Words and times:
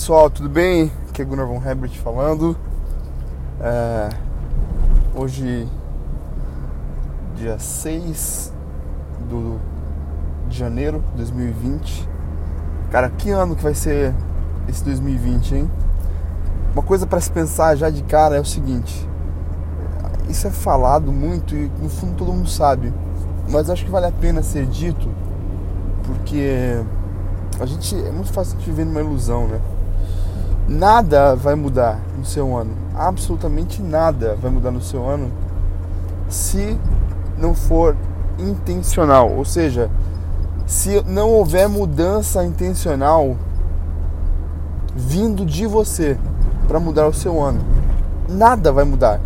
Pessoal, 0.00 0.30
tudo 0.30 0.48
bem? 0.48 0.90
Aqui 1.10 1.20
é 1.20 1.24
Gunnar 1.26 1.46
von 1.46 1.62
Herbert 1.62 1.92
falando. 2.02 2.56
É, 3.60 4.08
hoje, 5.14 5.68
dia 7.36 7.58
6 7.58 8.50
do, 9.28 9.60
de 10.48 10.56
janeiro 10.56 11.04
de 11.10 11.18
2020. 11.18 12.08
Cara, 12.90 13.10
que 13.10 13.28
ano 13.28 13.54
que 13.54 13.62
vai 13.62 13.74
ser 13.74 14.14
esse 14.66 14.82
2020, 14.84 15.54
hein? 15.54 15.70
Uma 16.72 16.82
coisa 16.82 17.06
para 17.06 17.20
se 17.20 17.30
pensar 17.30 17.76
já 17.76 17.90
de 17.90 18.02
cara 18.02 18.36
é 18.36 18.40
o 18.40 18.44
seguinte: 18.44 19.06
isso 20.30 20.46
é 20.46 20.50
falado 20.50 21.12
muito 21.12 21.54
e 21.54 21.70
no 21.78 21.90
fundo 21.90 22.14
todo 22.16 22.32
mundo 22.32 22.48
sabe, 22.48 22.90
mas 23.50 23.68
acho 23.68 23.84
que 23.84 23.90
vale 23.90 24.06
a 24.06 24.12
pena 24.12 24.42
ser 24.42 24.64
dito 24.64 25.10
porque 26.04 26.82
a 27.60 27.66
gente 27.66 27.94
é 27.94 28.10
muito 28.10 28.32
fácil 28.32 28.56
de 28.56 28.64
viver 28.64 28.86
numa 28.86 29.00
ilusão, 29.00 29.46
né? 29.46 29.60
Nada 30.70 31.34
vai 31.34 31.56
mudar 31.56 31.98
no 32.16 32.24
seu 32.24 32.56
ano, 32.56 32.70
absolutamente 32.94 33.82
nada 33.82 34.36
vai 34.40 34.52
mudar 34.52 34.70
no 34.70 34.80
seu 34.80 35.04
ano 35.04 35.28
se 36.28 36.78
não 37.36 37.56
for 37.56 37.96
intencional, 38.38 39.32
ou 39.32 39.44
seja, 39.44 39.90
se 40.68 41.02
não 41.08 41.28
houver 41.28 41.68
mudança 41.68 42.44
intencional 42.44 43.36
vindo 44.94 45.44
de 45.44 45.66
você 45.66 46.16
para 46.68 46.78
mudar 46.78 47.08
o 47.08 47.12
seu 47.12 47.42
ano, 47.42 47.60
nada 48.28 48.70
vai 48.70 48.84
mudar. 48.84 49.20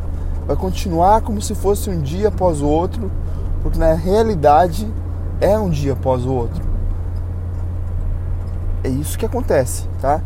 Vai 0.46 0.56
continuar 0.56 1.20
como 1.20 1.42
se 1.42 1.54
fosse 1.54 1.90
um 1.90 2.00
dia 2.00 2.28
após 2.28 2.62
o 2.62 2.66
outro, 2.66 3.12
porque 3.62 3.78
na 3.78 3.92
realidade 3.92 4.90
é 5.42 5.58
um 5.58 5.68
dia 5.68 5.92
após 5.92 6.24
o 6.24 6.32
outro. 6.32 6.64
É 8.82 8.88
isso 8.88 9.18
que 9.18 9.26
acontece, 9.26 9.86
tá? 10.00 10.22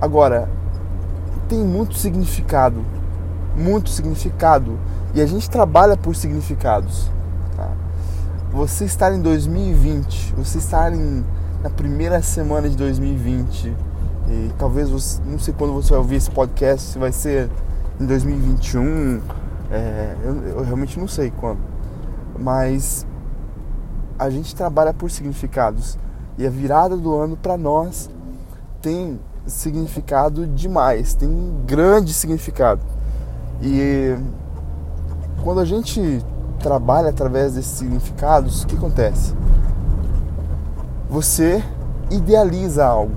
Agora, 0.00 0.48
tem 1.48 1.58
muito 1.58 1.94
significado, 1.94 2.84
muito 3.56 3.90
significado, 3.90 4.78
e 5.14 5.20
a 5.20 5.26
gente 5.26 5.50
trabalha 5.50 5.96
por 5.96 6.14
significados. 6.16 7.10
Tá? 7.56 7.70
Você 8.52 8.84
estar 8.84 9.12
em 9.12 9.20
2020, 9.20 10.34
você 10.36 10.58
estar 10.58 10.92
em, 10.94 11.24
na 11.62 11.68
primeira 11.68 12.22
semana 12.22 12.68
de 12.68 12.76
2020, 12.76 13.76
e 14.28 14.52
talvez 14.56 14.88
você, 14.88 15.20
não 15.26 15.38
sei 15.38 15.52
quando 15.52 15.74
você 15.74 15.90
vai 15.90 15.98
ouvir 15.98 16.16
esse 16.16 16.30
podcast, 16.30 16.92
se 16.92 16.98
vai 16.98 17.12
ser 17.12 17.50
em 18.00 18.06
2021, 18.06 19.20
é, 19.70 20.16
eu, 20.24 20.36
eu 20.48 20.64
realmente 20.64 20.98
não 20.98 21.08
sei 21.08 21.30
quando, 21.30 21.58
mas 22.38 23.06
a 24.18 24.30
gente 24.30 24.54
trabalha 24.54 24.94
por 24.94 25.10
significados. 25.10 25.98
E 26.38 26.46
a 26.46 26.50
virada 26.50 26.96
do 26.96 27.14
ano 27.14 27.36
para 27.36 27.58
nós 27.58 28.08
tem 28.80 29.20
significado 29.50 30.46
demais, 30.46 31.14
tem 31.14 31.28
um 31.28 31.62
grande 31.66 32.14
significado. 32.14 32.80
E 33.62 34.16
quando 35.42 35.60
a 35.60 35.64
gente 35.64 36.24
trabalha 36.58 37.10
através 37.10 37.54
desses 37.54 37.72
significados, 37.72 38.62
o 38.62 38.66
que 38.66 38.76
acontece? 38.76 39.34
Você 41.08 41.62
idealiza 42.10 42.84
algo. 42.84 43.16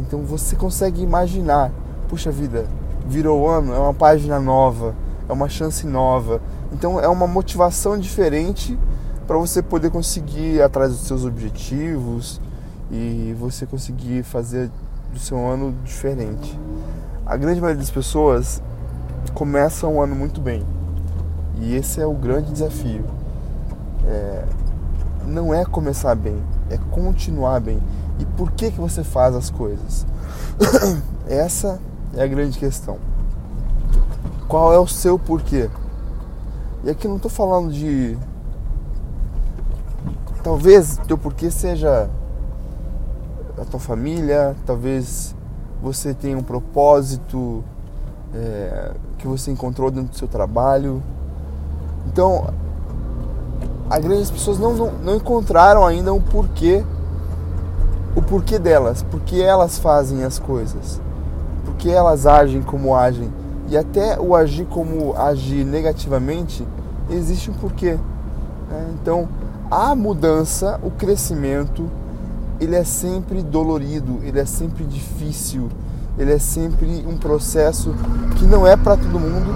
Então 0.00 0.22
você 0.22 0.54
consegue 0.54 1.02
imaginar, 1.02 1.72
puxa 2.08 2.30
vida, 2.30 2.66
virou 3.06 3.48
ano, 3.48 3.72
é 3.72 3.78
uma 3.78 3.94
página 3.94 4.38
nova, 4.38 4.94
é 5.28 5.32
uma 5.32 5.48
chance 5.48 5.86
nova. 5.86 6.40
Então 6.72 7.00
é 7.00 7.08
uma 7.08 7.26
motivação 7.26 7.98
diferente 7.98 8.78
para 9.26 9.36
você 9.36 9.62
poder 9.62 9.90
conseguir 9.90 10.56
ir 10.56 10.62
atrás 10.62 10.92
dos 10.92 11.00
seus 11.00 11.24
objetivos 11.24 12.40
e 12.90 13.34
você 13.38 13.66
conseguir 13.66 14.22
fazer 14.22 14.70
do 15.12 15.18
seu 15.18 15.38
ano 15.46 15.74
diferente. 15.84 16.58
A 17.26 17.36
grande 17.36 17.60
maioria 17.60 17.80
das 17.80 17.90
pessoas 17.90 18.62
começa 19.34 19.86
um 19.86 20.00
ano 20.00 20.14
muito 20.14 20.40
bem 20.40 20.64
e 21.60 21.74
esse 21.74 22.00
é 22.00 22.06
o 22.06 22.14
grande 22.14 22.52
desafio. 22.52 23.04
É, 24.06 24.44
não 25.26 25.52
é 25.52 25.64
começar 25.64 26.14
bem, 26.14 26.42
é 26.70 26.78
continuar 26.90 27.60
bem. 27.60 27.80
E 28.18 28.24
por 28.24 28.50
que 28.52 28.70
que 28.70 28.80
você 28.80 29.04
faz 29.04 29.34
as 29.34 29.50
coisas? 29.50 30.06
Essa 31.28 31.78
é 32.14 32.22
a 32.22 32.26
grande 32.26 32.58
questão. 32.58 32.98
Qual 34.48 34.72
é 34.72 34.78
o 34.78 34.86
seu 34.86 35.18
porquê? 35.18 35.68
E 36.84 36.90
aqui 36.90 37.06
não 37.06 37.16
estou 37.16 37.30
falando 37.30 37.70
de 37.70 38.16
Talvez 40.42 40.98
teu 41.06 41.18
porquê 41.18 41.50
seja 41.50 42.08
a 43.60 43.64
tua 43.64 43.80
família, 43.80 44.56
talvez 44.64 45.34
você 45.82 46.14
tenha 46.14 46.36
um 46.36 46.42
propósito 46.42 47.62
é, 48.34 48.92
que 49.18 49.26
você 49.26 49.50
encontrou 49.50 49.90
dentro 49.90 50.10
do 50.10 50.16
seu 50.16 50.28
trabalho. 50.28 51.02
Então, 52.06 52.48
a 53.88 53.98
grande 53.98 54.20
das 54.20 54.30
pessoas 54.30 54.58
não, 54.58 54.74
não, 54.74 54.92
não 54.92 55.16
encontraram 55.16 55.86
ainda 55.86 56.12
um 56.12 56.20
porquê, 56.20 56.84
o 58.14 58.22
porquê 58.22 58.58
delas, 58.58 59.02
porque 59.02 59.40
elas 59.40 59.78
fazem 59.78 60.24
as 60.24 60.38
coisas, 60.38 61.00
porque 61.64 61.90
elas 61.90 62.26
agem 62.26 62.62
como 62.62 62.94
agem. 62.94 63.32
E 63.68 63.76
até 63.76 64.18
o 64.18 64.34
agir 64.34 64.64
como 64.66 65.14
agir 65.16 65.64
negativamente, 65.64 66.66
existe 67.10 67.50
um 67.50 67.54
porquê. 67.54 67.98
Né? 68.70 68.94
Então, 68.94 69.28
a 69.70 69.94
mudança, 69.94 70.80
o 70.82 70.90
crescimento, 70.90 71.88
ele 72.60 72.74
é 72.74 72.84
sempre 72.84 73.42
dolorido, 73.42 74.20
ele 74.22 74.38
é 74.38 74.44
sempre 74.44 74.84
difícil, 74.84 75.68
ele 76.18 76.32
é 76.32 76.38
sempre 76.38 77.04
um 77.06 77.16
processo 77.16 77.94
que 78.36 78.44
não 78.44 78.66
é 78.66 78.76
para 78.76 78.96
todo 78.96 79.18
mundo. 79.18 79.54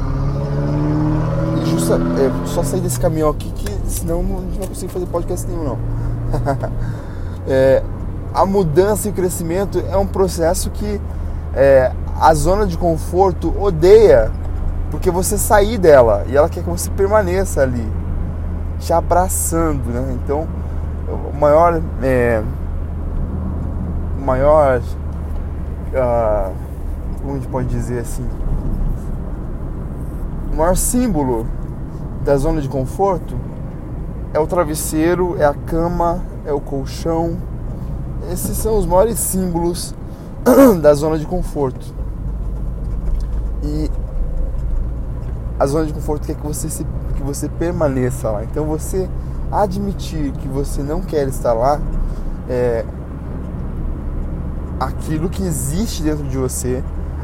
E 1.60 1.70
justa, 1.70 1.94
é, 1.94 2.46
só 2.46 2.62
sair 2.62 2.80
desse 2.80 3.00
caminhão 3.00 3.30
aqui 3.30 3.50
que 3.52 3.91
senão 3.91 4.20
a 4.20 4.22
gente 4.22 4.52
não 4.52 4.58
vai 4.58 4.68
conseguir 4.68 4.92
fazer 4.92 5.06
podcast 5.06 5.46
nenhum 5.46 5.64
não. 5.64 5.78
é, 7.46 7.82
a 8.32 8.46
mudança 8.46 9.08
e 9.08 9.10
o 9.10 9.14
crescimento 9.14 9.82
é 9.91 9.96
um 9.96 10.06
processo 10.06 10.70
que 10.70 11.00
é, 11.54 11.92
a 12.20 12.32
zona 12.34 12.66
de 12.66 12.78
conforto 12.78 13.54
odeia 13.60 14.30
porque 14.91 15.10
você 15.10 15.38
sair 15.38 15.78
dela 15.78 16.24
e 16.28 16.36
ela 16.36 16.48
quer 16.48 16.62
que 16.62 16.68
você 16.68 16.91
permaneça 16.91 17.62
ali 17.62 17.91
te 18.78 18.92
abraçando, 18.92 19.91
né? 19.91 20.18
Então, 20.22 20.46
o 21.32 21.36
maior, 21.36 21.80
é, 22.02 22.42
maior, 24.22 24.81
uh, 24.81 26.53
como 27.21 27.33
a 27.33 27.34
gente 27.34 27.49
pode 27.49 27.69
dizer 27.69 28.00
assim, 28.00 28.27
o 30.53 30.56
maior 30.56 30.77
símbolo 30.77 31.47
da 32.25 32.37
zona 32.37 32.60
de 32.60 32.69
conforto 32.69 33.37
é 34.34 34.38
o 34.38 34.47
travesseiro, 34.47 35.37
é 35.38 35.44
a 35.44 35.55
cama, 35.55 36.22
é 36.44 36.53
o 36.53 36.60
colchão. 36.60 37.37
Esses 38.31 38.56
são 38.56 38.78
os 38.78 38.87
maiores 38.87 39.19
símbolos 39.19 39.94
da 40.81 40.94
zona 40.94 41.19
de 41.19 41.27
conforto. 41.27 41.94
E 43.62 43.91
a 45.59 45.66
zona 45.66 45.87
de 45.87 45.93
conforto 45.93 46.27
quer 46.27 46.34
que 46.34 46.47
você 46.47 46.69
se 46.69 46.87
que 47.15 47.22
você 47.22 47.49
permaneça 47.49 48.31
lá. 48.31 48.44
Então 48.44 48.65
você 48.65 49.09
admitir 49.50 50.33
que 50.33 50.48
você 50.48 50.83
não 50.83 51.01
quer 51.01 51.28
estar 51.28 51.53
lá 51.53 51.80
é 52.48 52.84
aquilo 54.84 55.28
que 55.28 55.42
existe 55.42 56.02
dentro 56.02 56.24
de 56.24 56.36
você, 56.36 56.82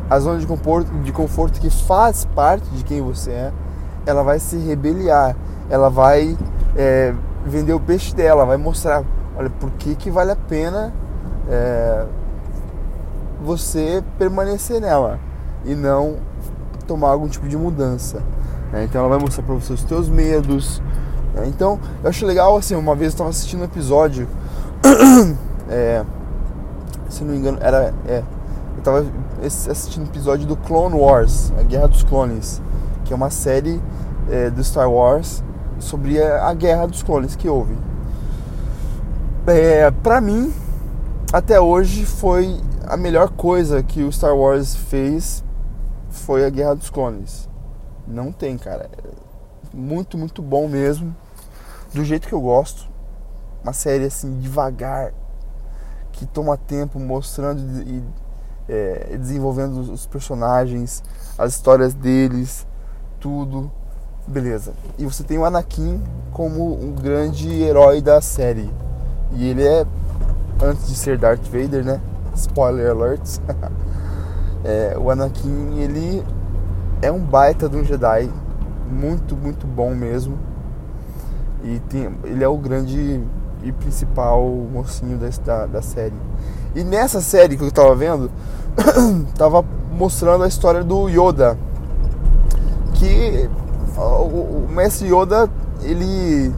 a 0.09 0.19
zona 0.19 0.39
de 0.39 0.47
conforto, 0.47 0.91
de 1.03 1.13
conforto 1.13 1.61
que 1.61 1.71
faz 1.71 2.25
parte 2.25 2.69
de 2.71 2.85
quem 2.85 3.01
você 3.01 3.31
é, 3.31 3.53
ela 4.07 4.23
vai 4.23 4.39
se 4.39 4.57
rebeliar, 4.57 5.37
ela 5.69 5.91
vai 5.91 6.37
é, 6.77 7.15
vender 7.45 7.73
o 7.73 7.81
peixe 7.81 8.15
dela, 8.15 8.45
vai 8.45 8.57
mostrar, 8.57 9.05
olha, 9.37 9.51
por 9.51 9.71
que, 9.73 9.95
que 9.95 10.11
vale 10.11 10.31
a 10.31 10.37
pena 10.37 10.93
é, 11.49 12.07
você 13.43 14.03
permanecer 14.19 14.81
nela 14.81 15.19
e 15.65 15.75
não 15.75 16.17
tomar 16.87 17.11
algum 17.11 17.29
tipo 17.29 17.47
de 17.49 17.57
mudança. 17.57 18.23
Né? 18.73 18.85
Então 18.85 19.01
ela 19.01 19.11
vai 19.11 19.19
mostrar 19.19 19.43
para 19.45 19.55
você 19.55 19.73
os 19.73 19.85
teus 19.85 20.09
medos. 20.09 20.83
Né? 21.35 21.47
Então 21.47 21.79
eu 22.03 22.09
acho 22.09 22.25
legal 22.25 22.57
assim, 22.57 22.75
uma 22.75 22.95
vez 22.95 23.13
eu 23.13 23.15
estava 23.15 23.31
assistindo 23.31 23.61
um 23.61 23.65
episódio, 23.65 24.27
é, 25.69 26.05
se 27.19 27.25
não 27.25 27.33
me 27.33 27.39
engano, 27.39 27.59
era. 27.61 27.93
É, 28.07 28.23
eu 28.75 28.79
estava 28.79 29.05
assistindo 29.45 30.05
um 30.05 30.07
episódio 30.07 30.47
do 30.47 30.57
Clone 30.57 30.95
Wars, 30.95 31.53
a 31.59 31.63
Guerra 31.65 31.89
dos 31.89 32.05
Clones, 32.05 32.63
que 33.05 33.13
é 33.13 33.17
uma 33.17 33.29
série 33.29 33.83
é, 34.31 34.51
do 34.51 34.63
Star 34.63 34.89
Wars 34.89 35.43
sobre 35.81 36.23
a, 36.23 36.49
a 36.49 36.55
Guerra 36.55 36.87
dos 36.87 37.03
Clones 37.03 37.35
que 37.35 37.49
houve. 37.49 37.77
É, 39.49 39.91
pra 39.91 40.21
mim, 40.21 40.53
até 41.33 41.61
hoje 41.61 42.07
foi 42.07 42.61
a 42.87 42.97
melhor 42.97 43.31
coisa 43.31 43.83
que 43.83 44.03
o 44.03 44.13
Star 44.13 44.37
Wars 44.37 44.77
fez 44.77 45.43
foi 46.11 46.45
a 46.45 46.51
Guerra 46.51 46.77
dos 46.77 46.89
Clones. 46.89 47.49
Não 48.07 48.31
tem, 48.31 48.57
cara. 48.57 48.89
Muito, 49.75 50.17
muito 50.17 50.41
bom 50.41 50.69
mesmo. 50.69 51.15
Do 51.93 52.05
jeito 52.05 52.29
que 52.29 52.35
eu 52.35 52.41
gosto. 52.41 52.89
Uma 53.63 53.73
série 53.73 54.05
assim, 54.05 54.39
devagar. 54.39 55.13
Que 56.19 56.27
toma 56.27 56.57
tempo 56.57 56.99
mostrando 56.99 57.61
e 57.83 58.03
é, 58.69 59.17
desenvolvendo 59.17 59.79
os 59.79 60.05
personagens, 60.05 61.03
as 61.39 61.53
histórias 61.53 61.95
deles, 61.95 62.67
tudo. 63.21 63.71
Beleza. 64.27 64.73
E 64.99 65.05
você 65.05 65.23
tem 65.23 65.39
o 65.39 65.45
Anakin 65.45 66.03
como 66.33 66.75
um 66.75 66.93
grande 66.93 67.63
herói 67.63 68.03
da 68.03 68.21
série. 68.21 68.69
E 69.33 69.49
ele 69.49 69.65
é, 69.65 69.87
antes 70.63 70.89
de 70.89 70.97
ser 70.97 71.17
Darth 71.17 71.45
Vader, 71.45 71.85
né? 71.85 72.01
Spoiler 72.35 72.91
alerts. 72.91 73.41
é, 74.65 74.99
o 74.99 75.09
Anakin, 75.09 75.79
ele 75.79 76.23
é 77.01 77.13
um 77.13 77.21
baita 77.21 77.69
de 77.69 77.77
um 77.77 77.85
Jedi. 77.85 78.29
Muito, 78.91 79.37
muito 79.37 79.67
bom 79.67 79.95
mesmo. 79.95 80.37
E 81.63 81.79
tem, 81.89 82.11
ele 82.25 82.43
é 82.43 82.49
o 82.49 82.57
grande 82.59 83.23
e 83.63 83.73
principal 83.73 84.43
mocinho 84.73 85.19
da, 85.45 85.67
da 85.67 85.83
série. 85.83 86.15
E 86.75 86.85
nessa 86.85 87.21
série 87.21 87.57
que 87.57 87.65
eu 87.65 87.71
tava 87.71 87.95
vendo, 87.95 88.31
tava 89.37 89.65
mostrando 89.93 90.45
a 90.45 90.49
história 90.49 90.85
do 90.85 91.09
Yoda. 91.09 91.59
Que 92.95 93.49
o, 93.97 94.67
o 94.67 94.69
mestre 94.71 95.09
Yoda, 95.09 95.49
ele 95.83 96.53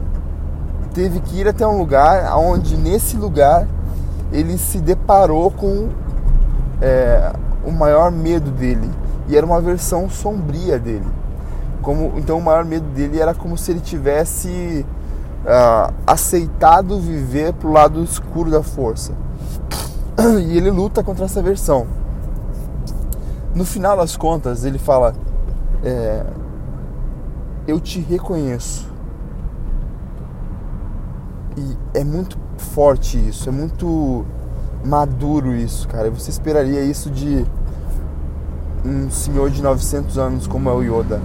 teve 0.93 1.19
que 1.21 1.39
ir 1.39 1.47
até 1.47 1.65
um 1.65 1.77
lugar 1.77 2.37
onde 2.37 2.75
nesse 2.77 3.15
lugar 3.15 3.67
ele 4.31 4.57
se 4.57 4.79
deparou 4.79 5.51
com 5.51 5.89
é, 6.81 7.31
o 7.65 7.71
maior 7.71 8.11
medo 8.11 8.51
dele 8.51 8.89
e 9.27 9.37
era 9.37 9.45
uma 9.45 9.61
versão 9.61 10.09
sombria 10.09 10.77
dele 10.77 11.07
como 11.81 12.13
então 12.17 12.37
o 12.37 12.41
maior 12.41 12.63
medo 12.63 12.85
dele 12.89 13.19
era 13.19 13.33
como 13.33 13.57
se 13.57 13.71
ele 13.71 13.79
tivesse 13.79 14.85
uh, 15.41 15.93
aceitado 16.05 16.99
viver 16.99 17.53
pro 17.53 17.71
lado 17.71 18.03
escuro 18.03 18.51
da 18.51 18.63
força. 18.63 19.13
E 20.43 20.57
ele 20.57 20.69
luta 20.69 21.03
contra 21.03 21.25
essa 21.25 21.41
versão. 21.41 21.87
No 23.55 23.65
final 23.65 23.97
das 23.97 24.15
contas, 24.15 24.63
ele 24.63 24.77
fala: 24.77 25.13
é, 25.83 26.25
Eu 27.67 27.79
te 27.79 27.99
reconheço. 27.99 28.89
E 31.57 31.77
é 31.93 32.03
muito 32.03 32.37
forte 32.57 33.17
isso, 33.17 33.49
é 33.49 33.51
muito 33.51 34.25
maduro 34.85 35.55
isso, 35.55 35.87
cara. 35.87 36.09
Você 36.11 36.29
esperaria 36.29 36.81
isso 36.81 37.09
de 37.09 37.45
um 38.85 39.09
senhor 39.09 39.49
de 39.49 39.61
900 39.61 40.17
anos 40.17 40.47
como 40.47 40.69
é 40.69 40.73
o 40.73 40.81
Yoda. 40.81 41.21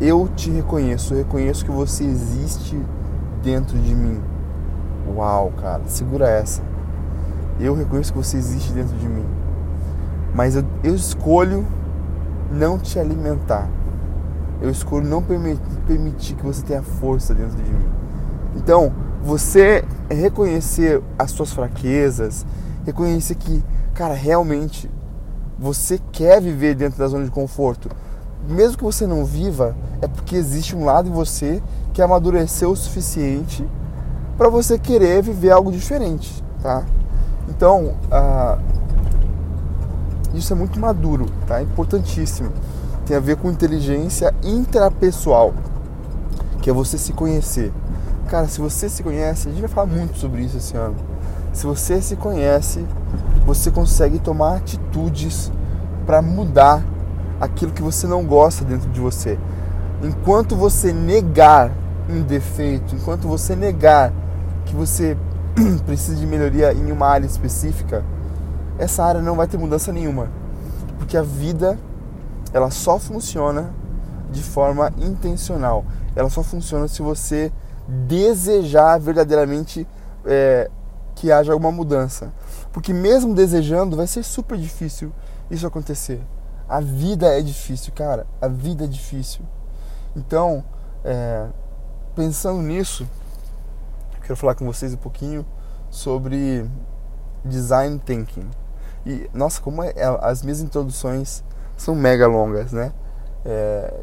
Eu 0.00 0.28
te 0.36 0.50
reconheço, 0.50 1.14
eu 1.14 1.18
reconheço 1.18 1.64
que 1.64 1.70
você 1.70 2.04
existe 2.04 2.78
dentro 3.48 3.78
de 3.78 3.94
mim. 3.94 4.20
Uau, 5.16 5.50
cara, 5.56 5.82
segura 5.86 6.28
essa. 6.28 6.62
Eu 7.58 7.74
reconheço 7.74 8.12
que 8.12 8.18
você 8.18 8.36
existe 8.36 8.72
dentro 8.72 8.94
de 8.96 9.08
mim. 9.08 9.24
Mas 10.34 10.54
eu, 10.54 10.64
eu 10.84 10.94
escolho 10.94 11.66
não 12.52 12.78
te 12.78 12.98
alimentar. 12.98 13.66
Eu 14.60 14.70
escolho 14.70 15.06
não 15.06 15.22
permitir, 15.22 15.62
permitir 15.86 16.34
que 16.34 16.44
você 16.44 16.62
tenha 16.62 16.82
força 16.82 17.34
dentro 17.34 17.56
de 17.56 17.72
mim. 17.72 17.88
Então, 18.54 18.92
você 19.22 19.82
reconhecer 20.10 21.02
as 21.18 21.30
suas 21.30 21.50
fraquezas, 21.52 22.44
reconhecer 22.84 23.34
que, 23.34 23.64
cara, 23.94 24.12
realmente 24.12 24.90
você 25.58 25.98
quer 26.12 26.40
viver 26.40 26.74
dentro 26.74 26.98
da 26.98 27.06
zona 27.08 27.24
de 27.24 27.30
conforto. 27.30 27.88
Mesmo 28.46 28.76
que 28.76 28.84
você 28.84 29.06
não 29.06 29.24
viva, 29.24 29.74
é 30.02 30.06
porque 30.06 30.36
existe 30.36 30.76
um 30.76 30.84
lado 30.84 31.08
em 31.08 31.12
você 31.12 31.62
que 31.94 32.02
amadureceu 32.02 32.70
o 32.70 32.76
suficiente 32.76 33.66
para 34.36 34.48
você 34.48 34.78
querer 34.78 35.22
viver 35.22 35.50
algo 35.50 35.72
diferente, 35.72 36.44
tá? 36.62 36.84
Então, 37.48 37.94
isso 40.34 40.52
é 40.52 40.56
muito 40.56 40.78
maduro, 40.78 41.26
tá? 41.46 41.62
Importantíssimo. 41.62 42.50
Tem 43.06 43.16
a 43.16 43.20
ver 43.20 43.36
com 43.36 43.50
inteligência 43.50 44.34
intrapessoal, 44.42 45.54
que 46.60 46.70
é 46.70 46.72
você 46.72 46.98
se 46.98 47.12
conhecer. 47.12 47.72
Cara, 48.28 48.46
se 48.46 48.60
você 48.60 48.88
se 48.88 49.02
conhece, 49.02 49.48
a 49.48 49.50
gente 49.50 49.60
vai 49.60 49.70
falar 49.70 49.86
muito 49.86 50.18
sobre 50.18 50.42
isso 50.42 50.58
esse 50.58 50.76
ano. 50.76 50.96
Se 51.52 51.66
você 51.66 52.00
se 52.00 52.14
conhece, 52.14 52.84
você 53.46 53.70
consegue 53.70 54.18
tomar 54.18 54.56
atitudes 54.56 55.50
para 56.06 56.20
mudar 56.20 56.84
aquilo 57.40 57.72
que 57.72 57.82
você 57.82 58.06
não 58.06 58.24
gosta 58.24 58.64
dentro 58.64 58.88
de 58.90 59.00
você. 59.00 59.38
Enquanto 60.02 60.56
você 60.56 60.92
negar 60.92 61.70
um 62.08 62.22
defeito, 62.22 62.94
enquanto 62.94 63.28
você 63.28 63.54
negar 63.54 64.12
que 64.64 64.74
você 64.74 65.16
precisa 65.86 66.16
de 66.16 66.26
melhoria 66.26 66.72
em 66.72 66.90
uma 66.90 67.06
área 67.06 67.26
específica, 67.26 68.04
essa 68.78 69.04
área 69.04 69.20
não 69.20 69.36
vai 69.36 69.46
ter 69.46 69.58
mudança 69.58 69.92
nenhuma. 69.92 70.28
Porque 70.98 71.16
a 71.16 71.22
vida, 71.22 71.78
ela 72.52 72.70
só 72.70 72.98
funciona 72.98 73.70
de 74.30 74.42
forma 74.42 74.92
intencional. 74.98 75.84
Ela 76.14 76.30
só 76.30 76.42
funciona 76.42 76.86
se 76.88 77.02
você 77.02 77.52
desejar 77.88 78.98
verdadeiramente 78.98 79.86
é, 80.24 80.70
que 81.14 81.32
haja 81.32 81.52
alguma 81.52 81.72
mudança. 81.72 82.32
Porque 82.72 82.92
mesmo 82.92 83.34
desejando, 83.34 83.96
vai 83.96 84.06
ser 84.06 84.22
super 84.22 84.56
difícil 84.56 85.12
isso 85.50 85.66
acontecer. 85.66 86.20
A 86.68 86.80
vida 86.80 87.26
é 87.26 87.40
difícil, 87.40 87.92
cara. 87.94 88.26
A 88.40 88.48
vida 88.48 88.84
é 88.84 88.86
difícil. 88.86 89.42
Então, 90.14 90.64
é, 91.04 91.46
pensando 92.14 92.60
nisso, 92.60 93.08
quero 94.22 94.36
falar 94.36 94.54
com 94.54 94.66
vocês 94.66 94.92
um 94.92 94.98
pouquinho 94.98 95.46
sobre 95.90 96.68
design 97.44 97.98
thinking. 98.04 98.50
E 99.06 99.30
nossa, 99.32 99.60
como 99.60 99.82
é, 99.82 99.94
as 100.20 100.42
minhas 100.42 100.60
introduções 100.60 101.42
são 101.76 101.94
mega 101.94 102.26
longas, 102.26 102.72
né? 102.72 102.92
É, 103.44 103.94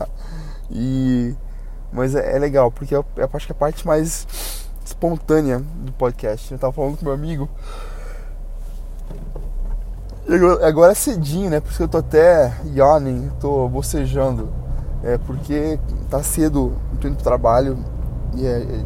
e 0.70 1.34
mas 1.92 2.14
é, 2.14 2.36
é, 2.36 2.38
legal 2.38 2.70
porque 2.70 2.94
eu, 2.94 3.04
eu 3.16 3.30
acho 3.32 3.46
que 3.46 3.52
é 3.52 3.54
a 3.54 3.58
parte 3.58 3.86
mais 3.86 4.26
espontânea 4.84 5.60
do 5.60 5.92
podcast. 5.92 6.52
Eu 6.52 6.58
tava 6.58 6.72
falando 6.72 6.98
com 6.98 7.04
meu 7.04 7.14
amigo. 7.14 7.48
Agora 10.66 10.90
é 10.90 10.94
cedinho, 10.94 11.48
né? 11.48 11.60
Por 11.60 11.68
isso 11.68 11.76
que 11.76 11.84
eu 11.84 11.88
tô 11.88 11.98
até 11.98 12.52
yawning, 12.74 13.30
tô 13.38 13.68
bocejando. 13.68 14.48
É 15.04 15.16
porque 15.18 15.78
tá 16.10 16.20
cedo, 16.20 16.72
tô 17.00 17.06
indo 17.06 17.14
pro 17.14 17.22
trabalho 17.22 17.78
e 18.34 18.44
é, 18.44 18.50
é, 18.50 18.84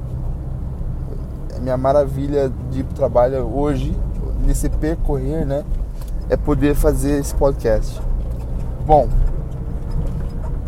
é 1.56 1.60
minha 1.60 1.78
maravilha 1.78 2.52
de 2.70 2.80
ir 2.80 2.84
pro 2.84 2.94
trabalho 2.94 3.46
hoje, 3.46 3.96
nesse 4.44 4.68
percorrer, 4.68 5.46
né? 5.46 5.64
É 6.28 6.36
poder 6.36 6.74
fazer 6.74 7.18
esse 7.18 7.34
podcast. 7.34 7.98
Bom, 8.84 9.08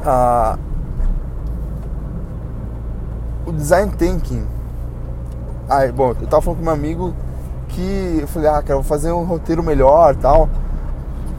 a, 0.02 0.58
o 3.46 3.52
design 3.52 3.92
thinking. 3.92 4.46
Ah, 5.68 5.86
bom, 5.94 6.14
eu 6.18 6.26
tava 6.26 6.40
falando 6.40 6.60
com 6.60 6.64
meu 6.64 6.72
amigo 6.72 7.14
que 7.68 8.18
eu 8.22 8.28
falei, 8.28 8.48
ah, 8.48 8.62
cara, 8.62 8.74
vou 8.74 8.82
fazer 8.82 9.12
um 9.12 9.24
roteiro 9.24 9.62
melhor 9.62 10.16
tal. 10.16 10.48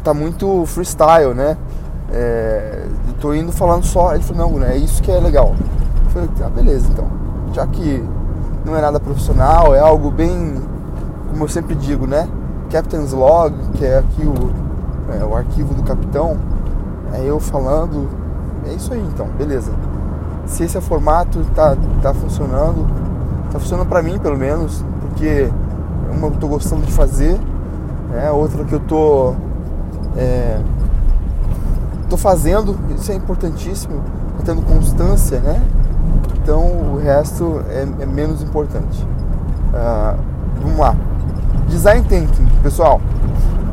Tá 0.03 0.13
muito 0.13 0.65
freestyle, 0.65 1.33
né? 1.33 1.57
É, 2.11 2.85
tô 3.19 3.33
indo 3.33 3.51
falando 3.51 3.85
só. 3.85 4.13
Ele 4.13 4.23
falou, 4.23 4.51
não, 4.51 4.65
é 4.65 4.75
isso 4.75 5.01
que 5.01 5.09
é 5.09 5.19
legal. 5.19 5.55
Eu 6.05 6.11
falei, 6.11 6.29
ah, 6.43 6.49
beleza, 6.49 6.87
então. 6.91 7.07
Já 7.53 7.65
que 7.67 8.03
não 8.65 8.75
é 8.75 8.81
nada 8.81 8.99
profissional, 8.99 9.73
é 9.73 9.79
algo 9.79 10.11
bem, 10.11 10.55
como 11.29 11.43
eu 11.43 11.47
sempre 11.47 11.75
digo, 11.75 12.05
né? 12.05 12.27
Captain's 12.69 13.13
Log, 13.13 13.53
que 13.75 13.85
é 13.85 13.99
aqui 13.99 14.25
o, 14.25 15.13
é, 15.13 15.23
o 15.23 15.35
arquivo 15.35 15.73
do 15.73 15.83
capitão, 15.83 16.37
é 17.13 17.23
eu 17.23 17.39
falando. 17.39 18.09
É 18.65 18.73
isso 18.73 18.93
aí 18.93 19.01
então, 19.13 19.27
beleza. 19.37 19.71
Se 20.45 20.63
esse 20.63 20.77
é 20.77 20.81
formato, 20.81 21.45
tá, 21.55 21.77
tá 22.01 22.13
funcionando. 22.13 22.87
Tá 23.51 23.59
funcionando 23.59 23.87
pra 23.87 24.01
mim 24.01 24.17
pelo 24.17 24.37
menos, 24.37 24.83
porque 25.01 25.49
uma 26.11 26.27
eu 26.27 26.31
tô 26.31 26.47
gostando 26.47 26.81
de 26.81 26.91
fazer, 26.91 27.39
né? 28.09 28.31
outra 28.31 28.63
que 28.63 28.73
eu 28.73 28.79
tô. 28.79 29.35
É, 30.15 30.59
tô 32.09 32.17
fazendo, 32.17 32.77
isso 32.95 33.11
é 33.11 33.15
importantíssimo, 33.15 34.01
tendo 34.45 34.61
constância, 34.61 35.39
né? 35.39 35.61
Então 36.41 36.61
o 36.93 36.99
resto 37.01 37.61
é, 37.69 37.87
é 38.03 38.05
menos 38.05 38.41
importante. 38.41 39.01
Uh, 39.73 40.17
vamos 40.61 40.77
lá. 40.77 40.95
Design 41.67 42.05
Thinking, 42.07 42.45
pessoal. 42.61 43.01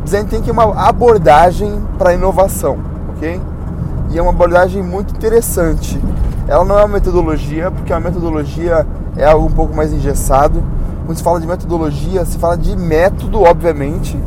Design 0.04 0.28
Thinking 0.28 0.50
é 0.50 0.52
uma 0.52 0.88
abordagem 0.88 1.82
para 1.98 2.14
inovação, 2.14 2.78
ok? 3.10 3.40
E 4.10 4.18
é 4.18 4.22
uma 4.22 4.30
abordagem 4.30 4.82
muito 4.82 5.14
interessante. 5.14 6.00
Ela 6.48 6.64
não 6.64 6.78
é 6.78 6.82
uma 6.82 6.94
metodologia, 6.94 7.70
porque 7.70 7.92
a 7.92 8.00
metodologia 8.00 8.86
é 9.16 9.24
algo 9.24 9.46
um 9.46 9.52
pouco 9.52 9.74
mais 9.74 9.92
engessado. 9.92 10.62
Quando 11.04 11.16
se 11.16 11.22
fala 11.22 11.40
de 11.40 11.46
metodologia, 11.46 12.24
se 12.24 12.38
fala 12.38 12.56
de 12.56 12.76
método, 12.76 13.42
obviamente. 13.42 14.18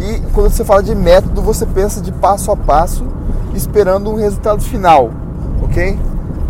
E 0.00 0.20
quando 0.32 0.50
você 0.50 0.64
fala 0.64 0.82
de 0.82 0.94
método, 0.94 1.42
você 1.42 1.66
pensa 1.66 2.00
de 2.00 2.10
passo 2.10 2.50
a 2.50 2.56
passo 2.56 3.06
esperando 3.54 4.10
um 4.10 4.14
resultado 4.14 4.62
final, 4.62 5.10
ok? 5.62 5.98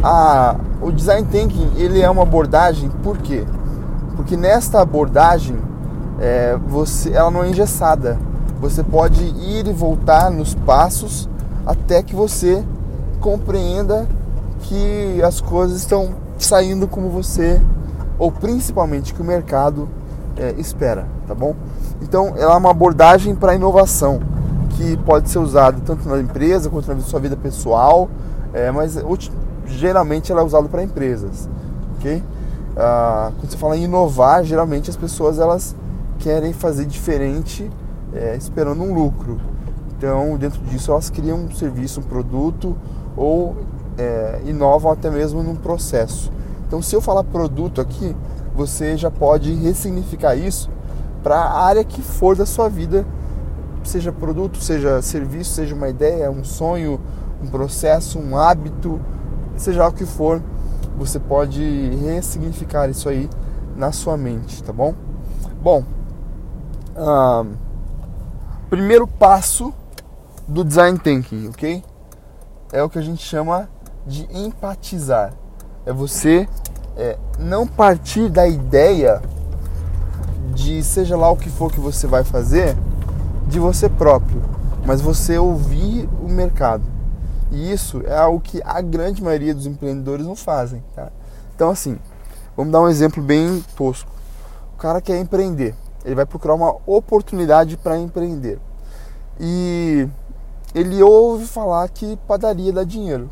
A, 0.02 0.54
o 0.80 0.92
design 0.92 1.26
thinking 1.30 1.72
ele 1.76 2.00
é 2.00 2.08
uma 2.08 2.22
abordagem, 2.22 2.88
por 3.02 3.18
quê? 3.18 3.44
Porque 4.14 4.36
nesta 4.36 4.80
abordagem 4.80 5.56
é, 6.20 6.56
você, 6.68 7.12
ela 7.12 7.30
não 7.30 7.42
é 7.42 7.48
engessada. 7.50 8.18
Você 8.60 8.82
pode 8.82 9.24
ir 9.24 9.66
e 9.66 9.72
voltar 9.72 10.30
nos 10.30 10.54
passos 10.54 11.28
até 11.66 12.02
que 12.02 12.14
você 12.14 12.62
compreenda 13.20 14.06
que 14.60 15.20
as 15.22 15.40
coisas 15.40 15.78
estão 15.78 16.10
saindo 16.38 16.86
como 16.86 17.08
você, 17.08 17.60
ou 18.18 18.30
principalmente 18.30 19.14
que 19.14 19.22
o 19.22 19.24
mercado 19.24 19.88
é, 20.36 20.54
espera, 20.58 21.06
tá 21.26 21.34
bom? 21.34 21.54
Então, 22.00 22.34
ela 22.36 22.54
é 22.54 22.56
uma 22.56 22.70
abordagem 22.70 23.34
para 23.34 23.54
inovação 23.54 24.20
que 24.70 24.96
pode 24.98 25.28
ser 25.28 25.38
usada 25.38 25.78
tanto 25.84 26.08
na 26.08 26.18
empresa 26.18 26.70
quanto 26.70 26.92
na 26.94 27.00
sua 27.00 27.20
vida 27.20 27.36
pessoal, 27.36 28.08
é, 28.52 28.70
mas 28.70 28.98
geralmente 29.66 30.32
ela 30.32 30.40
é 30.40 30.44
usada 30.44 30.68
para 30.68 30.82
empresas, 30.82 31.48
ok? 31.96 32.22
Ah, 32.76 33.32
quando 33.38 33.50
você 33.50 33.56
fala 33.56 33.76
em 33.76 33.84
inovar, 33.84 34.42
geralmente 34.42 34.88
as 34.88 34.96
pessoas 34.96 35.38
elas 35.38 35.76
querem 36.18 36.52
fazer 36.52 36.86
diferente, 36.86 37.70
é, 38.14 38.36
esperando 38.36 38.82
um 38.82 38.94
lucro. 38.94 39.38
Então, 39.96 40.36
dentro 40.38 40.60
disso, 40.62 40.90
elas 40.92 41.10
criam 41.10 41.38
um 41.38 41.50
serviço, 41.50 42.00
um 42.00 42.02
produto 42.02 42.74
ou 43.16 43.56
é, 43.98 44.40
inovam 44.46 44.90
até 44.90 45.10
mesmo 45.10 45.42
num 45.42 45.54
processo. 45.54 46.32
Então, 46.66 46.80
se 46.80 46.96
eu 46.96 47.02
falar 47.02 47.22
produto 47.24 47.80
aqui, 47.80 48.16
você 48.56 48.96
já 48.96 49.10
pode 49.10 49.52
ressignificar 49.52 50.34
isso 50.34 50.70
para 51.22 51.36
a 51.36 51.64
área 51.64 51.84
que 51.84 52.02
for 52.02 52.36
da 52.36 52.46
sua 52.46 52.68
vida, 52.68 53.06
seja 53.84 54.12
produto, 54.12 54.58
seja 54.58 55.00
serviço, 55.02 55.52
seja 55.52 55.74
uma 55.74 55.88
ideia, 55.88 56.30
um 56.30 56.44
sonho, 56.44 57.00
um 57.42 57.46
processo, 57.48 58.18
um 58.18 58.36
hábito, 58.36 59.00
seja 59.56 59.86
o 59.86 59.92
que 59.92 60.04
for, 60.04 60.42
você 60.96 61.18
pode 61.18 61.62
ressignificar 62.02 62.88
isso 62.88 63.08
aí 63.08 63.28
na 63.76 63.92
sua 63.92 64.16
mente, 64.16 64.62
tá 64.62 64.72
bom? 64.72 64.94
Bom, 65.62 65.84
primeiro 68.68 69.06
passo 69.06 69.72
do 70.46 70.64
design 70.64 70.98
thinking, 70.98 71.48
ok? 71.48 71.82
É 72.72 72.82
o 72.82 72.88
que 72.88 72.98
a 72.98 73.02
gente 73.02 73.22
chama 73.22 73.68
de 74.06 74.28
empatizar. 74.30 75.32
É 75.86 75.92
você 75.92 76.48
é, 76.96 77.16
não 77.38 77.66
partir 77.66 78.28
da 78.28 78.46
ideia 78.46 79.22
de 80.54 80.82
seja 80.82 81.16
lá 81.16 81.30
o 81.30 81.36
que 81.36 81.48
for 81.48 81.70
que 81.70 81.80
você 81.80 82.06
vai 82.06 82.24
fazer 82.24 82.76
de 83.46 83.58
você 83.58 83.88
próprio, 83.88 84.42
mas 84.86 85.00
você 85.00 85.38
ouvir 85.38 86.08
o 86.22 86.28
mercado. 86.28 86.84
E 87.50 87.72
isso 87.72 88.02
é 88.06 88.16
algo 88.16 88.40
que 88.40 88.62
a 88.64 88.80
grande 88.80 89.22
maioria 89.22 89.54
dos 89.54 89.66
empreendedores 89.66 90.24
não 90.24 90.36
fazem. 90.36 90.82
Tá? 90.94 91.10
Então, 91.54 91.70
assim, 91.70 91.98
vamos 92.56 92.72
dar 92.72 92.80
um 92.80 92.88
exemplo 92.88 93.22
bem 93.22 93.64
tosco. 93.76 94.10
O 94.74 94.76
cara 94.78 95.00
quer 95.00 95.18
empreender, 95.18 95.74
ele 96.04 96.14
vai 96.14 96.24
procurar 96.24 96.54
uma 96.54 96.76
oportunidade 96.86 97.76
para 97.76 97.98
empreender. 97.98 98.58
E 99.38 100.08
ele 100.74 101.02
ouve 101.02 101.46
falar 101.46 101.88
que 101.88 102.16
padaria 102.28 102.72
dá 102.72 102.84
dinheiro. 102.84 103.28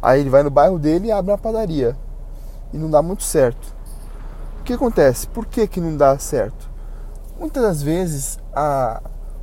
Aí 0.00 0.20
ele 0.20 0.30
vai 0.30 0.42
no 0.42 0.50
bairro 0.50 0.78
dele 0.78 1.08
e 1.08 1.12
abre 1.12 1.32
uma 1.32 1.38
padaria. 1.38 1.96
E 2.72 2.78
não 2.78 2.88
dá 2.88 3.02
muito 3.02 3.24
certo. 3.24 3.74
Que 4.68 4.74
acontece? 4.74 5.26
Por 5.28 5.46
que, 5.46 5.66
que 5.66 5.80
não 5.80 5.96
dá 5.96 6.18
certo? 6.18 6.68
Muitas 7.40 7.62
das 7.62 7.82
vezes 7.82 8.38
a, 8.54 9.00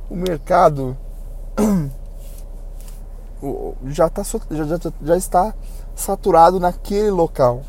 o 0.08 0.14
mercado 0.14 0.96
já, 3.86 4.08
tá, 4.08 4.22
já, 4.22 4.62
já, 4.62 4.78
já 5.02 5.16
está 5.16 5.52
saturado 5.96 6.60
naquele 6.60 7.10
local. 7.10 7.62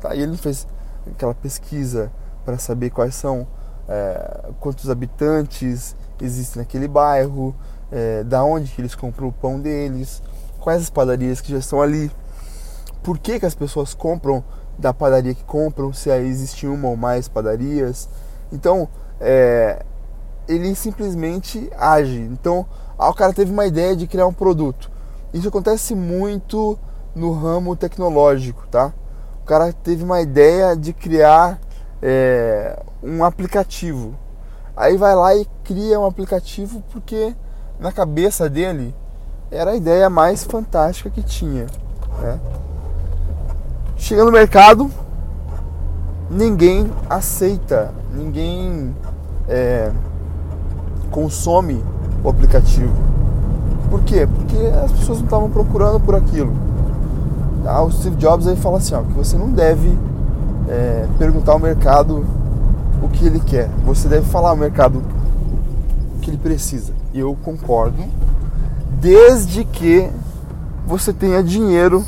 Tá? 0.00 0.12
E 0.12 0.22
ele 0.22 0.32
não 0.32 0.36
fez 0.36 0.66
aquela 1.08 1.32
pesquisa 1.36 2.10
para 2.44 2.58
saber 2.58 2.90
quais 2.90 3.14
são, 3.14 3.46
é, 3.88 4.50
quantos 4.58 4.90
habitantes 4.90 5.94
existem 6.20 6.62
naquele 6.62 6.88
bairro, 6.88 7.54
é, 7.92 8.24
da 8.24 8.42
onde 8.42 8.72
que 8.72 8.80
eles 8.80 8.96
compram 8.96 9.28
o 9.28 9.32
pão 9.32 9.60
deles, 9.60 10.20
quais 10.58 10.82
as 10.82 10.90
padarias 10.90 11.40
que 11.40 11.52
já 11.52 11.58
estão 11.58 11.80
ali, 11.80 12.10
por 13.04 13.18
que, 13.20 13.38
que 13.38 13.46
as 13.46 13.54
pessoas 13.54 13.94
compram 13.94 14.42
da 14.78 14.94
padaria 14.94 15.34
que 15.34 15.44
compram, 15.44 15.92
se 15.92 16.10
aí 16.10 16.26
existe 16.26 16.66
uma 16.66 16.88
ou 16.88 16.96
mais 16.96 17.26
padarias. 17.26 18.08
Então, 18.52 18.88
é, 19.20 19.84
ele 20.46 20.74
simplesmente 20.74 21.70
age. 21.76 22.20
Então, 22.20 22.64
ah, 22.96 23.10
o 23.10 23.14
cara 23.14 23.32
teve 23.32 23.52
uma 23.52 23.66
ideia 23.66 23.96
de 23.96 24.06
criar 24.06 24.26
um 24.26 24.32
produto. 24.32 24.90
Isso 25.32 25.48
acontece 25.48 25.94
muito 25.94 26.78
no 27.14 27.32
ramo 27.32 27.76
tecnológico, 27.76 28.66
tá? 28.68 28.92
O 29.42 29.46
cara 29.46 29.72
teve 29.72 30.04
uma 30.04 30.20
ideia 30.20 30.76
de 30.76 30.92
criar 30.92 31.58
é, 32.00 32.80
um 33.02 33.24
aplicativo. 33.24 34.14
Aí 34.76 34.96
vai 34.96 35.14
lá 35.14 35.34
e 35.34 35.46
cria 35.64 35.98
um 35.98 36.06
aplicativo 36.06 36.82
porque 36.90 37.34
na 37.80 37.90
cabeça 37.90 38.48
dele 38.48 38.94
era 39.50 39.72
a 39.72 39.76
ideia 39.76 40.08
mais 40.08 40.44
fantástica 40.44 41.10
que 41.10 41.22
tinha. 41.22 41.66
Né? 42.20 42.40
Chega 43.98 44.24
no 44.24 44.30
mercado, 44.30 44.88
ninguém 46.30 46.88
aceita, 47.10 47.92
ninguém 48.14 48.94
é, 49.48 49.90
consome 51.10 51.84
o 52.22 52.28
aplicativo. 52.28 52.94
Por 53.90 54.00
quê? 54.02 54.26
Porque 54.26 54.56
as 54.82 54.92
pessoas 54.92 55.18
não 55.18 55.24
estavam 55.24 55.50
procurando 55.50 55.98
por 55.98 56.14
aquilo. 56.14 56.52
Tá? 57.64 57.82
O 57.82 57.90
Steve 57.90 58.16
Jobs 58.16 58.46
aí 58.46 58.56
fala 58.56 58.78
assim, 58.78 58.94
ó, 58.94 59.02
que 59.02 59.12
você 59.12 59.36
não 59.36 59.50
deve 59.50 59.92
é, 60.68 61.06
perguntar 61.18 61.52
ao 61.52 61.58
mercado 61.58 62.24
o 63.02 63.08
que 63.08 63.26
ele 63.26 63.40
quer. 63.40 63.68
Você 63.84 64.08
deve 64.08 64.26
falar 64.26 64.50
ao 64.50 64.56
mercado 64.56 65.02
o 66.16 66.20
que 66.20 66.30
ele 66.30 66.38
precisa. 66.38 66.92
E 67.12 67.18
eu 67.18 67.36
concordo, 67.42 68.02
desde 69.00 69.64
que 69.64 70.08
você 70.86 71.12
tenha 71.12 71.42
dinheiro 71.42 72.04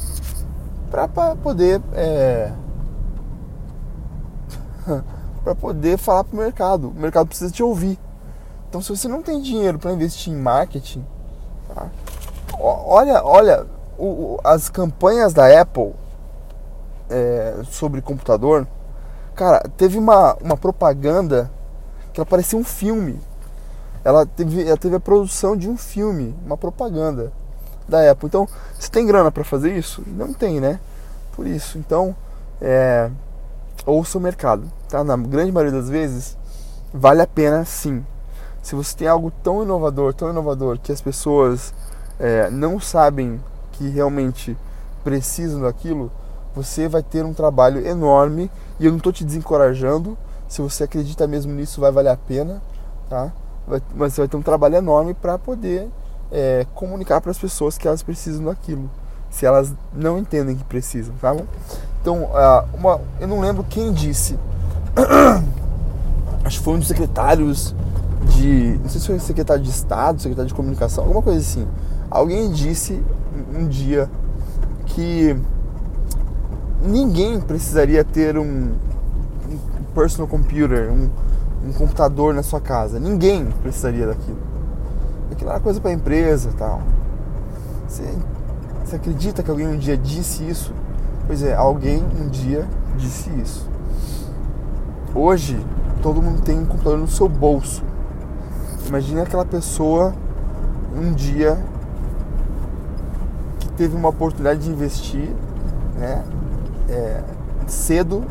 para 0.91 1.37
poder 1.37 1.81
é, 1.95 2.53
para 5.45 5.55
poder 5.55 5.97
falar 5.97 6.25
para 6.25 6.35
o 6.35 6.39
mercado. 6.39 6.89
O 6.89 6.95
mercado 6.95 7.29
precisa 7.29 7.51
te 7.51 7.63
ouvir. 7.63 7.99
Então, 8.69 8.83
se 8.83 8.95
você 8.95 9.09
não 9.09 9.23
tem 9.23 9.41
dinheiro 9.41 9.79
para 9.79 9.93
investir 9.93 10.33
em 10.33 10.37
marketing, 10.37 11.05
tá? 11.75 11.89
olha, 12.59 13.25
olha 13.25 13.67
o, 13.99 14.39
as 14.45 14.69
campanhas 14.69 15.33
da 15.33 15.61
Apple 15.61 15.93
é, 17.09 17.63
sobre 17.65 18.03
computador. 18.03 18.67
Cara, 19.35 19.61
teve 19.77 19.99
uma, 19.99 20.35
uma 20.35 20.57
propaganda 20.57 21.51
que 22.13 22.21
ela 22.21 22.27
parecia 22.27 22.59
um 22.59 22.65
filme. 22.65 23.19
Ela 24.05 24.25
teve, 24.25 24.67
ela 24.67 24.77
teve 24.77 24.97
a 24.97 25.01
produção 25.01 25.57
de 25.57 25.69
um 25.69 25.77
filme, 25.77 26.35
uma 26.45 26.57
propaganda 26.57 27.33
da 27.91 28.11
Apple. 28.11 28.27
Então, 28.27 28.49
você 28.79 28.91
tem 28.91 29.07
grana 29.07 29.31
para 29.31 29.45
fazer 29.45 29.77
isso? 29.77 30.03
Não 30.07 30.33
tem, 30.33 30.61
né? 30.61 30.81
Por 31.33 31.47
isso, 31.47 31.77
então, 31.79 32.15
é, 32.61 33.11
ouça 33.85 34.19
o 34.19 34.21
mercado, 34.21 34.71
tá? 34.89 35.03
Na 35.05 35.17
grande 35.17 35.53
maioria 35.53 35.79
das 35.79 35.89
vezes, 35.89 36.37
vale 36.93 37.21
a 37.21 37.27
pena 37.27 37.65
sim. 37.65 38.05
Se 38.63 38.75
você 38.75 38.97
tem 38.97 39.09
algo 39.09 39.31
tão 39.43 39.63
inovador, 39.63 40.15
tão 40.15 40.31
inovador, 40.31 40.79
que 40.79 40.93
as 40.93 41.01
pessoas 41.01 41.73
é, 42.19 42.51
não 42.51 42.79
sabem 42.79 43.41
que 43.73 43.89
realmente 43.89 44.57
precisam 45.03 45.63
daquilo, 45.63 46.11
você 46.55 46.89
vai 46.89 47.03
ter 47.03 47.25
um 47.25 47.33
trabalho 47.33 47.87
enorme 47.87 48.51
e 48.79 48.85
eu 48.85 48.91
não 48.91 48.99
estou 48.99 49.13
te 49.13 49.25
desencorajando. 49.25 50.17
Se 50.49 50.61
você 50.61 50.85
acredita 50.85 51.27
mesmo 51.27 51.53
nisso, 51.53 51.81
vai 51.81 51.91
valer 51.91 52.11
a 52.11 52.17
pena, 52.17 52.61
tá? 53.09 53.33
Vai, 53.67 53.81
mas 53.95 54.13
você 54.13 54.23
vai 54.23 54.29
ter 54.29 54.37
um 54.37 54.43
trabalho 54.43 54.77
enorme 54.77 55.15
para 55.15 55.39
poder 55.39 55.89
é, 56.31 56.67
comunicar 56.75 57.21
para 57.21 57.31
as 57.31 57.39
pessoas 57.39 57.77
que 57.77 57.87
elas 57.87 58.03
precisam 58.03 58.45
daquilo, 58.45 58.91
se 59.31 59.47
elas 59.47 59.73
não 59.93 60.19
entendem 60.19 60.57
que 60.57 60.65
precisam, 60.65 61.15
tá 61.21 61.33
bom? 61.35 61.45
Então, 62.01 62.25
uh, 62.25 62.67
uma, 62.75 63.01
eu 63.21 63.29
não 63.29 63.41
lembro 63.41 63.65
quem 63.69 63.93
disse, 63.93 64.39
acho 66.45 66.59
que 66.59 66.65
foi 66.65 66.75
um 66.75 66.79
dos 66.79 66.89
secretários 66.89 67.75
de, 68.27 68.79
não 68.83 68.89
sei 68.89 69.01
se 69.01 69.07
foi 69.07 69.19
secretário 69.19 69.63
de 69.63 69.71
Estado, 69.71 70.21
secretário 70.21 70.49
de 70.49 70.55
Comunicação, 70.55 71.05
alguma 71.05 71.23
coisa 71.23 71.41
assim. 71.41 71.67
Alguém 72.11 72.51
disse 72.51 73.03
um 73.55 73.69
dia 73.69 74.11
que 74.87 75.37
ninguém 76.83 77.41
precisaria 77.41 78.05
ter 78.05 78.37
um, 78.39 78.73
um 79.49 79.85
personal 79.95 80.27
computer, 80.27 80.91
um, 80.91 81.11
um, 81.67 81.73
computador 81.73 82.35
na 82.35 82.43
sua 82.43 82.61
casa. 82.61 82.99
Ninguém 82.99 83.47
precisaria 83.63 84.07
daquilo. 84.07 84.39
Aquilo 85.31 85.51
era 85.51 85.61
coisa 85.61 85.81
para 85.81 85.93
empresa 85.93 86.51
tal. 86.59 86.83
Você, 87.87 88.05
você 88.85 88.97
acredita 88.97 89.43
que 89.43 89.51
alguém 89.51 89.67
um 89.67 89.79
dia 89.79 89.97
disse 89.97 90.49
isso? 90.49 90.75
Pois 91.27 91.43
é, 91.43 91.55
alguém 91.55 92.05
um 92.19 92.29
dia 92.29 92.67
disse 92.97 93.31
isso. 93.41 93.69
Hoje, 95.15 95.65
todo 96.03 96.23
mundo 96.23 96.43
tem 96.43 96.59
um 96.59 96.67
computador 96.67 96.99
no 96.99 97.09
seu 97.09 97.29
bolso. 97.29 97.83
Imagina 98.87 99.23
aquela 99.23 99.45
pessoa 99.45 100.15
um 100.97 101.13
dia 101.13 101.59
que 103.61 103.69
teve 103.73 103.97
uma 103.97 104.09
oportunidade 104.09 104.61
de 104.61 104.71
investir, 104.71 105.31
né? 105.97 106.25
é, 106.91 107.23
cedo 107.67 108.25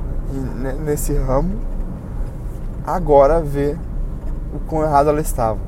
nesse 0.84 1.14
ramo 1.14 1.56
agora 2.86 3.42
vê 3.42 3.76
o 4.54 4.60
quão 4.68 4.84
errado 4.84 5.10
ela 5.10 5.22
estava. 5.22 5.60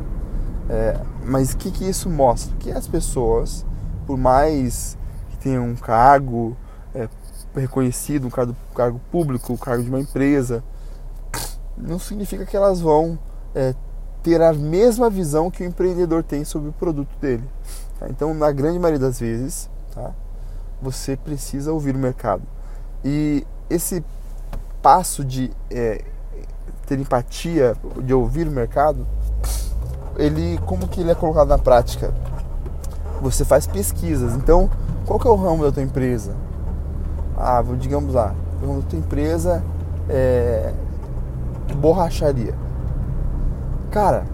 É, 0.69 0.99
mas 1.25 1.53
o 1.53 1.57
que, 1.57 1.71
que 1.71 1.87
isso 1.87 2.09
mostra? 2.09 2.55
Que 2.57 2.71
as 2.71 2.87
pessoas, 2.87 3.65
por 4.05 4.17
mais 4.17 4.97
que 5.29 5.37
tenham 5.37 5.65
um 5.65 5.75
cargo 5.75 6.55
é, 6.93 7.07
reconhecido, 7.55 8.27
um 8.27 8.29
cargo, 8.29 8.55
cargo 8.75 9.01
público, 9.11 9.53
um 9.53 9.57
cargo 9.57 9.83
de 9.83 9.89
uma 9.89 9.99
empresa, 9.99 10.63
não 11.77 11.99
significa 11.99 12.45
que 12.45 12.55
elas 12.55 12.79
vão 12.79 13.17
é, 13.53 13.73
ter 14.23 14.41
a 14.41 14.53
mesma 14.53 15.09
visão 15.09 15.49
que 15.49 15.63
o 15.63 15.65
empreendedor 15.65 16.23
tem 16.23 16.43
sobre 16.43 16.69
o 16.69 16.73
produto 16.73 17.09
dele. 17.19 17.43
Tá? 17.99 18.07
Então, 18.09 18.33
na 18.33 18.51
grande 18.51 18.79
maioria 18.79 18.99
das 18.99 19.19
vezes, 19.19 19.69
tá? 19.93 20.11
você 20.81 21.15
precisa 21.15 21.71
ouvir 21.71 21.95
o 21.95 21.99
mercado. 21.99 22.43
E 23.03 23.45
esse 23.69 24.03
passo 24.81 25.23
de 25.23 25.51
é, 25.69 26.03
ter 26.85 26.99
empatia, 26.99 27.75
de 28.03 28.13
ouvir 28.13 28.47
o 28.47 28.51
mercado, 28.51 29.07
ele 30.17 30.59
como 30.65 30.87
que 30.87 31.01
ele 31.01 31.11
é 31.11 31.15
colocado 31.15 31.47
na 31.47 31.57
prática? 31.57 32.13
Você 33.21 33.45
faz 33.45 33.67
pesquisas. 33.67 34.33
Então, 34.35 34.69
qual 35.05 35.19
que 35.19 35.27
é 35.27 35.31
o 35.31 35.35
ramo 35.35 35.63
da 35.63 35.71
tua 35.71 35.83
empresa? 35.83 36.35
Ah, 37.37 37.63
digamos 37.79 38.13
lá, 38.13 38.33
o 38.61 38.67
ramo 38.67 38.81
da 38.81 38.89
tua 38.89 38.99
empresa 38.99 39.63
é 40.09 40.73
borracharia. 41.75 42.53
Cara, 43.89 44.25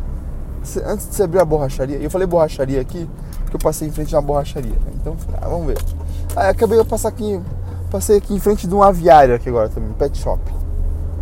antes 0.85 1.07
de 1.07 1.15
você 1.15 1.23
abrir 1.23 1.39
a 1.39 1.45
borracharia, 1.45 1.97
eu 1.97 2.09
falei 2.09 2.27
borracharia 2.27 2.81
aqui 2.81 3.09
porque 3.41 3.55
eu 3.55 3.59
passei 3.59 3.87
em 3.87 3.91
frente 3.91 4.09
de 4.09 4.15
uma 4.15 4.21
borracharia. 4.21 4.73
Né? 4.73 4.91
Então, 4.95 5.15
ah, 5.41 5.47
vamos 5.47 5.67
ver. 5.67 5.77
Aí 6.35 6.49
acabei 6.49 6.77
de 6.77 6.85
passar 6.85 7.09
aqui, 7.09 7.41
passei 7.89 8.17
aqui 8.17 8.33
em 8.33 8.39
frente 8.39 8.67
de 8.67 8.75
um 8.75 8.83
aviário 8.83 9.33
aqui 9.33 9.47
agora 9.47 9.69
também, 9.69 9.91
pet 9.93 10.17
shop. 10.17 10.41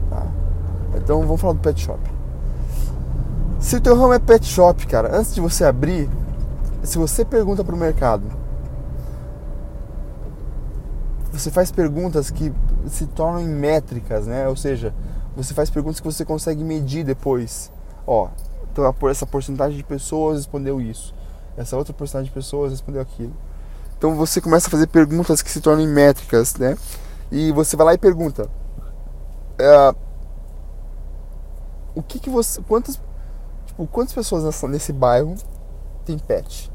Tá? 0.09 0.23
Então 0.95 1.21
vamos 1.21 1.39
falar 1.39 1.53
do 1.53 1.59
pet 1.59 1.79
shop. 1.79 1.99
Se 3.65 3.77
o 3.77 3.81
teu 3.81 3.95
ramo 3.97 4.13
é 4.13 4.19
pet 4.19 4.45
shop, 4.45 4.85
cara, 4.85 5.17
antes 5.17 5.33
de 5.33 5.41
você 5.41 5.65
abrir, 5.65 6.07
se 6.83 6.99
você 6.99 7.25
pergunta 7.25 7.63
para 7.63 7.73
o 7.73 7.77
mercado, 7.77 8.21
você 11.31 11.49
faz 11.49 11.71
perguntas 11.71 12.29
que 12.29 12.53
se 12.87 13.07
tornam 13.07 13.41
métricas, 13.41 14.27
né? 14.27 14.47
Ou 14.47 14.55
seja, 14.55 14.93
você 15.35 15.51
faz 15.55 15.71
perguntas 15.71 15.99
que 15.99 16.05
você 16.05 16.23
consegue 16.23 16.63
medir 16.63 17.03
depois. 17.03 17.71
Ó, 18.05 18.29
então 18.71 18.85
essa 19.09 19.25
porcentagem 19.25 19.75
de 19.75 19.83
pessoas 19.83 20.37
respondeu 20.37 20.79
isso, 20.79 21.15
essa 21.57 21.75
outra 21.75 21.91
porcentagem 21.91 22.27
de 22.27 22.35
pessoas 22.35 22.69
respondeu 22.69 23.01
aquilo. 23.01 23.33
Então 23.97 24.13
você 24.15 24.39
começa 24.39 24.67
a 24.67 24.69
fazer 24.69 24.85
perguntas 24.85 25.41
que 25.41 25.49
se 25.49 25.59
tornam 25.59 25.87
métricas, 25.87 26.55
né? 26.57 26.77
E 27.31 27.51
você 27.51 27.75
vai 27.75 27.87
lá 27.87 27.93
e 27.95 27.97
pergunta: 27.97 28.47
é, 29.57 29.95
o 31.95 32.03
que 32.03 32.19
que 32.19 32.29
você, 32.29 32.61
quantas, 32.61 33.01
tipo, 33.75 33.87
quantas 33.87 34.13
pessoas 34.13 34.43
nessa, 34.43 34.67
nesse 34.67 34.93
bairro 34.93 35.35
tem 36.05 36.17
pet? 36.17 36.71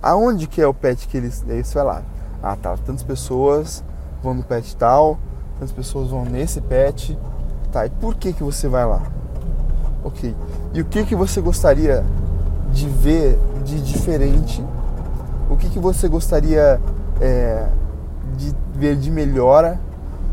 Aonde 0.00 0.46
que 0.46 0.60
é 0.60 0.66
o 0.66 0.72
pet 0.72 1.08
que 1.08 1.16
eles, 1.16 1.44
aí 1.48 1.64
você 1.64 1.74
vai 1.74 1.84
lá? 1.84 2.02
Ah, 2.42 2.56
tá, 2.56 2.76
tantas 2.76 3.02
pessoas 3.02 3.82
vão 4.22 4.34
no 4.34 4.42
pet 4.44 4.76
tal, 4.76 5.18
tantas 5.54 5.72
pessoas 5.72 6.10
vão 6.10 6.24
nesse 6.24 6.60
pet, 6.60 7.18
tá? 7.72 7.84
E 7.84 7.90
por 7.90 8.14
que 8.14 8.32
que 8.32 8.42
você 8.42 8.68
vai 8.68 8.86
lá? 8.86 9.02
Ok. 10.04 10.34
E 10.72 10.80
o 10.80 10.84
que 10.84 11.04
que 11.04 11.16
você 11.16 11.40
gostaria 11.40 12.04
de 12.72 12.88
ver 12.88 13.38
de 13.64 13.80
diferente? 13.80 14.64
O 15.50 15.56
que 15.56 15.68
que 15.68 15.78
você 15.78 16.08
gostaria 16.08 16.80
é, 17.20 17.66
de 18.36 18.54
ver 18.74 18.96
de 18.96 19.10
melhora? 19.10 19.80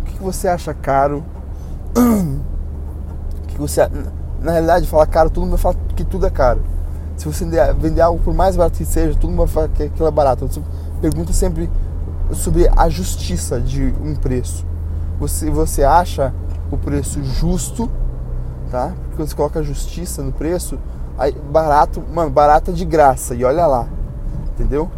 O 0.01 0.05
que 0.05 0.13
que 0.13 0.23
você 0.23 0.47
acha 0.47 0.73
caro? 0.73 1.23
O 3.43 3.55
que 3.55 3.61
você 3.61 3.81
na 4.43 4.51
realidade 4.51 4.87
falar 4.87 5.07
caro, 5.07 5.29
todo 5.29 5.43
mundo 5.43 5.51
vai 5.51 5.59
falar 5.59 5.75
que 5.95 6.03
tudo 6.03 6.27
é 6.27 6.29
caro. 6.29 6.61
Se 7.15 7.25
você 7.25 7.45
vender 7.77 8.01
algo 8.01 8.21
por 8.21 8.33
mais 8.33 8.55
barato 8.55 8.77
que 8.77 8.85
seja, 8.85 9.17
todo 9.17 9.29
mundo 9.29 9.45
vai 9.45 9.47
falar 9.47 9.67
que 9.69 9.83
aquilo 9.83 10.07
é 10.07 10.11
barato. 10.11 10.45
Você 10.45 10.61
pergunta 10.99 11.31
sempre 11.31 11.69
sobre 12.33 12.69
a 12.75 12.89
justiça 12.89 13.59
de 13.59 13.93
um 14.03 14.15
preço. 14.15 14.65
Você, 15.19 15.49
você 15.49 15.83
acha 15.83 16.33
o 16.69 16.77
preço 16.77 17.23
justo, 17.23 17.89
tá? 18.69 18.91
Porque 19.03 19.15
quando 19.15 19.29
você 19.29 19.35
coloca 19.35 19.63
justiça 19.63 20.21
no 20.21 20.33
preço, 20.33 20.77
aí 21.17 21.31
barato, 21.31 22.03
mano, 22.13 22.29
barato 22.29 22.71
é 22.71 22.73
de 22.73 22.83
graça, 22.83 23.35
e 23.35 23.45
olha 23.45 23.65
lá, 23.65 23.87
entendeu? 24.51 24.89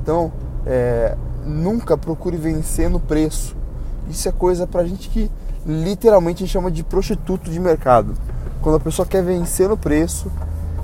Então, 0.00 0.32
é, 0.64 1.16
nunca 1.44 1.98
procure 1.98 2.36
vencer 2.36 2.88
no 2.88 3.00
preço. 3.00 3.56
Isso 4.08 4.28
é 4.28 4.32
coisa 4.32 4.66
pra 4.66 4.84
gente 4.84 5.10
que 5.10 5.30
literalmente 5.66 6.46
chama 6.46 6.70
de 6.70 6.84
prostituto 6.84 7.50
de 7.50 7.58
mercado. 7.58 8.14
Quando 8.66 8.78
a 8.78 8.80
pessoa 8.80 9.06
quer 9.06 9.22
vencer 9.22 9.68
no 9.68 9.76
preço, 9.76 10.28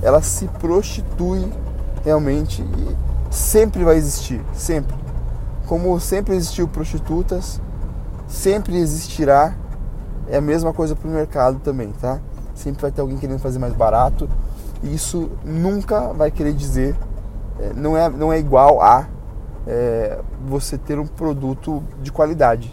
ela 0.01 0.23
se 0.23 0.47
prostitui 0.47 1.53
realmente 2.05 2.63
e 2.63 2.97
sempre 3.35 3.83
vai 3.83 3.97
existir, 3.97 4.41
sempre. 4.53 4.95
Como 5.67 5.99
sempre 5.99 6.37
existiu 6.37 6.69
prostitutas, 6.69 7.61
sempre 8.29 8.77
existirá. 8.77 9.57
É 10.29 10.37
a 10.37 10.41
mesma 10.41 10.73
coisa 10.73 10.95
para 10.95 11.09
o 11.09 11.11
mercado 11.11 11.59
também, 11.59 11.91
tá? 12.01 12.21
Sempre 12.55 12.83
vai 12.83 12.93
ter 12.93 13.01
alguém 13.01 13.19
querendo 13.19 13.41
fazer 13.41 13.59
mais 13.59 13.73
barato. 13.73 14.29
E 14.81 14.95
isso 14.95 15.29
nunca 15.45 16.13
vai 16.13 16.31
querer 16.31 16.53
dizer, 16.53 16.95
é, 17.59 17.73
não, 17.75 17.97
é, 17.97 18.09
não 18.09 18.33
é 18.33 18.39
igual 18.39 18.81
a 18.81 19.09
é, 19.67 20.21
você 20.47 20.79
ter 20.79 21.01
um 21.01 21.07
produto 21.09 21.83
de 22.01 22.13
qualidade. 22.13 22.73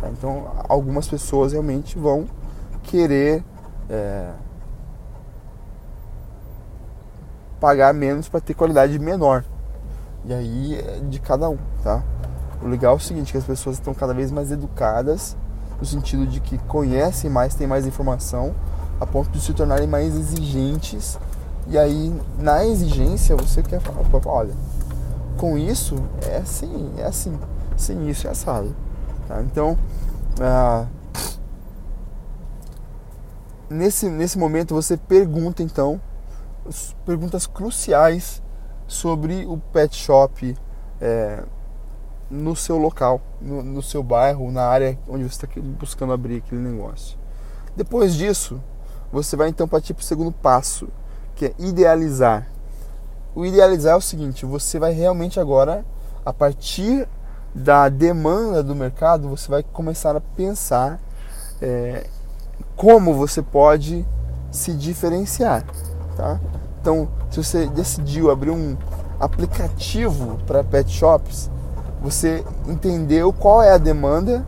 Tá? 0.00 0.08
Então, 0.08 0.46
algumas 0.66 1.06
pessoas 1.06 1.52
realmente 1.52 1.98
vão 1.98 2.24
querer 2.84 3.44
é, 3.90 4.30
pagar 7.60 7.92
menos 7.94 8.28
para 8.28 8.40
ter 8.40 8.54
qualidade 8.54 8.98
menor. 8.98 9.44
E 10.24 10.32
aí 10.32 10.74
é 10.74 11.00
de 11.08 11.20
cada 11.20 11.48
um, 11.48 11.58
tá? 11.82 12.02
O 12.62 12.68
legal 12.68 12.94
é 12.94 12.96
o 12.96 13.00
seguinte, 13.00 13.32
que 13.32 13.38
as 13.38 13.44
pessoas 13.44 13.76
estão 13.76 13.94
cada 13.94 14.12
vez 14.12 14.30
mais 14.30 14.50
educadas, 14.50 15.36
no 15.78 15.86
sentido 15.86 16.26
de 16.26 16.40
que 16.40 16.58
conhecem 16.58 17.30
mais, 17.30 17.54
têm 17.54 17.66
mais 17.66 17.86
informação, 17.86 18.54
a 19.00 19.06
ponto 19.06 19.30
de 19.30 19.40
se 19.40 19.52
tornarem 19.52 19.86
mais 19.86 20.14
exigentes. 20.16 21.18
E 21.68 21.76
aí, 21.76 22.14
na 22.38 22.64
exigência, 22.64 23.36
você 23.36 23.62
quer 23.62 23.80
falar, 23.80 24.04
olha, 24.26 24.54
com 25.36 25.58
isso 25.58 25.96
é 26.22 26.38
assim, 26.38 26.92
é 26.96 27.04
assim, 27.04 27.38
sem 27.76 28.08
isso 28.08 28.26
é 28.26 28.30
assado. 28.30 28.74
Tá? 29.28 29.42
Então, 29.42 29.76
ah, 30.40 30.86
nesse, 33.68 34.08
nesse 34.08 34.38
momento 34.38 34.74
você 34.74 34.96
pergunta 34.96 35.62
então 35.62 36.00
perguntas 37.04 37.46
cruciais 37.46 38.42
sobre 38.86 39.44
o 39.46 39.58
pet 39.58 39.94
shop 39.94 40.56
é, 41.00 41.42
no 42.30 42.54
seu 42.56 42.76
local, 42.76 43.20
no, 43.40 43.62
no, 43.62 43.82
seu 43.82 44.02
bairro, 44.02 44.50
na 44.50 44.64
área 44.64 44.98
onde 45.08 45.24
você 45.24 45.44
está 45.44 45.48
buscando 45.60 46.12
abrir 46.12 46.38
aquele 46.38 46.60
negócio. 46.60 47.18
Depois 47.76 48.14
disso, 48.14 48.60
você 49.12 49.36
vai 49.36 49.48
então 49.48 49.68
partir 49.68 49.94
para 49.94 50.02
o 50.02 50.04
segundo 50.04 50.32
passo, 50.32 50.88
que 51.34 51.46
é 51.46 51.54
idealizar. 51.58 52.48
O 53.34 53.44
idealizar 53.44 53.94
é 53.94 53.96
o 53.96 54.00
seguinte: 54.00 54.46
você 54.46 54.78
vai 54.78 54.92
realmente 54.92 55.38
agora, 55.38 55.84
a 56.24 56.32
partir 56.32 57.06
da 57.54 57.88
demanda 57.88 58.62
do 58.62 58.74
mercado, 58.74 59.28
você 59.28 59.48
vai 59.48 59.62
começar 59.62 60.16
a 60.16 60.20
pensar 60.20 61.00
é, 61.60 62.06
como 62.74 63.14
você 63.14 63.40
pode 63.40 64.06
se 64.50 64.72
diferenciar, 64.72 65.64
tá? 66.16 66.40
Então, 66.80 67.08
se 67.30 67.42
você 67.42 67.66
decidiu 67.66 68.30
abrir 68.30 68.50
um 68.50 68.76
aplicativo 69.20 70.38
para 70.46 70.64
pet 70.64 70.90
shops, 70.90 71.50
você 72.02 72.44
entendeu 72.66 73.32
qual 73.32 73.62
é 73.62 73.72
a 73.72 73.78
demanda 73.78 74.44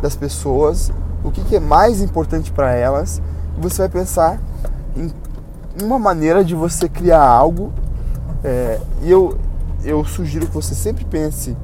das 0.00 0.16
pessoas, 0.16 0.92
o 1.24 1.30
que, 1.30 1.42
que 1.44 1.56
é 1.56 1.60
mais 1.60 2.00
importante 2.00 2.50
para 2.50 2.72
elas, 2.72 3.20
e 3.56 3.60
você 3.60 3.82
vai 3.82 3.88
pensar 3.88 4.40
em 4.96 5.12
uma 5.82 5.98
maneira 5.98 6.44
de 6.44 6.54
você 6.54 6.88
criar 6.88 7.24
algo. 7.24 7.72
É, 8.44 8.80
e 9.02 9.10
eu, 9.10 9.38
eu 9.84 10.04
sugiro 10.04 10.46
que 10.46 10.54
você 10.54 10.74
sempre 10.74 11.04
pense 11.04 11.56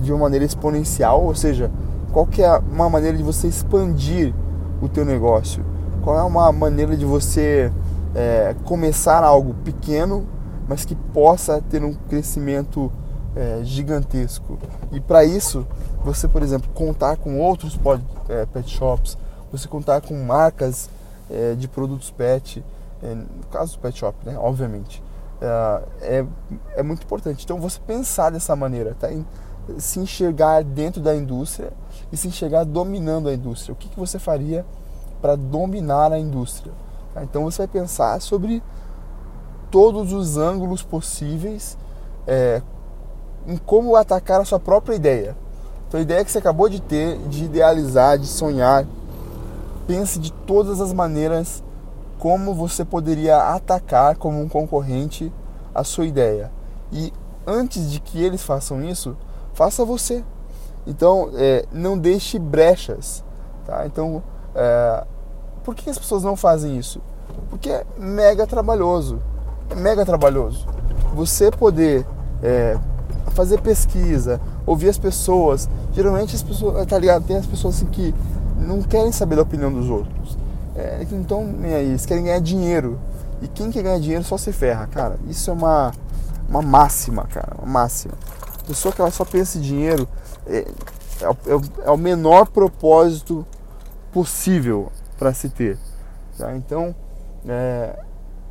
de 0.00 0.12
uma 0.12 0.20
maneira 0.20 0.44
exponencial, 0.44 1.22
ou 1.22 1.34
seja, 1.34 1.70
qual 2.12 2.26
que 2.26 2.42
é 2.42 2.58
uma 2.70 2.88
maneira 2.88 3.16
de 3.16 3.22
você 3.22 3.48
expandir 3.48 4.34
o 4.80 4.88
teu 4.88 5.04
negócio? 5.04 5.64
Qual 6.02 6.18
é 6.18 6.22
uma 6.22 6.52
maneira 6.52 6.96
de 6.96 7.04
você 7.04 7.72
é, 8.14 8.54
começar 8.64 9.22
algo 9.22 9.54
pequeno, 9.64 10.26
mas 10.68 10.84
que 10.84 10.94
possa 10.94 11.60
ter 11.62 11.82
um 11.84 11.94
crescimento 11.94 12.90
é, 13.34 13.60
gigantesco. 13.62 14.58
E 14.92 15.00
para 15.00 15.24
isso, 15.24 15.66
você, 16.04 16.28
por 16.28 16.42
exemplo, 16.42 16.70
contar 16.72 17.16
com 17.16 17.40
outros 17.40 17.76
pod, 17.76 18.02
é, 18.28 18.46
pet 18.46 18.70
shops, 18.70 19.18
você 19.50 19.68
contar 19.68 20.00
com 20.00 20.14
marcas 20.22 20.88
é, 21.30 21.54
de 21.54 21.68
produtos 21.68 22.10
pet, 22.10 22.64
é, 23.02 23.14
no 23.14 23.46
caso 23.50 23.76
do 23.76 23.80
pet 23.80 23.98
shop, 23.98 24.16
né, 24.24 24.36
obviamente, 24.38 25.02
é, 25.40 26.18
é, 26.18 26.26
é, 26.76 26.82
muito 26.82 27.02
importante. 27.02 27.44
Então, 27.44 27.60
você 27.60 27.78
pensar 27.86 28.30
dessa 28.30 28.54
maneira, 28.54 28.96
tá? 28.98 29.12
Em, 29.12 29.26
se 29.78 29.98
enxergar 29.98 30.62
dentro 30.62 31.00
da 31.00 31.16
indústria 31.16 31.72
e 32.12 32.16
se 32.18 32.28
enxergar 32.28 32.64
dominando 32.64 33.30
a 33.30 33.34
indústria. 33.34 33.72
O 33.72 33.76
que, 33.76 33.88
que 33.88 33.98
você 33.98 34.18
faria 34.18 34.64
para 35.22 35.36
dominar 35.36 36.12
a 36.12 36.18
indústria. 36.18 36.70
Tá? 37.14 37.22
Então 37.22 37.44
você 37.44 37.58
vai 37.58 37.68
pensar 37.68 38.20
sobre 38.20 38.62
todos 39.70 40.12
os 40.12 40.36
ângulos 40.36 40.82
possíveis 40.82 41.78
é, 42.26 42.60
em 43.46 43.56
como 43.56 43.96
atacar 43.96 44.40
a 44.40 44.44
sua 44.44 44.60
própria 44.60 44.94
ideia. 44.94 45.36
Então 45.88 45.98
a 45.98 46.02
ideia 46.02 46.24
que 46.24 46.30
você 46.30 46.38
acabou 46.38 46.68
de 46.68 46.82
ter, 46.82 47.18
de 47.28 47.44
idealizar, 47.44 48.18
de 48.18 48.26
sonhar, 48.26 48.84
pense 49.86 50.18
de 50.18 50.32
todas 50.32 50.80
as 50.80 50.92
maneiras 50.92 51.62
como 52.18 52.54
você 52.54 52.84
poderia 52.84 53.54
atacar 53.54 54.16
como 54.16 54.40
um 54.40 54.48
concorrente 54.48 55.32
a 55.74 55.84
sua 55.84 56.06
ideia. 56.06 56.50
E 56.92 57.12
antes 57.46 57.90
de 57.90 58.00
que 58.00 58.22
eles 58.22 58.42
façam 58.42 58.82
isso, 58.82 59.16
faça 59.52 59.84
você. 59.84 60.24
Então, 60.86 61.30
é, 61.34 61.64
não 61.72 61.98
deixe 61.98 62.38
brechas. 62.38 63.24
Tá? 63.66 63.86
Então, 63.86 64.22
é, 64.54 65.04
por 65.64 65.74
que 65.74 65.88
as 65.88 65.98
pessoas 65.98 66.22
não 66.22 66.36
fazem 66.36 66.76
isso? 66.78 67.00
Porque 67.48 67.70
é 67.70 67.84
mega 67.98 68.46
trabalhoso. 68.46 69.18
É 69.70 69.74
mega 69.74 70.04
trabalhoso. 70.04 70.66
Você 71.14 71.50
poder 71.50 72.06
é, 72.42 72.78
fazer 73.30 73.60
pesquisa, 73.60 74.40
ouvir 74.66 74.90
as 74.90 74.98
pessoas. 74.98 75.68
Geralmente 75.92 76.36
as 76.36 76.42
pessoas, 76.42 76.86
tá 76.86 76.98
ligado? 76.98 77.24
Tem 77.24 77.36
as 77.36 77.46
pessoas 77.46 77.76
assim 77.76 77.86
que 77.86 78.14
não 78.58 78.82
querem 78.82 79.10
saber 79.10 79.36
da 79.36 79.42
opinião 79.42 79.72
dos 79.72 79.88
outros. 79.88 80.36
É, 80.76 81.02
estão 81.02 81.44
nem 81.44 81.74
aí, 81.74 81.88
eles 81.88 82.04
querem 82.04 82.24
ganhar 82.24 82.40
dinheiro. 82.40 83.00
E 83.40 83.48
quem 83.48 83.70
quer 83.70 83.82
ganhar 83.82 83.98
dinheiro 83.98 84.24
só 84.24 84.36
se 84.36 84.52
ferra, 84.52 84.86
cara. 84.86 85.18
Isso 85.28 85.50
é 85.50 85.52
uma, 85.52 85.92
uma 86.48 86.60
máxima, 86.60 87.24
cara. 87.24 87.56
Uma 87.58 87.80
máxima. 87.80 88.14
A 88.58 88.66
pessoa 88.66 88.92
que 88.92 89.00
ela 89.00 89.10
só 89.10 89.24
pensa 89.24 89.58
em 89.58 89.60
dinheiro 89.60 90.06
é, 90.46 90.66
é, 91.20 91.86
é 91.86 91.90
o 91.90 91.96
menor 91.96 92.46
propósito 92.46 93.46
possível 94.12 94.90
para 95.18 95.32
se 95.32 95.48
ter. 95.48 95.78
Tá? 96.38 96.54
Então, 96.56 96.94
é, 97.46 97.98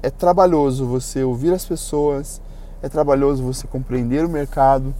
é 0.02 0.10
trabalhoso 0.10 0.86
você 0.86 1.24
ouvir 1.24 1.54
as 1.54 1.66
pessoas, 1.66 2.42
é 2.82 2.90
trabalhoso 2.90 3.44
você 3.44 3.68
compreender 3.68 4.26
o 4.26 4.30
mercado, 4.30 4.94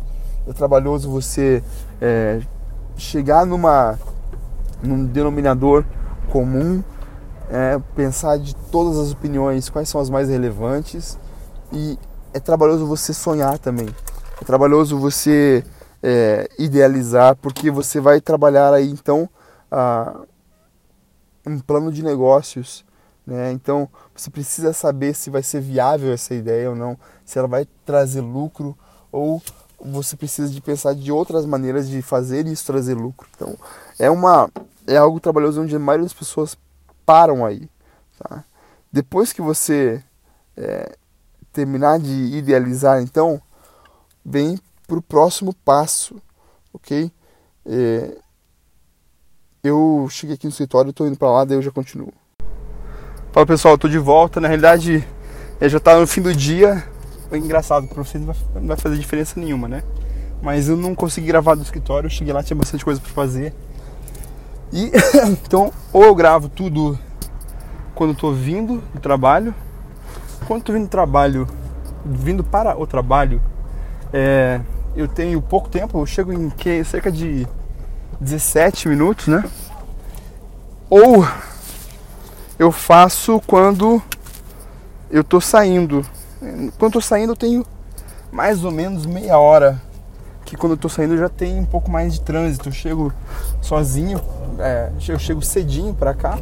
é 0.48 0.54
trabalhoso 0.54 1.10
você 1.10 1.64
é, 2.02 2.42
chegar 2.98 3.46
numa 3.46 3.98
num 4.82 5.06
denominador 5.06 5.86
comum, 6.30 6.84
é, 7.50 7.80
pensar 7.96 8.38
de 8.38 8.54
todas 8.56 8.98
as 8.98 9.12
opiniões, 9.12 9.70
quais 9.70 9.88
são 9.88 10.02
as 10.02 10.10
mais 10.10 10.28
relevantes 10.30 11.18
e 11.72 11.98
é 12.34 12.40
trabalhoso 12.40 12.86
você 12.86 13.14
sonhar 13.14 13.58
também. 13.58 13.88
É 14.42 14.46
trabalhoso 14.46 14.98
você 14.98 15.64
é, 16.02 16.50
idealizar, 16.60 17.36
porque 17.38 17.72
você 17.72 18.02
vai 18.02 18.20
trabalhar 18.20 18.74
aí 18.74 18.90
então 18.90 19.30
a, 19.72 20.22
um 21.46 21.60
plano 21.60 21.92
de 21.92 22.04
negócios. 22.04 22.86
Né? 23.26 23.52
Então 23.52 23.88
você 24.14 24.30
precisa 24.30 24.74
saber 24.74 25.14
se 25.16 25.30
vai 25.30 25.44
ser 25.44 25.62
viável 25.62 26.12
essa 26.12 26.34
ideia 26.36 26.70
ou 26.70 26.76
não, 26.76 26.98
se 27.26 27.40
ela 27.40 27.48
vai 27.48 27.66
trazer 27.86 28.22
lucro 28.22 28.78
ou 29.12 29.42
você 29.80 30.16
precisa 30.16 30.50
de 30.50 30.62
pensar 30.62 30.94
de 30.94 31.12
outras 31.12 31.46
maneiras 31.46 31.88
de 31.90 32.02
fazer 32.02 32.48
isso 32.48 32.66
trazer 32.66 32.96
lucro. 32.96 33.28
Então 33.36 33.58
é 33.98 34.10
uma 34.10 34.50
é 34.86 34.98
algo 34.98 35.20
trabalhoso 35.20 35.62
onde 35.62 35.76
a 35.76 35.80
maioria 35.80 36.06
das 36.06 36.14
pessoas 36.14 36.58
param 37.06 37.46
aí. 37.46 37.70
Tá? 38.20 38.44
Depois 38.92 39.32
que 39.32 39.42
você 39.42 40.04
é, 40.58 40.98
terminar 41.52 42.00
de 42.00 42.12
idealizar, 42.12 43.02
então 43.02 43.42
vem 44.26 44.60
para 44.88 44.98
o 44.98 45.02
próximo 45.02 45.54
passo, 45.66 46.22
ok? 46.74 47.12
É, 47.66 48.18
eu 49.64 50.08
cheguei 50.10 50.36
aqui 50.36 50.46
no 50.46 50.52
escritório, 50.52 50.90
estou 50.90 51.08
indo 51.08 51.18
para 51.18 51.32
lá, 51.32 51.46
daí 51.46 51.58
eu 51.58 51.62
já 51.62 51.72
continuo. 51.72 52.12
Fala 53.32 53.46
pessoal, 53.46 53.76
estou 53.76 53.90
de 53.90 53.98
volta. 53.98 54.42
Na 54.42 54.50
realidade, 54.50 55.08
já 55.62 55.78
está 55.78 55.98
no 55.98 56.06
fim 56.06 56.22
do 56.22 56.36
dia. 56.36 56.84
É 57.32 57.38
engraçado, 57.38 57.88
para 57.88 58.04
vocês 58.04 58.24
não 58.54 58.68
vai 58.68 58.76
fazer 58.76 58.98
diferença 58.98 59.40
nenhuma, 59.40 59.70
né? 59.70 59.82
Mas 60.42 60.68
eu 60.68 60.76
não 60.76 60.94
consegui 60.94 61.28
gravar 61.28 61.56
do 61.56 61.62
escritório, 61.62 62.08
eu 62.08 62.12
cheguei 62.12 62.34
lá, 62.34 62.44
tinha 62.44 62.58
bastante 62.58 62.84
coisa 62.84 63.00
para 63.00 63.10
fazer. 63.12 63.54
E 64.74 64.92
então, 65.32 65.72
ou 65.94 66.04
eu 66.04 66.14
gravo 66.14 66.50
tudo 66.50 67.00
quando 67.96 68.12
estou 68.12 68.34
vindo 68.34 68.84
do 68.94 69.00
trabalho, 69.00 69.56
quando 70.46 70.60
estou 70.60 70.76
vindo 70.76 70.88
do 70.88 70.92
trabalho, 70.92 71.48
vindo 72.06 72.44
para 72.44 72.78
o 72.78 72.86
trabalho, 72.86 73.42
é, 74.12 74.60
eu 74.94 75.08
tenho 75.08 75.42
pouco 75.42 75.70
tempo, 75.70 76.00
eu 76.00 76.06
chego 76.06 76.34
em 76.34 76.50
que, 76.50 76.84
cerca 76.84 77.10
de 77.10 77.48
17 78.24 78.88
minutos, 78.88 79.28
né? 79.28 79.44
Ou 80.90 81.28
eu 82.58 82.72
faço 82.72 83.42
quando 83.46 84.02
eu 85.12 85.24
tô 85.24 85.42
saindo. 85.42 86.06
Quando 86.40 86.84
eu 86.84 86.92
tô 86.92 87.02
saindo 87.02 87.34
eu 87.34 87.36
tenho 87.36 87.66
mais 88.32 88.64
ou 88.64 88.72
menos 88.72 89.06
meia 89.06 89.38
hora. 89.38 89.82
Que 90.46 90.56
quando 90.56 90.74
eu 90.74 90.78
tô 90.78 90.88
saindo 90.88 91.18
já 91.18 91.28
tem 91.28 91.60
um 91.60 91.66
pouco 91.66 91.92
mais 91.92 92.14
de 92.14 92.22
trânsito. 92.22 92.70
Eu 92.70 92.74
chego 92.74 93.14
sozinho, 93.62 94.22
é, 94.60 94.90
eu 95.08 95.20
chego 95.20 95.42
cedinho 95.42 95.94
pra 95.94 96.14
cá 96.14 96.38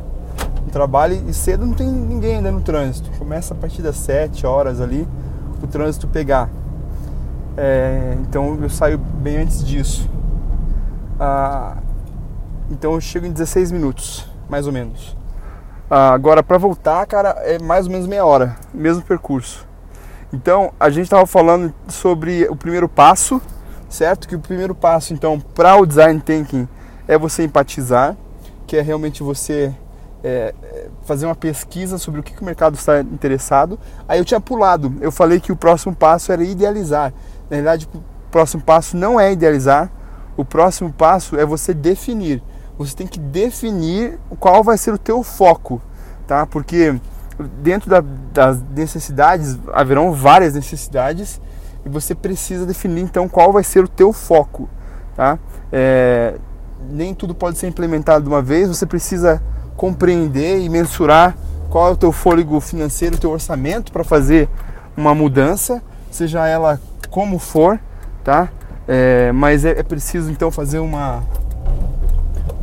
no 0.64 0.72
trabalho 0.72 1.24
e 1.28 1.34
cedo 1.34 1.66
não 1.66 1.74
tem 1.74 1.88
ninguém 1.88 2.38
ainda 2.38 2.52
no 2.52 2.62
trânsito. 2.62 3.10
Começa 3.18 3.54
a 3.54 3.58
partir 3.58 3.82
das 3.82 3.96
7 3.98 4.46
horas 4.46 4.80
ali 4.80 5.08
o 5.64 5.68
trânsito 5.68 6.08
pegar. 6.08 6.50
É, 7.58 8.18
então 8.22 8.58
eu 8.62 8.70
saio 8.70 8.98
bem 8.98 9.38
antes 9.38 9.64
disso. 9.66 10.11
Ah, 11.24 11.78
então 12.72 12.94
eu 12.94 13.00
chego 13.00 13.28
em 13.28 13.32
16 13.32 13.72
minutos, 13.72 14.28
mais 14.50 14.66
ou 14.66 14.74
menos. 14.74 15.16
Ah, 15.88 16.14
agora 16.14 16.42
para 16.42 16.58
voltar, 16.58 17.06
cara, 17.06 17.36
é 17.44 17.60
mais 17.60 17.86
ou 17.86 17.92
menos 17.92 18.08
meia 18.08 18.26
hora, 18.26 18.56
mesmo 18.74 19.04
percurso. 19.04 19.68
Então 20.34 20.74
a 20.80 20.90
gente 20.90 21.04
estava 21.04 21.28
falando 21.28 21.72
sobre 21.88 22.48
o 22.50 22.56
primeiro 22.56 22.90
passo, 22.90 23.40
certo? 23.88 24.28
Que 24.28 24.36
o 24.36 24.40
primeiro 24.40 24.74
passo, 24.74 25.14
então, 25.14 25.40
para 25.40 25.76
o 25.76 25.86
design 25.86 26.20
thinking 26.20 26.68
é 27.08 27.20
você 27.20 27.44
empatizar, 27.44 28.18
que 28.66 28.76
é 28.76 28.82
realmente 28.82 29.22
você 29.22 29.76
é, 30.24 30.56
é, 30.64 30.88
fazer 31.04 31.28
uma 31.28 31.36
pesquisa 31.36 32.00
sobre 32.00 32.20
o 32.20 32.24
que, 32.24 32.34
que 32.34 32.42
o 32.42 32.46
mercado 32.46 32.74
está 32.74 33.00
interessado. 33.00 33.80
Aí 34.08 34.18
eu 34.18 34.26
tinha 34.26 34.42
pulado, 34.42 34.96
eu 35.00 35.12
falei 35.12 35.40
que 35.40 35.52
o 35.52 35.56
próximo 35.56 35.96
passo 35.96 36.32
era 36.32 36.44
idealizar. 36.44 37.14
Na 37.48 37.58
verdade, 37.58 37.88
o 37.94 38.02
próximo 38.32 38.64
passo 38.64 38.98
não 38.98 39.20
é 39.20 39.32
idealizar, 39.32 39.92
o 40.42 40.46
próximo 40.46 40.92
passo 40.92 41.38
é 41.38 41.46
você 41.46 41.74
definir. 41.74 42.42
Você 42.78 42.96
tem 42.96 43.08
que 43.08 43.20
definir 43.20 44.20
qual 44.40 44.64
vai 44.64 44.78
ser 44.78 44.92
o 44.92 44.98
teu 44.98 45.24
foco, 45.24 45.82
tá? 46.26 46.46
Porque 46.46 47.00
dentro 47.62 47.90
da, 47.90 48.04
das 48.34 48.62
necessidades 48.76 49.58
haverão 49.72 50.14
várias 50.14 50.54
necessidades 50.54 51.40
e 51.86 51.90
você 51.90 52.14
precisa 52.14 52.66
definir 52.66 53.02
então 53.02 53.28
qual 53.28 53.52
vai 53.52 53.64
ser 53.64 53.84
o 53.84 53.88
teu 53.88 54.12
foco, 54.12 54.68
tá? 55.16 55.38
É, 55.72 56.36
nem 56.90 57.14
tudo 57.14 57.36
pode 57.36 57.58
ser 57.58 57.68
implementado 57.68 58.24
de 58.24 58.30
uma 58.30 58.42
vez. 58.42 58.68
Você 58.68 58.86
precisa 58.86 59.42
compreender 59.76 60.60
e 60.60 60.70
mensurar 60.70 61.36
qual 61.70 61.90
é 61.90 61.92
o 61.92 61.98
teu 61.98 62.12
fôlego 62.12 62.60
financeiro, 62.60 63.16
o 63.16 63.20
teu 63.20 63.32
orçamento 63.32 63.92
para 63.92 64.04
fazer 64.04 64.50
uma 64.96 65.16
mudança, 65.16 65.82
seja 66.12 66.48
ela 66.48 66.80
como 67.10 67.40
for, 67.40 67.80
tá? 68.24 68.50
É, 68.88 69.32
mas 69.32 69.64
é, 69.64 69.72
é, 69.72 69.84
preciso 69.84 70.32
então 70.32 70.50
fazer 70.50 70.80
uma, 70.80 71.24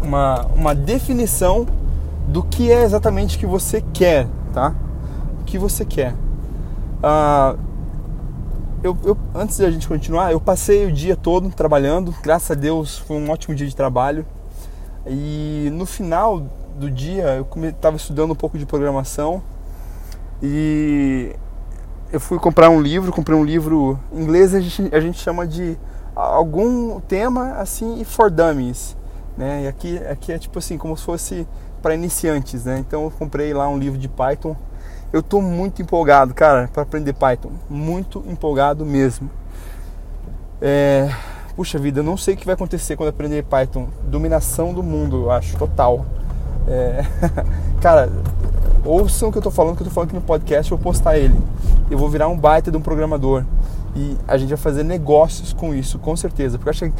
uma, 0.02 0.46
uma 0.46 0.74
definição 0.74 1.66
do 2.26 2.42
que 2.42 2.70
é 2.70 2.82
exatamente 2.82 3.38
que 3.38 3.46
você 3.46 3.82
quer, 3.92 4.26
tá? 4.52 4.74
O 5.40 5.44
que 5.44 5.58
você 5.58 5.84
quer. 5.84 6.14
Ah, 7.02 7.54
eu, 8.82 8.96
eu, 9.04 9.16
antes 9.34 9.58
da 9.58 9.70
gente 9.70 9.88
continuar, 9.88 10.32
eu 10.32 10.40
passei 10.40 10.86
o 10.86 10.92
dia 10.92 11.16
todo 11.16 11.48
trabalhando, 11.50 12.14
graças 12.22 12.50
a 12.50 12.54
Deus 12.54 12.98
foi 12.98 13.16
um 13.16 13.30
ótimo 13.30 13.54
dia 13.54 13.66
de 13.66 13.74
trabalho. 13.74 14.26
E 15.06 15.70
no 15.72 15.86
final 15.86 16.42
do 16.78 16.90
dia 16.90 17.24
eu 17.36 17.68
estava 17.68 17.96
estudando 17.96 18.32
um 18.32 18.36
pouco 18.36 18.58
de 18.58 18.66
programação 18.66 19.42
e 20.42 21.34
eu 22.12 22.20
fui 22.20 22.38
comprar 22.38 22.70
um 22.70 22.80
livro, 22.80 23.10
comprei 23.10 23.36
um 23.36 23.44
livro 23.44 23.98
em 24.12 24.22
inglês 24.22 24.54
a 24.54 24.60
gente, 24.60 24.94
a 24.94 25.00
gente 25.00 25.18
chama 25.18 25.46
de 25.46 25.76
algum 26.18 26.98
tema 27.00 27.52
assim 27.52 28.02
for 28.04 28.30
dummies, 28.30 28.96
né? 29.36 29.64
E 29.64 29.68
aqui, 29.68 29.98
aqui 29.98 30.32
é 30.32 30.38
tipo 30.38 30.58
assim, 30.58 30.76
como 30.76 30.96
se 30.96 31.04
fosse 31.04 31.46
para 31.80 31.94
iniciantes, 31.94 32.64
né? 32.64 32.78
Então 32.78 33.04
eu 33.04 33.10
comprei 33.10 33.54
lá 33.54 33.68
um 33.68 33.78
livro 33.78 33.98
de 33.98 34.08
Python. 34.08 34.56
Eu 35.12 35.22
tô 35.22 35.40
muito 35.40 35.80
empolgado, 35.80 36.34
cara, 36.34 36.68
para 36.72 36.82
aprender 36.82 37.14
Python, 37.14 37.50
muito 37.70 38.22
empolgado 38.26 38.84
mesmo. 38.84 39.30
É, 40.60 41.08
puxa 41.54 41.78
vida, 41.78 42.00
eu 42.00 42.04
não 42.04 42.16
sei 42.16 42.34
o 42.34 42.36
que 42.36 42.44
vai 42.44 42.54
acontecer 42.54 42.96
quando 42.96 43.10
aprender 43.10 43.44
Python. 43.44 43.88
Dominação 44.02 44.74
do 44.74 44.82
mundo, 44.82 45.24
eu 45.24 45.30
acho, 45.30 45.56
total. 45.56 46.04
É, 46.66 47.04
cara, 47.80 48.10
ouçam 48.84 49.28
o 49.28 49.32
que 49.32 49.38
eu 49.38 49.42
tô 49.42 49.50
falando, 49.50 49.76
que 49.76 49.82
eu 49.82 49.86
tô 49.86 49.92
falando 49.92 50.08
aqui 50.08 50.16
no 50.16 50.22
podcast, 50.22 50.70
eu 50.70 50.76
vou 50.76 50.84
postar 50.84 51.16
ele. 51.16 51.40
Eu 51.90 51.96
vou 51.96 52.08
virar 52.10 52.28
um 52.28 52.36
baita 52.36 52.70
de 52.70 52.76
um 52.76 52.82
programador. 52.82 53.44
E 53.96 54.16
a 54.26 54.36
gente 54.36 54.48
vai 54.50 54.58
fazer 54.58 54.82
negócios 54.82 55.52
com 55.52 55.74
isso, 55.74 55.98
com 55.98 56.16
certeza. 56.16 56.58
Porque 56.58 56.68
eu 56.68 56.70
acho 56.70 56.84
que 56.86 56.92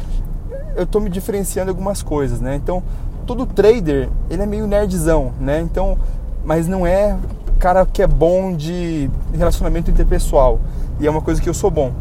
eu 0.75 0.85
tô 0.85 0.99
me 0.99 1.09
diferenciando 1.09 1.69
algumas 1.69 2.01
coisas, 2.01 2.39
né? 2.39 2.55
Então, 2.55 2.83
todo 3.25 3.45
trader, 3.45 4.09
ele 4.29 4.41
é 4.41 4.45
meio 4.45 4.65
nerdzão, 4.67 5.31
né? 5.39 5.61
Então, 5.61 5.97
mas 6.43 6.67
não 6.67 6.85
é 6.85 7.17
cara 7.59 7.85
que 7.85 8.01
é 8.01 8.07
bom 8.07 8.55
de 8.55 9.09
relacionamento 9.33 9.91
interpessoal. 9.91 10.59
E 10.99 11.07
é 11.07 11.09
uma 11.09 11.21
coisa 11.21 11.41
que 11.41 11.47
eu 11.47 11.53
sou 11.53 11.69
bom. 11.69 11.91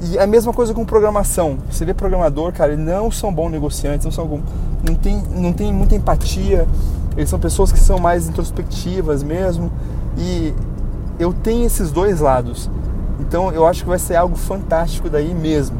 E 0.00 0.18
a 0.18 0.26
mesma 0.26 0.52
coisa 0.52 0.72
com 0.74 0.84
programação. 0.84 1.58
Você 1.70 1.84
vê 1.84 1.94
programador, 1.94 2.52
cara, 2.52 2.72
eles 2.72 2.84
não 2.84 3.10
são 3.10 3.32
bons 3.32 3.50
negociantes, 3.50 4.04
não 4.04 4.12
são 4.12 4.26
bons, 4.26 4.42
não 4.86 4.94
tem, 4.94 5.22
não 5.34 5.52
tem 5.52 5.72
muita 5.72 5.94
empatia. 5.94 6.68
Eles 7.16 7.28
são 7.28 7.38
pessoas 7.38 7.72
que 7.72 7.78
são 7.80 7.98
mais 7.98 8.28
introspectivas 8.28 9.22
mesmo. 9.22 9.72
E 10.16 10.54
eu 11.18 11.32
tenho 11.32 11.66
esses 11.66 11.90
dois 11.90 12.20
lados. 12.20 12.70
Então 13.20 13.52
eu 13.52 13.66
acho 13.66 13.82
que 13.82 13.88
vai 13.88 13.98
ser 13.98 14.16
algo 14.16 14.36
fantástico 14.36 15.08
daí 15.08 15.34
mesmo. 15.34 15.76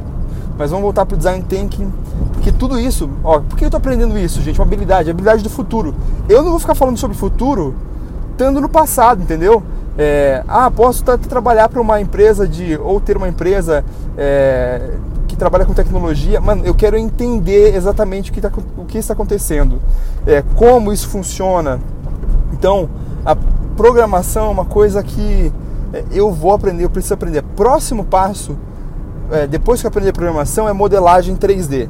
Mas 0.56 0.70
vamos 0.70 0.82
voltar 0.82 1.06
para 1.06 1.14
o 1.14 1.18
design 1.18 1.44
thinking, 1.48 1.92
porque 2.32 2.50
tudo 2.50 2.80
isso, 2.80 3.08
ó, 3.22 3.38
por 3.38 3.56
que 3.56 3.64
eu 3.64 3.68
estou 3.68 3.78
aprendendo 3.78 4.18
isso, 4.18 4.42
gente? 4.42 4.58
Uma 4.58 4.66
habilidade, 4.66 5.08
habilidade 5.08 5.42
do 5.42 5.48
futuro. 5.48 5.94
Eu 6.28 6.42
não 6.42 6.50
vou 6.50 6.58
ficar 6.58 6.74
falando 6.74 6.96
sobre 6.96 7.16
futuro 7.16 7.76
estando 8.32 8.60
no 8.60 8.68
passado, 8.68 9.22
entendeu? 9.22 9.62
É, 9.96 10.44
ah, 10.46 10.70
posso 10.70 11.02
trabalhar 11.02 11.68
para 11.68 11.80
uma 11.80 12.00
empresa 12.00 12.46
de 12.46 12.76
ou 12.76 13.00
ter 13.00 13.16
uma 13.16 13.28
empresa 13.28 13.84
é, 14.16 14.94
que 15.26 15.36
trabalha 15.36 15.64
com 15.64 15.74
tecnologia. 15.74 16.40
Mano, 16.40 16.64
eu 16.64 16.74
quero 16.74 16.96
entender 16.96 17.74
exatamente 17.74 18.30
o 18.30 18.34
que, 18.34 18.40
tá, 18.40 18.50
o 18.76 18.84
que 18.84 18.98
está 18.98 19.12
acontecendo, 19.12 19.80
é, 20.24 20.42
como 20.54 20.92
isso 20.92 21.08
funciona. 21.08 21.80
Então, 22.52 22.88
a 23.24 23.36
programação 23.76 24.46
é 24.46 24.50
uma 24.50 24.64
coisa 24.64 25.02
que 25.02 25.52
eu 26.10 26.30
vou 26.32 26.52
aprender, 26.52 26.84
eu 26.84 26.90
preciso 26.90 27.14
aprender. 27.14 27.42
Próximo 27.56 28.04
passo, 28.04 28.56
é, 29.30 29.46
depois 29.46 29.80
que 29.80 29.86
eu 29.86 29.88
aprender 29.88 30.12
programação, 30.12 30.68
é 30.68 30.72
modelagem 30.72 31.36
3D. 31.36 31.88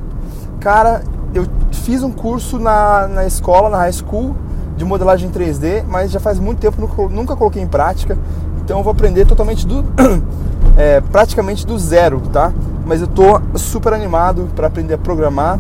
Cara, 0.60 1.02
eu 1.34 1.46
fiz 1.72 2.02
um 2.02 2.10
curso 2.10 2.58
na, 2.58 3.06
na 3.08 3.26
escola, 3.26 3.68
na 3.68 3.78
high 3.78 3.92
school, 3.92 4.34
de 4.76 4.84
modelagem 4.84 5.30
3D, 5.30 5.84
mas 5.88 6.10
já 6.10 6.20
faz 6.20 6.38
muito 6.38 6.60
tempo 6.60 6.80
nunca 7.10 7.36
coloquei 7.36 7.60
em 7.60 7.66
prática. 7.66 8.16
Então 8.64 8.78
eu 8.78 8.84
vou 8.84 8.92
aprender 8.92 9.26
totalmente 9.26 9.66
do 9.66 9.84
é, 10.76 11.00
praticamente 11.00 11.66
do 11.66 11.78
zero, 11.78 12.20
tá? 12.32 12.52
Mas 12.86 13.00
eu 13.00 13.06
tô 13.06 13.40
super 13.56 13.92
animado 13.92 14.48
para 14.54 14.66
aprender 14.68 14.94
a 14.94 14.98
programar, 14.98 15.58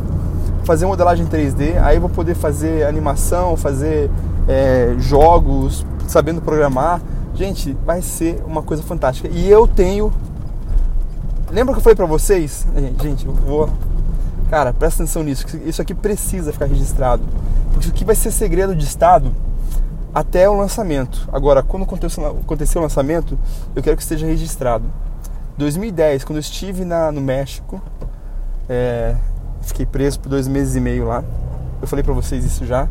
fazer 0.64 0.86
modelagem 0.86 1.26
3D. 1.26 1.82
Aí 1.82 1.96
eu 1.96 2.00
vou 2.00 2.10
poder 2.10 2.34
fazer 2.34 2.86
animação, 2.86 3.56
fazer 3.56 4.10
é, 4.46 4.94
jogos, 4.98 5.84
sabendo 6.06 6.40
programar. 6.40 7.00
Gente, 7.38 7.72
vai 7.86 8.02
ser 8.02 8.42
uma 8.44 8.64
coisa 8.64 8.82
fantástica. 8.82 9.28
E 9.28 9.48
eu 9.48 9.68
tenho. 9.68 10.12
Lembra 11.52 11.72
que 11.72 11.78
eu 11.78 11.82
falei 11.84 11.94
pra 11.94 12.04
vocês? 12.04 12.66
Gente, 13.00 13.26
eu 13.26 13.32
vou. 13.32 13.70
Cara, 14.50 14.72
presta 14.72 15.04
atenção 15.04 15.22
nisso. 15.22 15.46
Isso 15.64 15.80
aqui 15.80 15.94
precisa 15.94 16.52
ficar 16.52 16.66
registrado. 16.66 17.22
Isso 17.78 17.90
aqui 17.90 18.04
vai 18.04 18.16
ser 18.16 18.32
segredo 18.32 18.74
de 18.74 18.84
Estado 18.84 19.32
até 20.12 20.50
o 20.50 20.54
lançamento. 20.54 21.28
Agora, 21.32 21.62
quando 21.62 21.84
acontecer 21.84 22.76
o 22.76 22.82
lançamento, 22.82 23.38
eu 23.76 23.84
quero 23.84 23.96
que 23.96 24.02
esteja 24.02 24.26
registrado. 24.26 24.86
2010, 25.56 26.24
quando 26.24 26.38
eu 26.38 26.40
estive 26.40 26.84
na, 26.84 27.12
no 27.12 27.20
México, 27.20 27.80
é, 28.68 29.14
fiquei 29.62 29.86
preso 29.86 30.18
por 30.18 30.28
dois 30.28 30.48
meses 30.48 30.74
e 30.74 30.80
meio 30.80 31.06
lá. 31.06 31.22
Eu 31.80 31.86
falei 31.86 32.02
para 32.02 32.14
vocês 32.14 32.44
isso 32.44 32.66
já. 32.66 32.88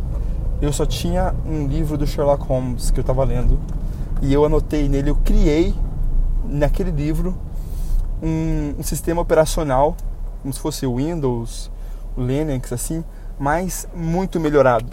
Eu 0.62 0.71
só 0.71 0.86
tinha 0.86 1.36
um 1.45 1.67
livro 1.67 1.97
do 1.97 2.07
Sherlock 2.07 2.47
Holmes 2.47 2.91
que 2.91 2.99
eu 2.99 3.01
estava 3.01 3.25
lendo 3.25 3.60
e 4.21 4.34
eu 4.34 4.45
anotei 4.45 4.89
nele, 4.89 5.10
eu 5.10 5.15
criei 5.15 5.75
naquele 6.43 6.91
livro 6.91 7.38
um, 8.21 8.75
um 8.80 8.84
sistema 8.84 9.21
operacional, 9.21 9.95
como 10.41 10.53
se 10.53 10.60
fosse 10.60 10.86
o 10.86 10.95
Windows, 10.95 11.71
o 12.15 12.21
Linux, 12.23 12.73
assim, 12.73 13.03
mas 13.38 13.88
muito 13.93 14.39
melhorado. 14.39 14.91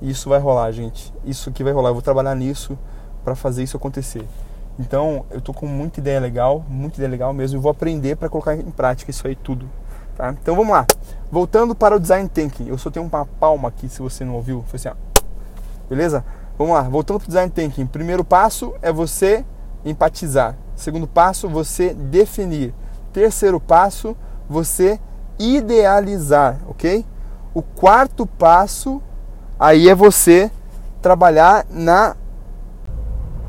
Isso 0.00 0.28
vai 0.28 0.40
rolar, 0.40 0.70
gente. 0.72 1.12
Isso 1.24 1.48
aqui 1.48 1.62
vai 1.62 1.72
rolar. 1.72 1.90
Eu 1.90 1.94
vou 1.94 2.02
trabalhar 2.02 2.34
nisso 2.34 2.76
para 3.24 3.34
fazer 3.34 3.62
isso 3.62 3.76
acontecer. 3.76 4.26
Então, 4.78 5.24
eu 5.30 5.40
tô 5.40 5.52
com 5.52 5.66
muita 5.66 6.00
ideia 6.00 6.18
legal, 6.18 6.64
muita 6.68 6.96
ideia 6.96 7.10
legal 7.10 7.32
mesmo, 7.32 7.58
e 7.58 7.62
vou 7.62 7.70
aprender 7.70 8.16
para 8.16 8.28
colocar 8.28 8.56
em 8.56 8.70
prática 8.70 9.10
isso 9.10 9.26
aí 9.26 9.36
tudo. 9.36 9.68
Tá? 10.16 10.34
Então 10.40 10.56
vamos 10.56 10.72
lá. 10.72 10.86
Voltando 11.30 11.74
para 11.74 11.96
o 11.96 12.00
design 12.00 12.28
thinking. 12.28 12.68
Eu 12.68 12.78
só 12.78 12.90
tenho 12.90 13.06
uma 13.06 13.24
palma 13.24 13.68
aqui, 13.68 13.88
se 13.88 14.00
você 14.00 14.24
não 14.24 14.34
ouviu. 14.34 14.64
Foi 14.66 14.76
assim, 14.76 14.88
ó. 14.88 14.94
Beleza? 15.88 16.24
Vamos 16.62 16.76
lá. 16.76 16.82
Voltando 16.82 17.18
para 17.18 17.24
o 17.24 17.28
design 17.28 17.50
thinking. 17.50 17.86
Primeiro 17.86 18.22
passo 18.22 18.72
é 18.80 18.92
você 18.92 19.44
empatizar. 19.84 20.54
Segundo 20.76 21.08
passo, 21.08 21.48
você 21.48 21.92
definir. 21.92 22.72
Terceiro 23.12 23.58
passo, 23.58 24.16
você 24.48 25.00
idealizar, 25.40 26.60
ok? 26.68 27.04
O 27.52 27.62
quarto 27.62 28.24
passo 28.26 29.02
aí 29.58 29.88
é 29.88 29.94
você 29.94 30.52
trabalhar 31.00 31.66
na 31.68 32.14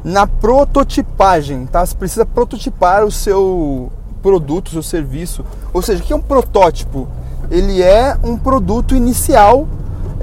na 0.03 0.25
prototipagem, 0.25 1.67
tá? 1.67 1.85
Você 1.85 1.95
precisa 1.95 2.25
prototipar 2.25 3.05
o 3.05 3.11
seu 3.11 3.91
produto, 4.23 4.69
o 4.69 4.71
seu 4.71 4.83
serviço. 4.83 5.45
Ou 5.71 5.83
seja, 5.83 6.01
o 6.01 6.05
que 6.05 6.11
é 6.11 6.15
um 6.15 6.21
protótipo? 6.21 7.07
Ele 7.51 7.79
é 7.79 8.17
um 8.23 8.35
produto 8.35 8.95
inicial 8.95 9.67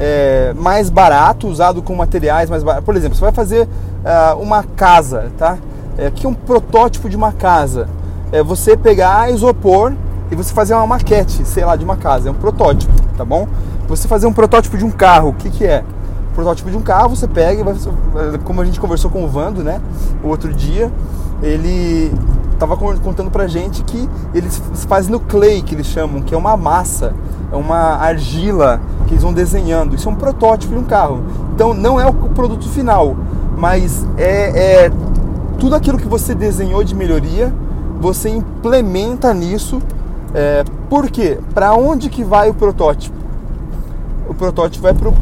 é, 0.00 0.54
mais 0.56 0.88
barato, 0.88 1.46
usado 1.46 1.82
com 1.82 1.94
materiais 1.94 2.48
mais 2.48 2.62
baratos. 2.62 2.86
Por 2.86 2.96
exemplo, 2.96 3.14
você 3.14 3.20
vai 3.20 3.32
fazer 3.32 3.68
uh, 3.68 4.40
uma 4.40 4.62
casa, 4.62 5.30
tá? 5.36 5.58
É, 5.98 6.08
o 6.08 6.12
que 6.12 6.24
é 6.24 6.28
um 6.28 6.32
protótipo 6.32 7.06
de 7.06 7.16
uma 7.16 7.32
casa? 7.32 7.86
É 8.32 8.42
você 8.42 8.78
pegar 8.78 9.30
isopor 9.30 9.92
e 10.30 10.34
você 10.34 10.54
fazer 10.54 10.72
uma 10.72 10.86
maquete, 10.86 11.44
sei 11.44 11.66
lá, 11.66 11.76
de 11.76 11.84
uma 11.84 11.96
casa, 11.98 12.30
é 12.30 12.32
um 12.32 12.34
protótipo, 12.34 12.90
tá 13.14 13.26
bom? 13.26 13.46
Você 13.88 14.08
fazer 14.08 14.26
um 14.26 14.32
protótipo 14.32 14.78
de 14.78 14.84
um 14.84 14.90
carro, 14.90 15.30
o 15.30 15.32
que, 15.34 15.50
que 15.50 15.66
é? 15.66 15.84
Protótipo 16.34 16.70
de 16.70 16.78
um 16.78 16.80
carro, 16.80 17.14
você 17.14 17.28
pega 17.28 17.60
e 17.60 17.64
vai, 17.64 17.74
como 18.42 18.62
a 18.62 18.64
gente 18.64 18.80
conversou 18.80 19.10
com 19.10 19.22
o 19.22 19.28
Vando, 19.28 19.62
né, 19.62 19.82
o 20.24 20.28
outro 20.28 20.54
dia, 20.54 20.90
ele 21.42 22.10
estava 22.52 22.76
contando 22.76 23.30
pra 23.30 23.46
gente 23.46 23.82
que 23.82 24.08
eles 24.32 24.62
fazem 24.88 25.10
no 25.10 25.20
clay, 25.20 25.60
que 25.60 25.74
eles 25.74 25.86
chamam, 25.86 26.22
que 26.22 26.34
é 26.34 26.38
uma 26.38 26.56
massa, 26.56 27.12
é 27.52 27.56
uma 27.56 27.96
argila 27.96 28.80
que 29.10 29.14
eles 29.14 29.24
vão 29.24 29.32
desenhando. 29.32 29.96
Isso 29.96 30.08
é 30.08 30.12
um 30.12 30.14
protótipo 30.14 30.72
de 30.72 30.78
um 30.78 30.84
carro. 30.84 31.24
Então 31.52 31.74
não 31.74 32.00
é 32.00 32.06
o 32.06 32.12
produto 32.12 32.68
final, 32.68 33.16
mas 33.58 34.06
é, 34.16 34.84
é 34.84 34.92
tudo 35.58 35.74
aquilo 35.74 35.98
que 35.98 36.06
você 36.06 36.32
desenhou 36.32 36.84
de 36.84 36.94
melhoria, 36.94 37.52
você 38.00 38.30
implementa 38.30 39.34
nisso 39.34 39.82
é, 40.32 40.62
por 40.88 41.10
quê? 41.10 41.40
Para 41.52 41.74
onde 41.74 42.08
que 42.08 42.22
vai 42.22 42.48
o 42.48 42.54
protótipo? 42.54 43.16
O 44.28 44.34
protótipo 44.34 44.84
vai 44.84 44.94
para 44.94 45.08
o 45.08 45.14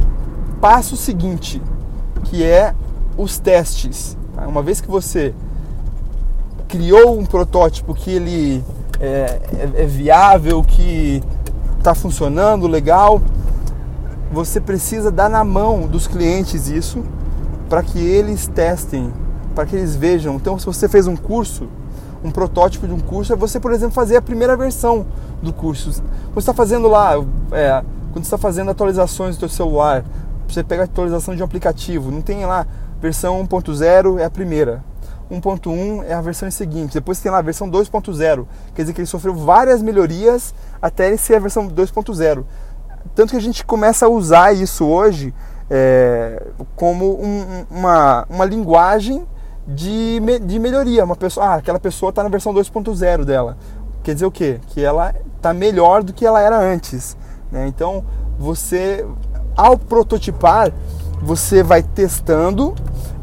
passo 0.60 0.94
seguinte, 0.94 1.62
que 2.24 2.44
é 2.44 2.74
os 3.16 3.38
testes. 3.38 4.18
Tá? 4.36 4.46
Uma 4.46 4.62
vez 4.62 4.82
que 4.82 4.88
você 4.88 5.34
criou 6.68 7.18
um 7.18 7.24
protótipo 7.24 7.94
que 7.94 8.10
ele 8.10 8.62
é, 9.00 9.40
é, 9.76 9.82
é 9.82 9.86
viável, 9.86 10.62
que 10.62 11.22
está 11.78 11.94
funcionando 11.94 12.66
legal, 12.66 13.22
você 14.30 14.60
precisa 14.60 15.10
dar 15.10 15.28
na 15.28 15.42
mão 15.44 15.86
dos 15.86 16.06
clientes 16.06 16.68
isso 16.68 17.02
para 17.68 17.82
que 17.82 17.98
eles 17.98 18.46
testem, 18.46 19.12
para 19.54 19.66
que 19.66 19.76
eles 19.76 19.94
vejam. 19.94 20.36
Então, 20.36 20.58
se 20.58 20.66
você 20.66 20.88
fez 20.88 21.06
um 21.06 21.16
curso, 21.16 21.68
um 22.22 22.30
protótipo 22.30 22.86
de 22.86 22.92
um 22.92 23.00
curso 23.00 23.32
é 23.32 23.36
você, 23.36 23.60
por 23.60 23.72
exemplo, 23.72 23.94
fazer 23.94 24.16
a 24.16 24.22
primeira 24.22 24.56
versão 24.56 25.06
do 25.42 25.52
curso. 25.52 25.90
Você 25.90 26.38
está 26.38 26.54
fazendo 26.54 26.88
lá, 26.88 27.14
é, 27.52 27.82
quando 28.12 28.24
está 28.24 28.38
fazendo 28.38 28.70
atualizações 28.70 29.36
do 29.36 29.40
seu 29.40 29.48
celular, 29.48 30.04
você 30.48 30.64
pega 30.64 30.82
a 30.82 30.84
atualização 30.84 31.34
de 31.34 31.42
um 31.42 31.44
aplicativo, 31.44 32.10
não 32.10 32.22
tem 32.22 32.44
lá 32.46 32.66
versão 33.00 33.46
1.0 33.46 34.18
é 34.18 34.24
a 34.24 34.30
primeira, 34.30 34.82
1.1 35.30 36.04
é 36.04 36.14
a 36.14 36.20
versão 36.20 36.50
seguinte, 36.50 36.94
depois 36.94 37.20
tem 37.20 37.30
lá 37.30 37.38
a 37.38 37.42
versão 37.42 37.70
2.0, 37.70 38.46
quer 38.74 38.82
dizer 38.82 38.92
que 38.94 39.00
ele 39.00 39.06
sofreu 39.06 39.34
várias 39.34 39.82
melhorias 39.82 40.54
até 40.80 41.06
ele 41.06 41.18
ser 41.18 41.36
a 41.36 41.38
versão 41.38 41.68
2.0. 41.68 42.44
Tanto 43.18 43.32
que 43.32 43.36
a 43.36 43.40
gente 43.40 43.64
começa 43.64 44.06
a 44.06 44.08
usar 44.08 44.54
isso 44.54 44.86
hoje 44.86 45.34
é, 45.68 46.40
como 46.76 47.20
um, 47.20 47.64
uma, 47.68 48.24
uma 48.30 48.44
linguagem 48.44 49.26
de, 49.66 50.20
de 50.46 50.56
melhoria. 50.60 51.04
Uma 51.04 51.16
pessoa, 51.16 51.46
ah, 51.46 51.54
aquela 51.56 51.80
pessoa 51.80 52.10
está 52.10 52.22
na 52.22 52.28
versão 52.28 52.54
2.0 52.54 53.24
dela. 53.24 53.58
Quer 54.04 54.14
dizer 54.14 54.24
o 54.24 54.30
quê? 54.30 54.60
Que 54.68 54.84
ela 54.84 55.12
está 55.36 55.52
melhor 55.52 56.04
do 56.04 56.12
que 56.12 56.24
ela 56.24 56.40
era 56.40 56.60
antes. 56.60 57.16
Né? 57.50 57.66
Então, 57.66 58.04
você, 58.38 59.04
ao 59.56 59.76
prototipar, 59.76 60.72
você 61.20 61.60
vai 61.60 61.82
testando 61.82 62.72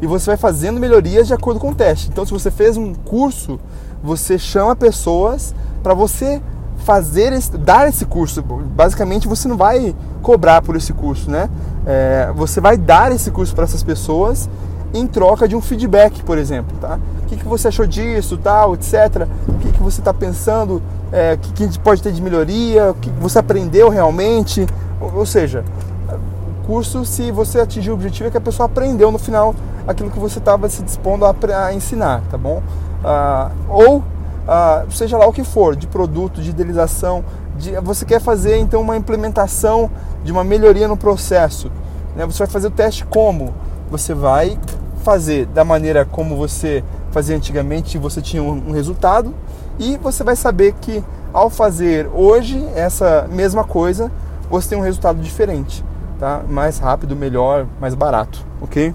e 0.02 0.06
você 0.06 0.26
vai 0.26 0.36
fazendo 0.36 0.78
melhorias 0.78 1.26
de 1.26 1.32
acordo 1.32 1.58
com 1.58 1.70
o 1.70 1.74
teste. 1.74 2.10
Então, 2.10 2.26
se 2.26 2.32
você 2.34 2.50
fez 2.50 2.76
um 2.76 2.94
curso, 2.94 3.58
você 4.02 4.38
chama 4.38 4.76
pessoas 4.76 5.54
para 5.82 5.94
você 5.94 6.42
fazer 6.86 7.32
esse, 7.32 7.58
dar 7.58 7.88
esse 7.88 8.06
curso. 8.06 8.40
Basicamente, 8.40 9.26
você 9.26 9.48
não 9.48 9.56
vai 9.56 9.92
cobrar 10.22 10.62
por 10.62 10.76
esse 10.76 10.92
curso, 10.92 11.28
né? 11.28 11.50
É, 11.84 12.32
você 12.36 12.60
vai 12.60 12.76
dar 12.76 13.10
esse 13.10 13.28
curso 13.32 13.52
para 13.52 13.64
essas 13.64 13.82
pessoas 13.82 14.48
em 14.94 15.04
troca 15.04 15.48
de 15.48 15.56
um 15.56 15.60
feedback, 15.60 16.22
por 16.22 16.38
exemplo, 16.38 16.76
tá? 16.80 16.96
O 17.24 17.26
que, 17.26 17.36
que 17.36 17.44
você 17.44 17.66
achou 17.66 17.86
disso, 17.88 18.38
tal, 18.38 18.74
etc. 18.74 19.26
O 19.48 19.54
que, 19.54 19.72
que 19.72 19.82
você 19.82 20.00
está 20.00 20.14
pensando, 20.14 20.80
é, 21.10 21.34
o 21.34 21.38
que, 21.38 21.52
que 21.54 21.62
a 21.64 21.66
gente 21.66 21.80
pode 21.80 22.00
ter 22.00 22.12
de 22.12 22.22
melhoria, 22.22 22.92
o 22.92 22.94
que 22.94 23.10
você 23.10 23.40
aprendeu 23.40 23.88
realmente, 23.88 24.64
Ou 25.00 25.26
seja, 25.26 25.64
o 26.08 26.66
curso, 26.66 27.04
se 27.04 27.32
você 27.32 27.58
atingir 27.58 27.90
o 27.90 27.94
objetivo, 27.94 28.28
é 28.28 28.30
que 28.30 28.38
a 28.38 28.40
pessoa 28.40 28.66
aprendeu 28.66 29.10
no 29.10 29.18
final 29.18 29.56
aquilo 29.88 30.08
que 30.08 30.20
você 30.20 30.38
estava 30.38 30.68
se 30.68 30.84
dispondo 30.84 31.24
a, 31.24 31.34
a, 31.64 31.74
ensinar, 31.74 32.22
tá 32.30 32.38
bom? 32.38 32.62
Ah, 33.04 33.50
ou 33.68 34.04
ah, 34.46 34.84
seja 34.90 35.16
lá 35.16 35.26
o 35.26 35.32
que 35.32 35.44
for, 35.44 35.74
de 35.74 35.86
produto, 35.86 36.40
de 36.40 36.50
idealização, 36.50 37.24
de, 37.56 37.72
você 37.80 38.04
quer 38.04 38.20
fazer 38.20 38.58
então 38.58 38.80
uma 38.80 38.96
implementação 38.96 39.90
de 40.24 40.30
uma 40.32 40.44
melhoria 40.44 40.86
no 40.86 40.96
processo. 40.96 41.70
Né? 42.14 42.24
Você 42.26 42.38
vai 42.38 42.46
fazer 42.46 42.68
o 42.68 42.70
teste 42.70 43.04
como? 43.06 43.54
Você 43.90 44.14
vai 44.14 44.58
fazer 45.02 45.46
da 45.46 45.64
maneira 45.64 46.04
como 46.04 46.36
você 46.36 46.82
fazia 47.10 47.36
antigamente, 47.36 47.98
você 47.98 48.20
tinha 48.20 48.42
um, 48.42 48.68
um 48.68 48.72
resultado, 48.72 49.34
e 49.78 49.96
você 49.98 50.24
vai 50.24 50.36
saber 50.36 50.74
que 50.80 51.02
ao 51.32 51.50
fazer 51.50 52.08
hoje 52.14 52.66
essa 52.74 53.28
mesma 53.30 53.64
coisa, 53.64 54.10
você 54.50 54.70
tem 54.70 54.78
um 54.78 54.82
resultado 54.82 55.20
diferente, 55.20 55.84
tá? 56.18 56.42
Mais 56.48 56.78
rápido, 56.78 57.14
melhor, 57.14 57.66
mais 57.80 57.94
barato, 57.94 58.44
ok? 58.60 58.94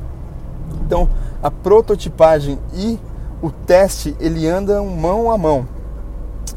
Então, 0.86 1.10
a 1.42 1.52
prototipagem 1.52 2.60
e 2.74 3.00
o 3.42 3.50
teste 3.50 4.16
ele 4.20 4.48
andam 4.48 4.86
mão 4.88 5.32
a 5.32 5.38
mão, 5.38 5.68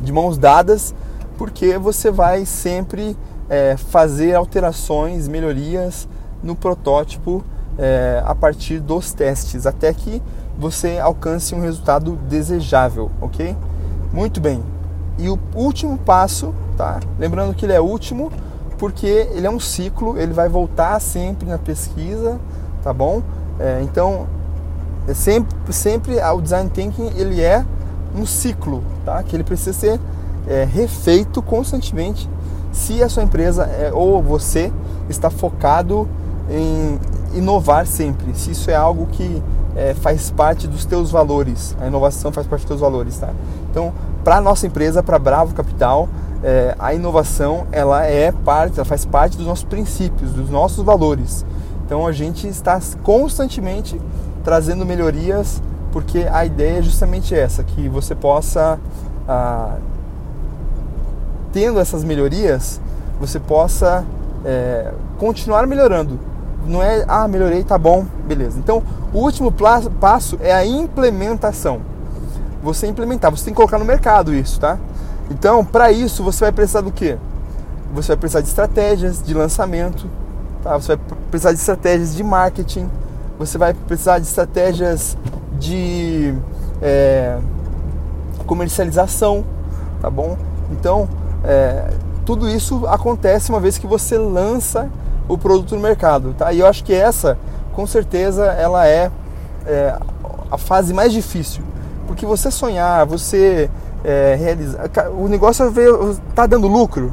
de 0.00 0.12
mãos 0.12 0.36
dadas, 0.36 0.94
porque 1.38 1.78
você 1.78 2.10
vai 2.10 2.44
sempre 2.44 3.16
é, 3.48 3.76
fazer 3.76 4.34
alterações, 4.34 5.26
melhorias 5.26 6.08
no 6.42 6.54
protótipo 6.54 7.42
é, 7.78 8.22
a 8.24 8.34
partir 8.34 8.80
dos 8.80 9.12
testes, 9.12 9.66
até 9.66 9.92
que 9.92 10.22
você 10.58 10.98
alcance 10.98 11.54
um 11.54 11.60
resultado 11.60 12.16
desejável, 12.28 13.10
ok? 13.20 13.56
Muito 14.12 14.40
bem. 14.40 14.62
E 15.18 15.28
o 15.28 15.38
último 15.54 15.98
passo, 15.98 16.54
tá? 16.76 17.00
Lembrando 17.18 17.54
que 17.54 17.66
ele 17.66 17.72
é 17.72 17.80
último 17.80 18.30
porque 18.78 19.06
ele 19.06 19.46
é 19.46 19.50
um 19.50 19.60
ciclo, 19.60 20.18
ele 20.18 20.32
vai 20.32 20.48
voltar 20.48 21.00
sempre 21.00 21.48
na 21.48 21.58
pesquisa, 21.58 22.38
tá 22.82 22.92
bom? 22.92 23.22
É, 23.58 23.80
então, 23.82 24.26
é 25.06 25.14
sempre, 25.14 25.72
sempre 25.72 26.18
o 26.20 26.40
design 26.40 26.70
thinking 26.70 27.12
ele 27.16 27.40
é 27.40 27.64
um 28.16 28.24
ciclo, 28.24 28.82
tá? 29.04 29.22
Que 29.22 29.36
ele 29.36 29.44
precisa 29.44 29.72
ser 29.72 30.00
é, 30.46 30.64
refeito 30.64 31.42
constantemente 31.42 32.28
se 32.72 33.02
a 33.02 33.08
sua 33.08 33.22
empresa 33.22 33.64
é, 33.64 33.92
ou 33.92 34.22
você 34.22 34.72
está 35.08 35.30
focado 35.30 36.08
em 36.50 36.98
inovar 37.34 37.86
sempre, 37.86 38.34
se 38.34 38.50
isso 38.50 38.70
é 38.70 38.74
algo 38.74 39.06
que 39.06 39.42
é, 39.76 39.94
faz 39.94 40.30
parte 40.30 40.66
dos 40.66 40.84
teus 40.84 41.10
valores, 41.10 41.76
a 41.80 41.86
inovação 41.86 42.30
faz 42.30 42.46
parte 42.46 42.62
dos 42.62 42.68
teus 42.68 42.80
valores, 42.80 43.18
tá? 43.18 43.30
Então, 43.70 43.92
para 44.22 44.40
nossa 44.40 44.66
empresa, 44.66 45.02
para 45.02 45.18
Bravo 45.18 45.54
Capital, 45.54 46.08
é, 46.42 46.74
a 46.78 46.94
inovação 46.94 47.66
ela 47.72 48.04
é 48.04 48.30
parte, 48.30 48.78
ela 48.78 48.84
faz 48.84 49.04
parte 49.04 49.36
dos 49.36 49.46
nossos 49.46 49.64
princípios, 49.64 50.32
dos 50.32 50.50
nossos 50.50 50.84
valores. 50.84 51.44
Então, 51.84 52.06
a 52.06 52.12
gente 52.12 52.46
está 52.46 52.80
constantemente 53.02 54.00
trazendo 54.44 54.84
melhorias, 54.84 55.60
porque 55.90 56.28
a 56.30 56.44
ideia 56.44 56.78
é 56.78 56.82
justamente 56.82 57.34
essa, 57.34 57.64
que 57.64 57.88
você 57.88 58.14
possa 58.14 58.78
ah, 59.26 59.76
tendo 61.52 61.80
essas 61.80 62.04
melhorias, 62.04 62.80
você 63.18 63.40
possa 63.40 64.04
é, 64.44 64.92
continuar 65.18 65.66
melhorando. 65.66 66.18
Não 66.66 66.82
é, 66.82 67.04
ah, 67.08 67.26
melhorei, 67.28 67.62
tá 67.62 67.78
bom, 67.78 68.06
beleza. 68.26 68.58
Então, 68.58 68.82
o 69.12 69.18
último 69.18 69.52
passo 70.00 70.38
é 70.40 70.52
a 70.52 70.66
implementação. 70.66 71.80
Você 72.62 72.86
implementar, 72.86 73.30
você 73.30 73.44
tem 73.44 73.52
que 73.52 73.56
colocar 73.56 73.78
no 73.78 73.84
mercado 73.84 74.34
isso, 74.34 74.58
tá? 74.58 74.78
Então, 75.30 75.64
para 75.64 75.92
isso, 75.92 76.22
você 76.22 76.46
vai 76.46 76.52
precisar 76.52 76.80
do 76.80 76.90
quê? 76.90 77.18
Você 77.94 78.08
vai 78.08 78.16
precisar 78.16 78.40
de 78.40 78.48
estratégias 78.48 79.22
de 79.22 79.32
lançamento, 79.32 80.06
tá? 80.62 80.76
Você 80.76 80.96
vai 80.96 81.06
precisar 81.30 81.52
de 81.52 81.58
estratégias 81.58 82.14
de 82.14 82.24
marketing, 82.24 82.88
você 83.38 83.58
vai 83.58 83.74
precisar 83.74 84.18
de 84.18 84.26
estratégias 84.26 85.16
de 85.58 86.34
é, 86.80 87.38
comercialização, 88.46 89.44
tá 90.00 90.10
bom? 90.10 90.36
Então, 90.70 91.08
é, 91.44 91.90
tudo 92.24 92.48
isso 92.48 92.86
acontece 92.86 93.50
uma 93.50 93.60
vez 93.60 93.78
que 93.78 93.86
você 93.86 94.16
lança 94.16 94.88
o 95.28 95.36
produto 95.36 95.74
no 95.74 95.80
mercado, 95.80 96.34
tá? 96.36 96.52
E 96.52 96.60
eu 96.60 96.66
acho 96.66 96.84
que 96.84 96.92
essa, 96.92 97.38
com 97.72 97.86
certeza, 97.86 98.44
ela 98.44 98.86
é, 98.86 99.10
é 99.66 99.98
a 100.50 100.58
fase 100.58 100.92
mais 100.92 101.12
difícil, 101.12 101.62
porque 102.06 102.26
você 102.26 102.50
sonhar, 102.50 103.06
você 103.06 103.70
é, 104.04 104.36
realizar, 104.38 104.88
o 105.16 105.28
negócio 105.28 105.66
é 105.66 105.70
ver, 105.70 105.92
tá 106.34 106.46
dando 106.46 106.66
lucro, 106.66 107.12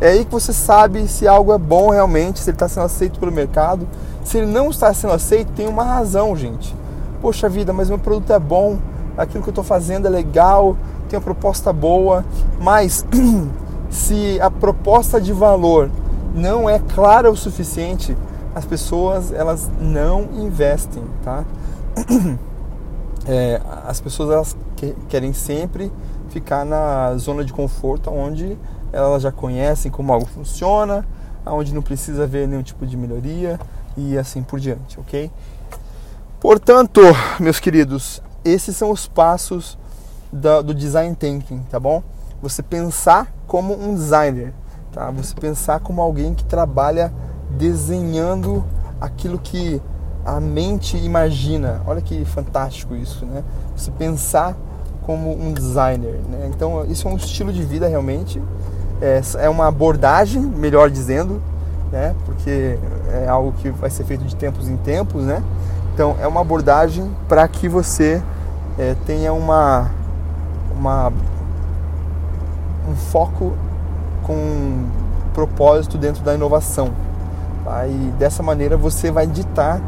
é 0.00 0.10
aí 0.10 0.24
que 0.24 0.30
você 0.30 0.52
sabe 0.52 1.08
se 1.08 1.26
algo 1.26 1.52
é 1.52 1.58
bom 1.58 1.90
realmente, 1.90 2.38
se 2.38 2.48
ele 2.48 2.54
está 2.54 2.68
sendo 2.68 2.86
aceito 2.86 3.18
pelo 3.18 3.32
mercado. 3.32 3.86
Se 4.24 4.38
ele 4.38 4.46
não 4.46 4.70
está 4.70 4.92
sendo 4.92 5.12
aceito, 5.12 5.52
tem 5.52 5.66
uma 5.66 5.84
razão, 5.84 6.36
gente. 6.36 6.74
Poxa 7.20 7.48
vida, 7.48 7.72
mas 7.72 7.88
meu 7.88 7.98
produto 7.98 8.32
é 8.32 8.38
bom, 8.38 8.78
aquilo 9.16 9.42
que 9.42 9.48
eu 9.48 9.52
estou 9.52 9.64
fazendo 9.64 10.06
é 10.06 10.10
legal, 10.10 10.76
tem 11.08 11.18
uma 11.18 11.24
proposta 11.24 11.72
boa, 11.72 12.24
mas 12.60 13.04
se 13.90 14.40
a 14.40 14.50
proposta 14.50 15.20
de 15.20 15.32
valor 15.32 15.90
não 16.34 16.68
é 16.68 16.78
clara 16.78 17.30
o 17.30 17.36
suficiente, 17.36 18.16
as 18.54 18.64
pessoas 18.64 19.32
elas 19.32 19.70
não 19.80 20.28
investem, 20.34 21.02
tá? 21.22 21.44
É, 23.30 23.60
as 23.86 24.00
pessoas 24.00 24.30
elas 24.30 24.56
querem 25.06 25.34
sempre 25.34 25.92
ficar 26.30 26.64
na 26.64 27.14
zona 27.18 27.44
de 27.44 27.52
conforto, 27.52 28.10
onde 28.10 28.56
elas 28.90 29.22
já 29.22 29.30
conhecem 29.30 29.90
como 29.90 30.14
algo 30.14 30.24
funciona, 30.24 31.04
onde 31.44 31.74
não 31.74 31.82
precisa 31.82 32.26
ver 32.26 32.48
nenhum 32.48 32.62
tipo 32.62 32.86
de 32.86 32.96
melhoria 32.96 33.60
e 33.98 34.16
assim 34.16 34.42
por 34.42 34.60
diante, 34.60 34.98
ok? 35.00 35.30
Portanto, 36.40 37.00
meus 37.40 37.58
queridos, 37.58 38.22
esses 38.44 38.76
são 38.76 38.90
os 38.90 39.08
passos 39.08 39.76
do 40.32 40.72
design 40.72 41.14
thinking, 41.16 41.60
tá 41.70 41.80
bom? 41.80 42.02
Você 42.40 42.62
pensar 42.62 43.32
como 43.46 43.74
um 43.74 43.94
designer, 43.94 44.54
tá? 44.92 45.10
Você 45.10 45.34
pensar 45.34 45.80
como 45.80 46.00
alguém 46.00 46.34
que 46.34 46.44
trabalha 46.44 47.12
desenhando 47.50 48.64
aquilo 49.00 49.38
que 49.38 49.82
a 50.24 50.38
mente 50.38 50.96
imagina. 50.96 51.82
Olha 51.86 52.00
que 52.00 52.24
fantástico 52.24 52.94
isso, 52.94 53.26
né? 53.26 53.42
Você 53.74 53.90
pensar 53.90 54.56
como 55.02 55.32
um 55.32 55.52
designer, 55.52 56.20
né? 56.28 56.50
Então 56.54 56.84
isso 56.84 57.08
é 57.08 57.10
um 57.10 57.16
estilo 57.16 57.52
de 57.52 57.62
vida 57.64 57.88
realmente, 57.88 58.40
é, 59.00 59.20
é 59.38 59.48
uma 59.48 59.66
abordagem, 59.66 60.42
melhor 60.42 60.90
dizendo, 60.90 61.42
né? 61.92 62.14
Porque 62.24 62.78
é 63.12 63.28
algo 63.28 63.52
que 63.52 63.70
vai 63.70 63.90
ser 63.90 64.04
feito 64.04 64.24
de 64.24 64.36
tempos 64.36 64.68
em 64.68 64.76
tempos, 64.76 65.22
né? 65.24 65.42
Então 65.94 66.16
é 66.20 66.26
uma 66.26 66.40
abordagem 66.40 67.10
para 67.28 67.46
que 67.48 67.68
você 67.68 68.22
é, 68.78 68.94
tenha 69.06 69.32
uma 69.32 69.90
uma 70.76 71.12
um 72.88 72.94
foco 72.94 73.52
com 74.22 74.32
um 74.34 74.86
propósito 75.34 75.98
dentro 75.98 76.22
da 76.22 76.34
inovação. 76.34 76.90
Tá? 77.64 77.86
E 77.86 78.12
dessa 78.18 78.42
maneira 78.42 78.76
você 78.76 79.10
vai 79.10 79.26
ditar 79.26 79.80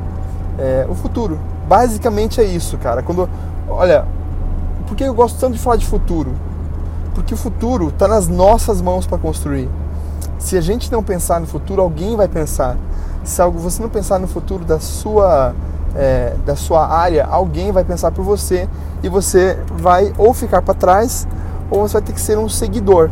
é, 0.59 0.87
o 0.89 0.95
futuro. 0.95 1.39
Basicamente 1.67 2.41
é 2.41 2.45
isso, 2.45 2.77
cara. 2.79 3.03
Quando, 3.03 3.29
olha, 3.69 4.05
por 4.87 4.97
que 4.97 5.05
eu 5.05 5.15
gosto 5.15 5.39
tanto 5.39 5.55
de 5.55 5.59
falar 5.61 5.77
de 5.77 5.87
futuro? 5.87 6.33
Porque 7.15 7.35
o 7.35 7.37
futuro 7.37 7.89
está 7.89 8.09
nas 8.09 8.29
nossas 8.29 8.81
mãos 8.81 9.07
para 9.07 9.19
construir. 9.19 9.69
Se 10.41 10.57
a 10.57 10.61
gente 10.61 10.91
não 10.91 11.03
pensar 11.03 11.39
no 11.39 11.47
futuro, 11.47 11.83
alguém 11.83 12.17
vai 12.17 12.27
pensar. 12.27 12.77
Se 13.23 13.41
algo 13.41 13.59
você 13.59 13.81
não 13.83 13.91
pensar 13.91 14.19
no 14.19 14.27
futuro 14.27 14.65
da 14.65 14.81
sua 14.81 15.55
é, 15.95 16.35
da 16.47 16.57
sua 16.57 16.87
área, 16.89 17.27
alguém 17.27 17.71
vai 17.71 17.85
pensar 17.85 18.11
por 18.11 18.25
você 18.25 18.69
e 19.03 19.09
você 19.09 19.59
vai 19.73 20.13
ou 20.17 20.33
ficar 20.33 20.63
para 20.63 20.73
trás 20.73 21.29
ou 21.71 21.87
você 21.87 21.95
vai 21.95 22.03
ter 22.03 22.13
que 22.15 22.21
ser 22.21 22.39
um 22.39 22.49
seguidor. 22.49 23.11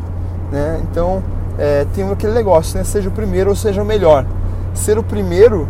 Né? 0.51 0.81
Então 0.91 1.22
é, 1.59 1.87
tem 1.95 2.11
aquele 2.11 2.33
negócio, 2.33 2.79
né? 2.79 2.85
seja 2.85 3.11
o 3.11 3.12
primeiro 3.12 3.51
ou 3.51 3.57
seja 3.57 3.83
o 3.83 3.85
melhor. 3.85 4.24
Ser 4.72 4.99
o 4.99 5.03
primeiro 5.03 5.68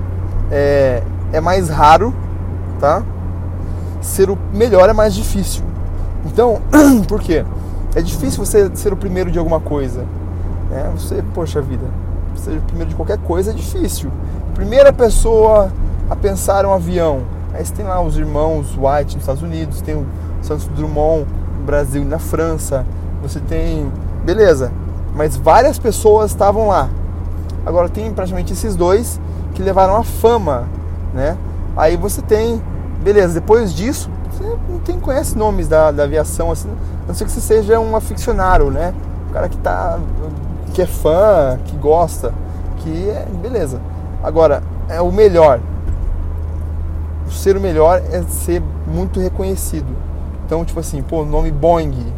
é, 0.53 1.03
é 1.33 1.41
mais 1.41 1.69
raro, 1.69 2.15
tá? 2.79 3.03
Ser 4.01 4.31
o 4.31 4.39
melhor 4.55 4.89
é 4.89 4.93
mais 4.93 5.13
difícil. 5.13 5.63
Então, 6.25 6.61
por 7.09 7.21
quê? 7.21 7.45
É 7.95 8.03
difícil 8.03 8.45
você 8.45 8.71
ser 8.75 8.93
o 8.93 8.97
primeiro 8.97 9.31
de 9.31 9.39
alguma 9.39 9.61
coisa. 9.61 10.05
Né? 10.71 10.91
Você, 10.97 11.23
poxa 11.35 11.61
vida, 11.61 11.87
ser 12.35 12.59
o 12.59 12.63
primeiro 12.63 12.91
de 12.91 12.97
qualquer 12.97 13.19
coisa 13.19 13.51
é 13.51 13.55
difícil. 13.55 14.11
Primeira 14.55 14.93
pessoa 14.93 15.73
a 16.09 16.17
pensar 16.17 16.65
um 16.67 16.73
avião. 16.73 17.23
Aí 17.53 17.65
você 17.65 17.75
tem 17.75 17.85
lá 17.85 18.01
os 18.01 18.17
irmãos 18.17 18.77
White 18.77 19.15
nos 19.15 19.23
Estados 19.23 19.43
Unidos, 19.43 19.81
tem 19.81 19.95
o 19.95 20.07
Santos 20.43 20.67
Drummond 20.69 21.27
no 21.59 21.65
Brasil 21.65 22.03
e 22.03 22.05
na 22.05 22.19
França. 22.19 22.85
Você 23.23 23.41
tem. 23.41 23.91
Beleza, 24.25 24.73
mas 25.15 25.37
várias 25.37 25.79
pessoas 25.79 26.31
estavam 26.31 26.69
lá. 26.69 26.89
Agora 27.65 27.89
tem 27.89 28.13
praticamente 28.13 28.53
esses 28.53 28.77
dois 28.77 29.21
que 29.55 29.63
levaram 29.63 29.97
a 29.97 30.05
fama, 30.05 30.65
né? 31.13 31.37
Aí 31.77 31.97
você 31.97 32.23
tem, 32.23 32.63
beleza, 33.03 33.35
depois 33.35 33.75
disso, 33.75 34.11
você 34.31 34.45
não 34.69 34.79
tem, 34.79 34.99
conhece 34.99 35.37
nomes 35.37 35.69
da, 35.69 35.91
da 35.91 36.05
aviação, 36.05 36.51
assim, 36.51 36.69
a 37.05 37.09
não 37.09 37.15
ser 37.15 37.25
que 37.25 37.31
você 37.31 37.41
seja 37.41 37.79
um 37.81 37.97
aficionado, 37.97 38.71
né? 38.71 38.95
O 39.29 39.33
cara 39.33 39.49
que 39.49 39.57
tá. 39.59 39.99
Que 40.71 40.83
é 40.83 40.87
fã, 40.87 41.59
que 41.65 41.77
gosta. 41.77 42.33
que 42.79 43.11
é 43.11 43.27
beleza. 43.43 43.81
Agora, 44.23 44.63
é 44.89 45.01
o 45.01 45.13
melhor. 45.13 45.61
O 47.27 47.31
ser 47.31 47.57
o 47.57 47.61
melhor 47.61 48.03
é 48.11 48.23
ser 48.23 48.63
muito 48.87 49.21
reconhecido. 49.21 49.97
Então, 50.47 50.65
tipo 50.65 50.81
assim, 50.81 51.03
pô, 51.03 51.23
o 51.23 51.27
nome 51.27 51.51
Boeing, 51.51 52.13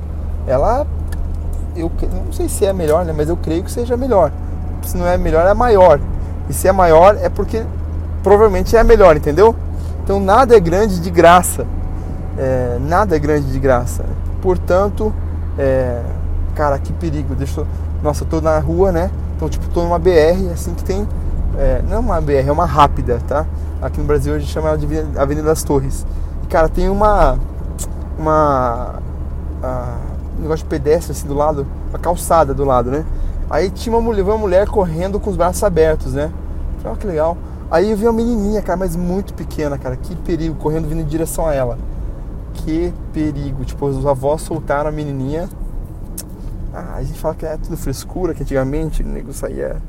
ela 0.46 0.86
eu 1.76 1.90
não 2.12 2.32
sei 2.32 2.48
se 2.48 2.64
é 2.64 2.72
melhor, 2.72 3.04
né, 3.04 3.12
mas 3.16 3.28
eu 3.28 3.36
creio 3.36 3.62
que 3.62 3.70
seja 3.70 3.96
melhor. 3.96 4.32
Se 4.82 4.96
não 4.96 5.06
é 5.06 5.16
melhor, 5.16 5.46
é 5.46 5.54
maior. 5.54 6.00
E 6.48 6.52
se 6.52 6.66
é 6.66 6.72
maior 6.72 7.16
é 7.20 7.28
porque 7.28 7.64
provavelmente 8.22 8.76
é 8.76 8.80
a 8.80 8.84
melhor, 8.84 9.16
entendeu? 9.16 9.54
Então 10.02 10.18
nada 10.18 10.56
é 10.56 10.60
grande 10.60 11.00
de 11.00 11.10
graça. 11.10 11.66
É, 12.38 12.78
nada 12.80 13.16
é 13.16 13.18
grande 13.18 13.50
de 13.52 13.58
graça. 13.58 14.04
Portanto, 14.40 15.12
é, 15.58 16.00
cara, 16.54 16.78
que 16.78 16.92
perigo. 16.92 17.34
Deixa 17.34 17.60
eu, 17.60 17.66
nossa, 18.02 18.24
eu 18.24 18.28
tô 18.28 18.40
na 18.40 18.58
rua, 18.58 18.90
né? 18.90 19.10
Então, 19.36 19.48
tipo, 19.48 19.68
tô 19.68 19.82
numa 19.82 19.98
BR, 19.98 20.52
assim, 20.52 20.74
que 20.74 20.84
tem. 20.84 21.06
É, 21.58 21.82
não 21.88 21.96
é 21.96 22.00
uma 22.00 22.20
BR, 22.20 22.48
é 22.48 22.52
uma 22.52 22.64
rápida, 22.64 23.20
tá? 23.26 23.46
Aqui 23.80 23.98
no 24.00 24.06
Brasil 24.06 24.34
a 24.34 24.38
gente 24.38 24.50
chama 24.50 24.68
ela 24.68 24.78
de 24.78 24.86
Avenida 25.16 25.46
das 25.46 25.62
Torres. 25.62 26.06
E, 26.44 26.46
cara, 26.46 26.68
tem 26.68 26.88
uma. 26.88 27.38
Uma. 28.18 29.00
Um 30.38 30.42
negócio 30.42 30.64
de 30.64 30.70
pedestre 30.70 31.12
assim 31.12 31.26
do 31.26 31.34
lado, 31.34 31.66
uma 31.90 31.98
calçada 31.98 32.54
do 32.54 32.64
lado, 32.64 32.90
né? 32.90 33.04
Aí 33.50 33.68
tinha 33.68 33.94
uma 33.94 34.00
mulher, 34.00 34.22
uma 34.22 34.38
mulher 34.38 34.68
correndo 34.68 35.20
com 35.20 35.28
os 35.28 35.36
braços 35.36 35.62
abertos, 35.62 36.14
né? 36.14 36.30
Falei, 36.78 36.94
oh, 36.94 36.96
que 36.96 37.06
legal. 37.06 37.36
Aí 37.70 37.90
eu 37.90 37.96
vi 37.96 38.06
uma 38.06 38.12
menininha, 38.12 38.62
cara, 38.62 38.78
mas 38.78 38.96
muito 38.96 39.34
pequena, 39.34 39.76
cara. 39.76 39.96
Que 39.96 40.16
perigo, 40.16 40.54
correndo 40.56 40.88
vindo 40.88 41.02
em 41.02 41.04
direção 41.04 41.46
a 41.46 41.54
ela. 41.54 41.78
Que 42.54 42.92
perigo. 43.12 43.64
Tipo, 43.64 43.86
os 43.86 44.06
avós 44.06 44.42
soltaram 44.42 44.88
a 44.88 44.92
menininha 44.92 45.48
ah, 46.72 46.94
a 46.96 47.02
gente 47.02 47.18
fala 47.18 47.34
que 47.34 47.46
é 47.46 47.56
tudo 47.56 47.76
frescura, 47.76 48.34
que 48.34 48.42
antigamente 48.42 49.02
o 49.02 49.06
nego 49.06 49.32
saía 49.32 49.80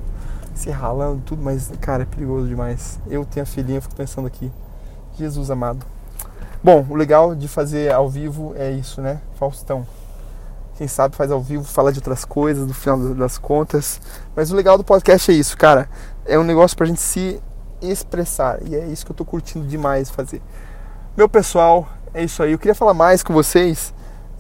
se 0.54 0.70
ralando 0.70 1.22
tudo, 1.26 1.42
mas, 1.42 1.72
cara, 1.80 2.04
é 2.04 2.06
perigoso 2.06 2.48
demais. 2.48 3.00
Eu 3.08 3.26
tenho 3.26 3.44
a 3.44 3.46
filhinha, 3.46 3.82
fico 3.82 3.96
pensando 3.96 4.28
aqui. 4.28 4.52
Jesus 5.18 5.50
amado. 5.52 5.86
Bom, 6.64 6.86
o 6.90 6.96
legal 6.96 7.34
de 7.36 7.48
fazer 7.48 7.92
ao 7.92 8.10
vivo 8.10 8.54
é 8.56 8.72
isso, 8.72 9.02
né? 9.02 9.22
Faustão. 9.36 9.86
Quem 10.78 10.88
sabe 10.88 11.16
faz 11.16 11.32
ao 11.32 11.42
vivo, 11.42 11.64
fala 11.64 11.92
de 11.92 12.00
outras 12.00 12.26
coisas, 12.26 12.68
no 12.68 12.74
final 12.74 12.98
das 13.16 13.38
contas. 13.38 14.02
Mas 14.36 14.52
o 14.52 14.56
legal 14.56 14.78
do 14.78 14.84
podcast 14.84 15.32
é 15.32 15.34
isso, 15.34 15.58
cara. 15.58 15.90
É 16.26 16.38
um 16.38 16.44
negócio 16.44 16.76
pra 16.76 16.86
gente 16.86 17.02
se 17.02 17.42
expressar. 17.82 18.60
E 18.64 18.76
é 18.76 18.86
isso 18.88 19.06
que 19.06 19.12
eu 19.12 19.16
tô 19.16 19.26
curtindo 19.26 19.68
demais 19.68 20.10
fazer. 20.10 20.42
Meu 21.16 21.28
pessoal, 21.28 21.88
é 22.14 22.24
isso 22.24 22.42
aí. 22.42 22.52
Eu 22.52 22.60
queria 22.60 22.76
falar 22.76 22.94
mais 22.94 23.24
com 23.24 23.34
vocês 23.34 23.94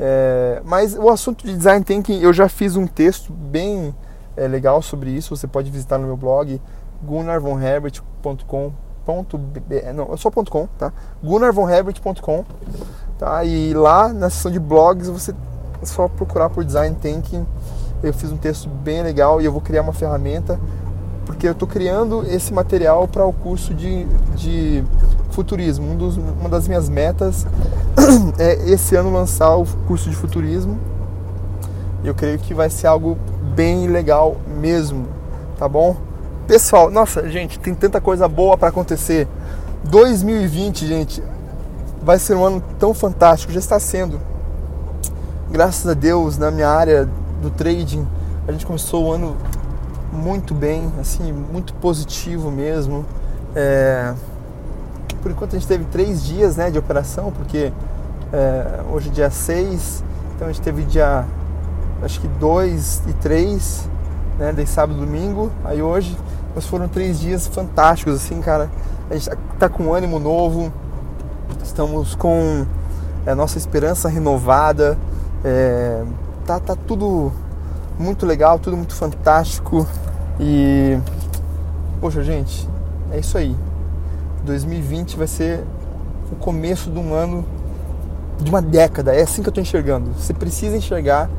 é, 0.03 0.63
mas 0.65 0.97
o 0.97 1.09
assunto 1.09 1.45
de 1.45 1.55
design 1.55 1.85
thinking, 1.85 2.21
eu 2.21 2.33
já 2.33 2.49
fiz 2.49 2.75
um 2.75 2.87
texto 2.87 3.31
bem 3.31 3.95
é, 4.35 4.47
legal 4.47 4.81
sobre 4.81 5.11
isso. 5.11 5.35
Você 5.35 5.45
pode 5.45 5.69
visitar 5.69 5.99
no 5.99 6.07
meu 6.07 6.17
blog 6.17 6.59
gunnarvonherbert.com 7.05 8.73
não, 9.93 10.13
é 10.13 10.17
só 10.17 10.31
.com, 10.31 10.67
tá? 10.77 10.93
gunnarvonherbert.com 11.23 12.45
tá? 13.19 13.43
E 13.43 13.73
lá 13.73 14.11
na 14.11 14.29
seção 14.29 14.51
de 14.51 14.59
blogs 14.59 15.07
você 15.07 15.31
é 15.81 15.85
só 15.85 16.07
procurar 16.07 16.49
por 16.49 16.63
design 16.63 16.95
thinking. 16.99 17.45
Eu 18.01 18.13
fiz 18.13 18.31
um 18.31 18.37
texto 18.37 18.67
bem 18.67 19.03
legal 19.03 19.39
e 19.39 19.45
eu 19.45 19.51
vou 19.51 19.61
criar 19.61 19.83
uma 19.83 19.93
ferramenta 19.93 20.59
porque 21.25 21.47
eu 21.47 21.51
estou 21.51 21.67
criando 21.67 22.25
esse 22.27 22.53
material 22.53 23.07
para 23.07 23.25
o 23.25 23.33
curso 23.33 23.73
de, 23.73 24.05
de 24.35 24.83
futurismo. 25.31 25.91
Um 25.91 25.95
dos, 25.95 26.17
uma 26.17 26.49
das 26.49 26.67
minhas 26.67 26.89
metas 26.89 27.45
é 28.37 28.69
esse 28.69 28.95
ano 28.95 29.11
lançar 29.11 29.55
o 29.55 29.65
curso 29.87 30.09
de 30.09 30.15
futurismo. 30.15 30.77
Eu 32.03 32.15
creio 32.15 32.39
que 32.39 32.53
vai 32.53 32.69
ser 32.69 32.87
algo 32.87 33.17
bem 33.55 33.87
legal 33.87 34.37
mesmo, 34.59 35.07
tá 35.57 35.67
bom? 35.67 35.95
Pessoal, 36.47 36.89
nossa, 36.89 37.29
gente, 37.29 37.59
tem 37.59 37.75
tanta 37.75 38.01
coisa 38.01 38.27
boa 38.27 38.57
para 38.57 38.69
acontecer. 38.69 39.27
2020, 39.83 40.87
gente, 40.87 41.23
vai 42.01 42.17
ser 42.17 42.35
um 42.35 42.43
ano 42.43 42.63
tão 42.79 42.93
fantástico, 42.93 43.53
já 43.53 43.59
está 43.59 43.79
sendo. 43.79 44.19
Graças 45.51 45.87
a 45.87 45.93
Deus, 45.93 46.37
na 46.37 46.49
minha 46.49 46.69
área 46.69 47.07
do 47.41 47.49
trading, 47.51 48.07
a 48.47 48.51
gente 48.51 48.65
começou 48.65 49.05
o 49.05 49.11
ano 49.11 49.37
muito 50.11 50.53
bem, 50.53 50.91
assim, 50.99 51.31
muito 51.31 51.73
positivo 51.75 52.51
mesmo. 52.51 53.05
É, 53.55 54.13
por 55.21 55.31
enquanto 55.31 55.55
a 55.55 55.59
gente 55.59 55.67
teve 55.67 55.85
três 55.85 56.23
dias 56.23 56.57
né, 56.57 56.69
de 56.69 56.77
operação, 56.77 57.31
porque 57.31 57.71
é, 58.33 58.81
hoje 58.91 59.09
é 59.09 59.11
dia 59.11 59.29
6, 59.29 60.03
então 60.35 60.47
a 60.47 60.51
gente 60.51 60.61
teve 60.61 60.83
dia 60.83 61.25
acho 62.01 62.19
que 62.19 62.27
2 62.27 63.03
e 63.07 63.13
3, 63.13 63.89
né, 64.39 64.51
de 64.51 64.65
sábado 64.65 64.97
e 64.97 65.05
domingo, 65.05 65.51
aí 65.63 65.81
hoje, 65.81 66.17
mas 66.55 66.65
foram 66.65 66.87
três 66.87 67.19
dias 67.19 67.47
fantásticos, 67.47 68.15
assim, 68.15 68.41
cara. 68.41 68.69
A 69.09 69.13
gente 69.13 69.29
tá 69.59 69.69
com 69.69 69.93
ânimo 69.93 70.19
novo, 70.19 70.71
estamos 71.63 72.15
com 72.15 72.65
a 73.25 73.35
nossa 73.35 73.57
esperança 73.57 74.09
renovada, 74.09 74.97
é, 75.43 76.03
tá, 76.45 76.59
tá 76.59 76.75
tudo 76.75 77.31
muito 77.97 78.25
legal, 78.25 78.59
tudo 78.59 78.75
muito 78.77 78.95
fantástico 78.95 79.87
e 80.39 80.97
poxa 81.99 82.23
gente, 82.23 82.67
é 83.11 83.19
isso 83.19 83.37
aí. 83.37 83.55
2020 84.43 85.17
vai 85.17 85.27
ser 85.27 85.63
o 86.31 86.35
começo 86.35 86.89
de 86.89 86.97
um 86.97 87.13
ano, 87.13 87.45
de 88.39 88.49
uma 88.49 88.61
década. 88.61 89.13
É 89.13 89.21
assim 89.21 89.41
que 89.41 89.49
eu 89.49 89.51
estou 89.51 89.61
enxergando. 89.61 90.11
Você 90.13 90.33
precisa 90.33 90.75
enxergar 90.75 91.29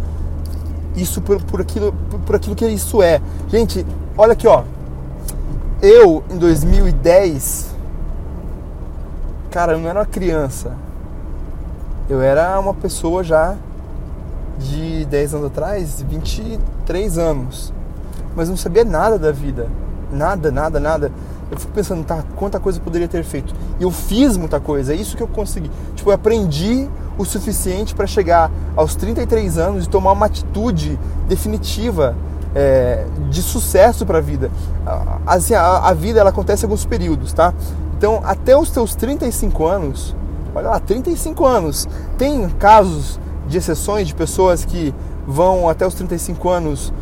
isso 0.94 1.20
por, 1.20 1.42
por, 1.42 1.60
aquilo, 1.60 1.92
por, 2.10 2.20
por 2.20 2.36
aquilo 2.36 2.54
que 2.54 2.66
isso 2.66 3.02
é. 3.02 3.20
Gente, 3.48 3.84
olha 4.16 4.32
aqui, 4.32 4.46
ó. 4.46 4.62
Eu, 5.80 6.22
em 6.30 6.38
2010, 6.38 7.74
cara, 9.50 9.72
eu 9.72 9.80
não 9.80 9.88
era 9.88 10.00
uma 10.00 10.06
criança. 10.06 10.76
Eu 12.08 12.20
era 12.20 12.58
uma 12.60 12.74
pessoa 12.74 13.24
já 13.24 13.56
de 14.58 15.04
10 15.06 15.34
anos 15.34 15.46
atrás, 15.46 16.04
23 16.08 17.18
anos. 17.18 17.72
Mas 18.34 18.48
não 18.48 18.56
sabia 18.56 18.84
nada 18.84 19.18
da 19.18 19.32
vida. 19.32 19.68
Nada, 20.12 20.50
nada, 20.50 20.78
nada 20.78 21.10
eu 21.52 21.58
fico 21.58 21.72
pensando, 21.74 22.02
tá, 22.02 22.24
quanta 22.34 22.58
coisa 22.58 22.78
eu 22.78 22.82
poderia 22.82 23.06
ter 23.06 23.22
feito. 23.22 23.54
E 23.78 23.82
eu 23.82 23.90
fiz 23.90 24.38
muita 24.38 24.58
coisa, 24.58 24.94
é 24.94 24.96
isso 24.96 25.14
que 25.14 25.22
eu 25.22 25.28
consegui. 25.28 25.70
Tipo, 25.94 26.08
eu 26.08 26.14
aprendi 26.14 26.88
o 27.18 27.26
suficiente 27.26 27.94
para 27.94 28.06
chegar 28.06 28.50
aos 28.74 28.94
33 28.94 29.58
anos 29.58 29.84
e 29.84 29.88
tomar 29.88 30.12
uma 30.12 30.24
atitude 30.24 30.98
definitiva 31.28 32.16
é, 32.54 33.04
de 33.28 33.42
sucesso 33.42 34.06
para 34.06 34.16
a 34.16 34.20
vida. 34.22 34.50
Assim, 35.26 35.52
a, 35.52 35.88
a, 35.88 35.92
vida 35.92 36.20
ela 36.20 36.30
acontece 36.30 36.64
em 36.64 36.66
alguns 36.66 36.86
períodos, 36.86 37.34
tá? 37.34 37.52
Então, 37.98 38.22
até 38.24 38.56
os 38.56 38.70
teus 38.70 38.94
35 38.94 39.66
anos, 39.66 40.16
olha 40.54 40.70
lá, 40.70 40.80
35 40.80 41.44
anos, 41.44 41.86
tem 42.16 42.48
casos 42.48 43.20
de 43.52 43.58
exceções 43.58 44.08
de 44.08 44.14
pessoas 44.14 44.64
que 44.64 44.94
vão 45.26 45.68
até 45.68 45.86
os 45.86 45.94
35 45.94 46.48
anos 46.48 46.92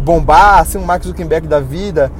bombar, 0.00 0.60
assim, 0.60 0.78
um 0.78 0.84
Mark 0.84 1.04
Zuckerberg 1.04 1.46
da 1.46 1.60
vida, 1.60 2.10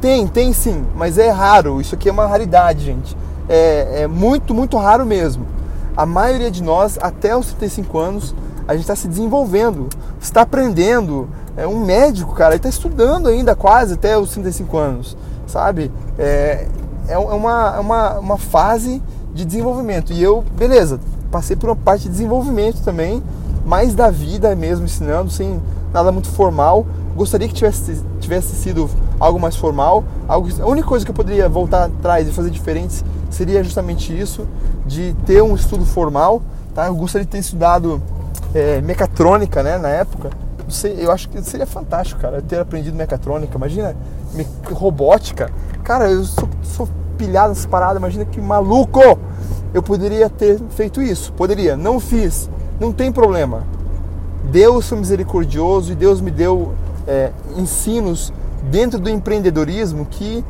tem, 0.00 0.26
tem 0.26 0.52
sim, 0.52 0.84
mas 0.94 1.18
é 1.18 1.30
raro. 1.30 1.80
Isso 1.80 1.94
aqui 1.94 2.08
é 2.08 2.12
uma 2.12 2.26
raridade, 2.26 2.84
gente. 2.84 3.16
É, 3.48 4.02
é 4.02 4.06
muito, 4.06 4.52
muito 4.52 4.76
raro 4.76 5.06
mesmo. 5.06 5.46
A 5.96 6.04
maioria 6.04 6.50
de 6.50 6.62
nós, 6.62 6.98
até 7.00 7.34
os 7.36 7.52
35 7.54 7.98
anos, 7.98 8.34
a 8.66 8.72
gente 8.72 8.82
está 8.82 8.94
se 8.94 9.08
desenvolvendo, 9.08 9.88
está 10.20 10.42
aprendendo. 10.42 11.28
É 11.56 11.66
um 11.66 11.84
médico, 11.84 12.34
cara, 12.34 12.50
ele 12.50 12.58
está 12.58 12.68
estudando 12.68 13.28
ainda 13.28 13.56
quase 13.56 13.94
até 13.94 14.18
os 14.18 14.30
35 14.32 14.76
anos, 14.76 15.16
sabe? 15.46 15.90
É, 16.18 16.66
é, 17.08 17.14
é 17.14 17.18
uma, 17.18 17.74
é 17.76 17.80
uma, 17.80 18.18
uma 18.18 18.38
fase 18.38 19.02
de 19.32 19.44
desenvolvimento. 19.44 20.12
E 20.12 20.22
eu, 20.22 20.44
beleza, 20.56 21.00
passei 21.30 21.56
por 21.56 21.68
uma 21.70 21.76
parte 21.76 22.04
de 22.04 22.10
desenvolvimento 22.10 22.82
também, 22.82 23.22
mais 23.64 23.94
da 23.94 24.10
vida 24.10 24.54
mesmo, 24.54 24.84
ensinando, 24.84 25.30
sem 25.30 25.60
nada 25.92 26.10
muito 26.12 26.28
formal. 26.28 26.86
Gostaria 27.16 27.48
que 27.48 27.54
tivesse, 27.54 28.02
tivesse 28.20 28.54
sido 28.56 28.88
algo 29.18 29.38
mais 29.40 29.56
formal. 29.56 30.04
Algo, 30.26 30.48
a 30.62 30.66
única 30.66 30.86
coisa 30.86 31.04
que 31.04 31.10
eu 31.10 31.14
poderia 31.14 31.48
voltar 31.48 31.84
atrás 31.84 32.28
e 32.28 32.32
fazer 32.32 32.50
diferente 32.50 33.04
seria 33.30 33.62
justamente 33.62 34.18
isso, 34.18 34.46
de 34.86 35.14
ter 35.26 35.42
um 35.42 35.54
estudo 35.54 35.84
formal. 35.84 36.40
Tá? 36.74 36.86
Eu 36.86 36.94
gostaria 36.94 37.24
de 37.24 37.30
ter 37.30 37.38
estudado 37.38 38.00
é, 38.54 38.80
mecatrônica 38.80 39.62
né, 39.62 39.78
na 39.78 39.88
época. 39.88 40.30
Sei, 40.68 40.96
eu 40.98 41.10
acho 41.10 41.28
que 41.28 41.42
seria 41.42 41.66
fantástico, 41.66 42.20
cara, 42.20 42.42
ter 42.42 42.60
aprendido 42.60 42.96
mecatrônica. 42.96 43.56
Imagina, 43.56 43.96
me, 44.34 44.46
robótica. 44.70 45.50
Cara, 45.82 46.10
eu 46.10 46.24
sou, 46.24 46.48
sou 46.62 46.88
pilhado 47.16 47.48
nessa 47.48 47.66
parada, 47.68 47.98
imagina 47.98 48.24
que 48.24 48.40
maluco! 48.40 49.00
Eu 49.72 49.82
poderia 49.82 50.30
ter 50.30 50.58
feito 50.70 51.02
isso, 51.02 51.32
poderia, 51.32 51.76
não 51.76 52.00
fiz, 52.00 52.48
não 52.80 52.92
tem 52.92 53.12
problema. 53.12 53.64
Deus 54.44 54.88
foi 54.88 54.98
misericordioso 54.98 55.92
e 55.92 55.94
Deus 55.94 56.20
me 56.20 56.30
deu 56.30 56.72
é, 57.06 57.32
ensinos 57.56 58.32
dentro 58.70 58.98
do 58.98 59.10
empreendedorismo 59.10 60.06
que 60.06 60.44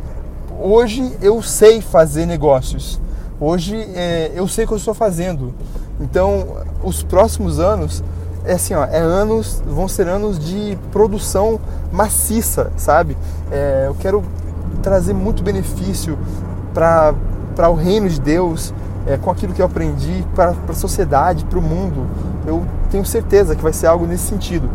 hoje 0.61 1.17
eu 1.21 1.43
sei 1.43 1.81
fazer 1.81 2.27
negócios. 2.27 3.01
Hoje 3.41 3.77
é, 3.95 4.33
eu 4.35 4.47
sei 4.47 4.65
o 4.65 4.69
que 4.69 4.75
eu 4.75 4.79
estou 4.79 4.95
fazendo. 4.95 5.53
Então, 6.01 6.59
os 6.83 7.03
próximos 7.03 7.59
anos 7.59 8.03
é 8.45 8.53
assim, 8.53 8.75
ó, 8.75 8.85
é 8.85 8.99
anos, 8.99 9.63
vão 9.67 9.89
ser 9.89 10.09
anos 10.09 10.39
de 10.39 10.79
produção 10.93 11.61
maciça, 11.93 12.71
sabe? 12.77 13.17
É, 13.51 13.85
eu 13.89 13.95
quero 13.95 14.23
trazer 14.83 15.13
muito 15.13 15.43
benefício 15.43 16.19
para 16.73 17.69
o 17.69 17.75
reino 17.75 18.09
de 18.09 18.21
Deus, 18.21 18.73
é, 19.09 19.17
com 19.17 19.31
aquilo 19.31 19.55
que 19.55 19.63
eu 19.63 19.67
aprendi 19.67 20.25
para 20.35 20.55
a 20.69 20.75
sociedade, 20.75 21.45
para 21.47 21.59
o 21.59 21.63
mundo. 21.63 22.07
Eu 22.47 22.65
tenho 22.91 23.05
certeza 23.07 23.57
que 23.57 23.63
vai 23.63 23.73
ser 23.73 23.87
algo 23.87 24.07
nesse 24.07 24.25
sentido. 24.25 24.69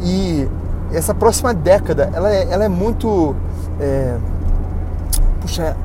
E 0.00 0.48
essa 0.92 1.14
próxima 1.14 1.54
década, 1.54 2.10
ela 2.12 2.30
é, 2.32 2.48
ela 2.50 2.64
é 2.64 2.68
muito. 2.68 3.34
É, 3.78 4.16
puxa, 5.40 5.76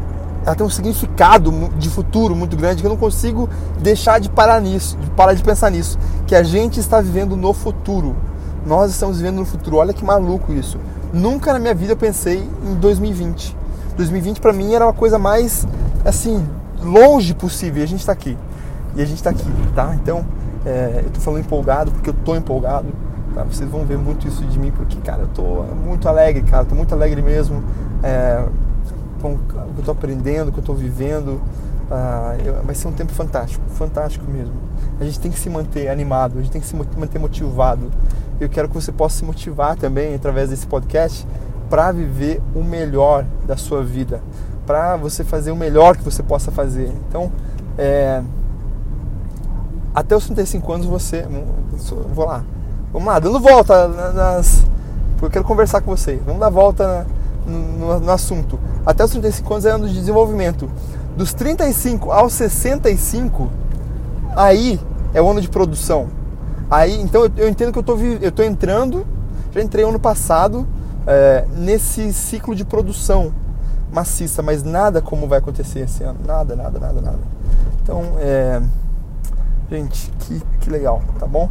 ela 0.44 0.56
tem 0.56 0.66
um 0.66 0.70
significado 0.70 1.52
de 1.78 1.90
futuro 1.90 2.36
muito 2.36 2.58
grande 2.58 2.82
que 2.82 2.88
eu 2.88 2.90
não 2.90 2.98
consigo 2.98 3.48
deixar 3.80 4.20
de 4.20 4.30
parar 4.30 4.60
nisso, 4.60 4.98
de 4.98 5.10
parar 5.12 5.34
de 5.34 5.44
pensar 5.44 5.70
nisso. 5.70 5.98
Que 6.26 6.36
a 6.36 6.44
gente 6.44 6.80
está 6.80 7.00
vivendo 7.00 7.38
no 7.38 7.54
futuro. 7.54 8.16
Nós 8.66 8.92
estamos 8.92 9.18
vivendo 9.18 9.38
no 9.38 9.46
futuro. 9.46 9.78
Olha 9.78 9.94
que 9.94 10.04
maluco 10.04 10.52
isso. 10.52 10.80
Nunca 11.14 11.54
na 11.54 11.60
minha 11.60 11.76
vida 11.76 11.94
eu 11.94 11.98
pensei 11.98 12.50
em 12.66 12.74
2020. 12.76 13.56
2020 13.96 14.42
para 14.42 14.52
mim 14.52 14.74
era 14.74 14.86
uma 14.86 14.94
coisa 14.94 15.20
mais 15.20 15.68
assim 16.04 16.44
longe 16.84 17.34
possível. 17.34 17.82
E 17.82 17.84
a 17.84 17.88
gente 17.88 18.00
está 18.00 18.12
aqui. 18.12 18.38
E 18.96 19.02
a 19.02 19.06
gente 19.06 19.18
está 19.18 19.30
aqui, 19.32 19.50
tá? 19.76 19.96
Então, 19.96 20.26
é, 20.66 21.02
eu 21.04 21.10
tô 21.10 21.20
falando 21.20 21.42
empolgado 21.42 21.92
porque 21.92 22.10
eu 22.10 22.14
tô 22.14 22.36
empolgado. 22.36 22.88
Tá? 23.34 23.44
Vocês 23.44 23.70
vão 23.70 23.86
ver 23.86 23.98
muito 23.98 24.28
isso 24.28 24.44
de 24.46 24.60
mim 24.60 24.72
porque, 24.72 24.98
cara, 24.98 25.24
eu 25.24 25.28
tô 25.28 25.64
muito 25.86 26.08
alegre, 26.08 26.44
cara. 26.44 26.66
Tô 26.66 26.76
muito 26.76 26.94
alegre 26.94 27.22
mesmo. 27.22 27.64
É, 28.04 28.46
com 29.22 29.34
o 29.34 29.38
que 29.38 29.56
eu 29.56 29.84
tô 29.86 29.92
aprendendo, 29.92 30.50
o 30.50 30.52
que 30.52 30.60
eu 30.60 30.64
tô 30.64 30.74
vivendo. 30.74 31.42
Ah, 31.90 32.36
eu, 32.44 32.62
vai 32.64 32.76
ser 32.76 32.88
um 32.88 32.92
tempo 32.92 33.12
fantástico, 33.14 33.64
fantástico 33.70 34.30
mesmo. 34.30 34.54
A 35.00 35.04
gente 35.04 35.20
tem 35.20 35.32
que 35.32 35.40
se 35.40 35.50
manter 35.50 35.90
animado, 35.90 36.38
a 36.38 36.42
gente 36.42 36.52
tem 36.52 36.62
que 36.62 36.68
se 36.68 36.76
manter 36.76 37.20
motivado. 37.20 37.90
Eu 38.40 38.50
quero 38.50 38.68
que 38.68 38.76
você 38.76 38.92
possa 38.92 39.18
se 39.18 39.26
motivar 39.26 39.76
também 39.76 40.14
através 40.14 40.50
desse 40.50 40.68
podcast 40.68 41.26
para 41.70 41.92
viver 41.92 42.42
o 42.54 42.64
melhor 42.64 43.26
da 43.48 43.58
sua 43.58 43.84
vida, 43.84 44.22
para 44.66 44.96
você 44.98 45.24
fazer 45.24 45.52
o 45.52 45.56
melhor 45.56 45.98
que 45.98 46.04
você 46.04 46.24
possa 46.24 46.52
fazer. 46.52 46.92
Então, 47.08 47.32
é, 47.78 48.22
até 49.94 50.16
os 50.16 50.26
35 50.26 50.74
anos 50.74 50.86
você. 50.88 51.26
Vou 52.14 52.26
lá. 52.26 52.44
Vamos 52.92 53.08
lá, 53.08 53.20
dando 53.20 53.40
volta 53.40 53.88
nas. 54.14 54.66
Porque 55.14 55.26
eu 55.26 55.30
quero 55.30 55.46
conversar 55.46 55.82
com 55.82 55.96
você. 55.96 56.20
Vamos 56.26 56.40
dar 56.40 56.50
volta 56.50 57.06
no, 57.46 58.00
no, 58.00 58.12
assunto. 58.12 58.60
Até 58.86 59.04
os 59.04 59.12
35 59.12 59.54
anos 59.54 59.66
é 59.66 59.70
ano 59.72 59.88
de 59.88 59.94
desenvolvimento. 59.94 60.70
Dos 61.16 61.34
35 61.34 62.12
aos 62.12 62.34
65, 62.34 63.50
aí 64.36 64.80
é 65.14 65.22
o 65.22 65.30
ano 65.30 65.42
de 65.42 65.50
produção. 65.50 66.08
Aí, 66.70 67.00
então 67.00 67.30
eu, 67.38 67.48
entendo 67.48 67.72
que 67.72 67.78
eu 67.78 67.84
tô, 67.84 67.96
tô 68.36 68.44
entrando, 68.44 69.06
já 69.54 69.62
entrei 69.62 69.86
ano 69.86 70.00
passado, 70.00 70.68
é, 71.06 71.46
nesse 71.56 72.12
ciclo 72.12 72.56
de 72.56 72.66
produção 72.66 73.32
maciça, 73.94 74.42
mas 74.42 74.64
nada 74.64 75.02
como 75.02 75.28
vai 75.28 75.38
acontecer 75.38 75.82
esse 75.82 76.04
ano. 76.04 76.20
Nada, 76.26 76.56
nada, 76.56 76.80
nada, 76.80 77.00
nada. 77.00 77.20
Então, 77.82 78.02
é, 78.18 78.62
gente, 79.70 80.12
que, 80.20 80.42
que 80.60 80.70
legal, 80.70 81.02
tá 81.20 81.28
bom? 81.28 81.50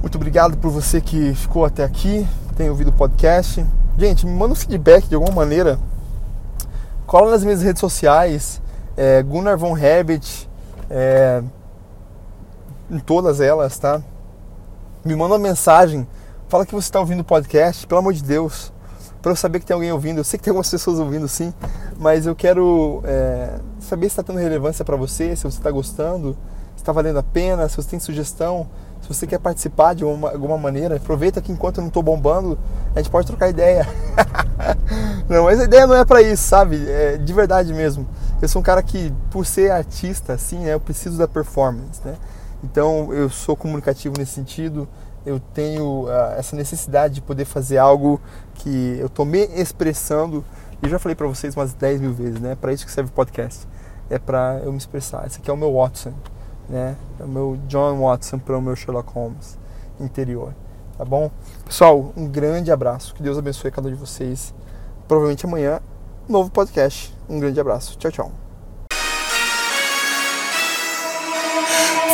Muito 0.00 0.14
obrigado 0.14 0.56
por 0.56 0.70
você 0.70 1.00
que 1.00 1.34
ficou 1.34 1.64
até 1.64 1.82
aqui, 1.82 2.26
tem 2.56 2.70
ouvido 2.70 2.90
o 2.90 2.92
podcast. 2.92 3.66
Gente, 3.98 4.24
me 4.24 4.32
manda 4.32 4.52
um 4.52 4.56
feedback 4.56 5.08
de 5.08 5.16
alguma 5.16 5.34
maneira. 5.34 5.78
Cola 7.06 7.30
nas 7.30 7.42
minhas 7.42 7.62
redes 7.62 7.80
sociais, 7.80 8.62
é, 8.96 9.22
Gunnar 9.22 9.58
Von 9.58 9.76
Herbert, 9.76 10.46
é, 10.88 11.42
em 12.88 12.98
todas 13.00 13.40
elas, 13.40 13.78
tá? 13.78 14.00
Me 15.04 15.14
manda 15.16 15.34
uma 15.34 15.40
mensagem, 15.40 16.06
fala 16.48 16.64
que 16.64 16.74
você 16.74 16.86
está 16.86 17.00
ouvindo 17.00 17.20
o 17.20 17.24
podcast, 17.24 17.86
pelo 17.86 17.98
amor 17.98 18.12
de 18.12 18.22
Deus 18.22 18.72
para 19.26 19.32
eu 19.32 19.36
saber 19.36 19.58
que 19.58 19.66
tem 19.66 19.74
alguém 19.74 19.90
ouvindo. 19.90 20.18
Eu 20.18 20.24
sei 20.24 20.38
que 20.38 20.44
tem 20.44 20.52
algumas 20.52 20.70
pessoas 20.70 21.00
ouvindo 21.00 21.26
sim, 21.26 21.52
mas 21.98 22.26
eu 22.28 22.36
quero 22.36 23.02
é, 23.04 23.58
saber 23.80 24.02
se 24.02 24.12
está 24.12 24.22
tendo 24.22 24.38
relevância 24.38 24.84
para 24.84 24.94
você, 24.94 25.34
se 25.34 25.42
você 25.42 25.58
está 25.58 25.68
gostando, 25.68 26.36
se 26.76 26.82
está 26.82 26.92
valendo 26.92 27.18
a 27.18 27.24
pena, 27.24 27.68
se 27.68 27.76
você 27.76 27.88
tem 27.90 27.98
sugestão, 27.98 28.68
se 29.02 29.08
você 29.08 29.26
quer 29.26 29.40
participar 29.40 29.96
de 29.96 30.04
uma, 30.04 30.30
alguma 30.30 30.56
maneira. 30.56 30.94
Aproveita 30.94 31.40
que 31.40 31.50
enquanto 31.50 31.78
eu 31.78 31.82
não 31.82 31.88
estou 31.88 32.04
bombando, 32.04 32.56
a 32.94 33.00
gente 33.00 33.10
pode 33.10 33.26
trocar 33.26 33.48
ideia. 33.48 33.88
não, 35.28 35.42
mas 35.42 35.58
a 35.58 35.64
ideia 35.64 35.88
não 35.88 35.96
é 35.96 36.04
para 36.04 36.22
isso, 36.22 36.44
sabe? 36.44 36.88
É 36.88 37.16
de 37.16 37.32
verdade 37.32 37.74
mesmo. 37.74 38.06
Eu 38.40 38.48
sou 38.48 38.60
um 38.60 38.64
cara 38.64 38.80
que, 38.80 39.12
por 39.32 39.44
ser 39.44 39.72
artista, 39.72 40.34
assim, 40.34 40.60
né, 40.60 40.74
eu 40.74 40.78
preciso 40.78 41.18
da 41.18 41.26
performance, 41.26 42.00
né? 42.04 42.14
Então 42.62 43.12
eu 43.12 43.28
sou 43.28 43.56
comunicativo 43.56 44.14
nesse 44.16 44.34
sentido 44.34 44.86
eu 45.26 45.40
tenho 45.40 46.04
uh, 46.04 46.38
essa 46.38 46.54
necessidade 46.54 47.14
de 47.14 47.20
poder 47.20 47.44
fazer 47.44 47.78
algo 47.78 48.20
que 48.54 48.96
eu 49.00 49.08
estou 49.08 49.26
me 49.26 49.40
expressando. 49.60 50.44
E 50.80 50.88
já 50.88 51.00
falei 51.00 51.16
para 51.16 51.26
vocês 51.26 51.56
umas 51.56 51.74
10 51.74 52.00
mil 52.00 52.14
vezes, 52.14 52.40
né? 52.40 52.54
Para 52.54 52.72
isso 52.72 52.86
que 52.86 52.92
serve 52.92 53.10
o 53.10 53.12
podcast. 53.12 53.66
É 54.08 54.20
para 54.20 54.60
eu 54.62 54.70
me 54.70 54.78
expressar. 54.78 55.26
Esse 55.26 55.40
aqui 55.40 55.50
é 55.50 55.52
o 55.52 55.56
meu 55.56 55.74
Watson, 55.74 56.12
né? 56.68 56.96
É 57.18 57.24
o 57.24 57.28
meu 57.28 57.58
John 57.66 58.00
Watson 58.00 58.38
para 58.38 58.56
o 58.56 58.62
meu 58.62 58.76
Sherlock 58.76 59.12
Holmes 59.12 59.58
interior. 59.98 60.54
Tá 60.96 61.04
bom? 61.04 61.30
Pessoal, 61.64 62.12
um 62.16 62.28
grande 62.28 62.70
abraço. 62.70 63.12
Que 63.12 63.22
Deus 63.22 63.36
abençoe 63.36 63.72
cada 63.72 63.88
um 63.88 63.90
de 63.90 63.96
vocês. 63.96 64.54
Provavelmente 65.08 65.44
amanhã, 65.44 65.80
novo 66.28 66.50
podcast. 66.50 67.12
Um 67.28 67.40
grande 67.40 67.58
abraço. 67.58 67.98
Tchau, 67.98 68.12
tchau. 68.12 68.32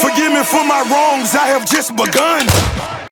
Forgive 0.01 0.31
me 0.31 0.45
for 0.45 0.65
my 0.65 0.83
wrongs, 0.89 1.35
I 1.35 1.53
have 1.53 1.67
just 1.67 1.95
begun. 1.95 2.92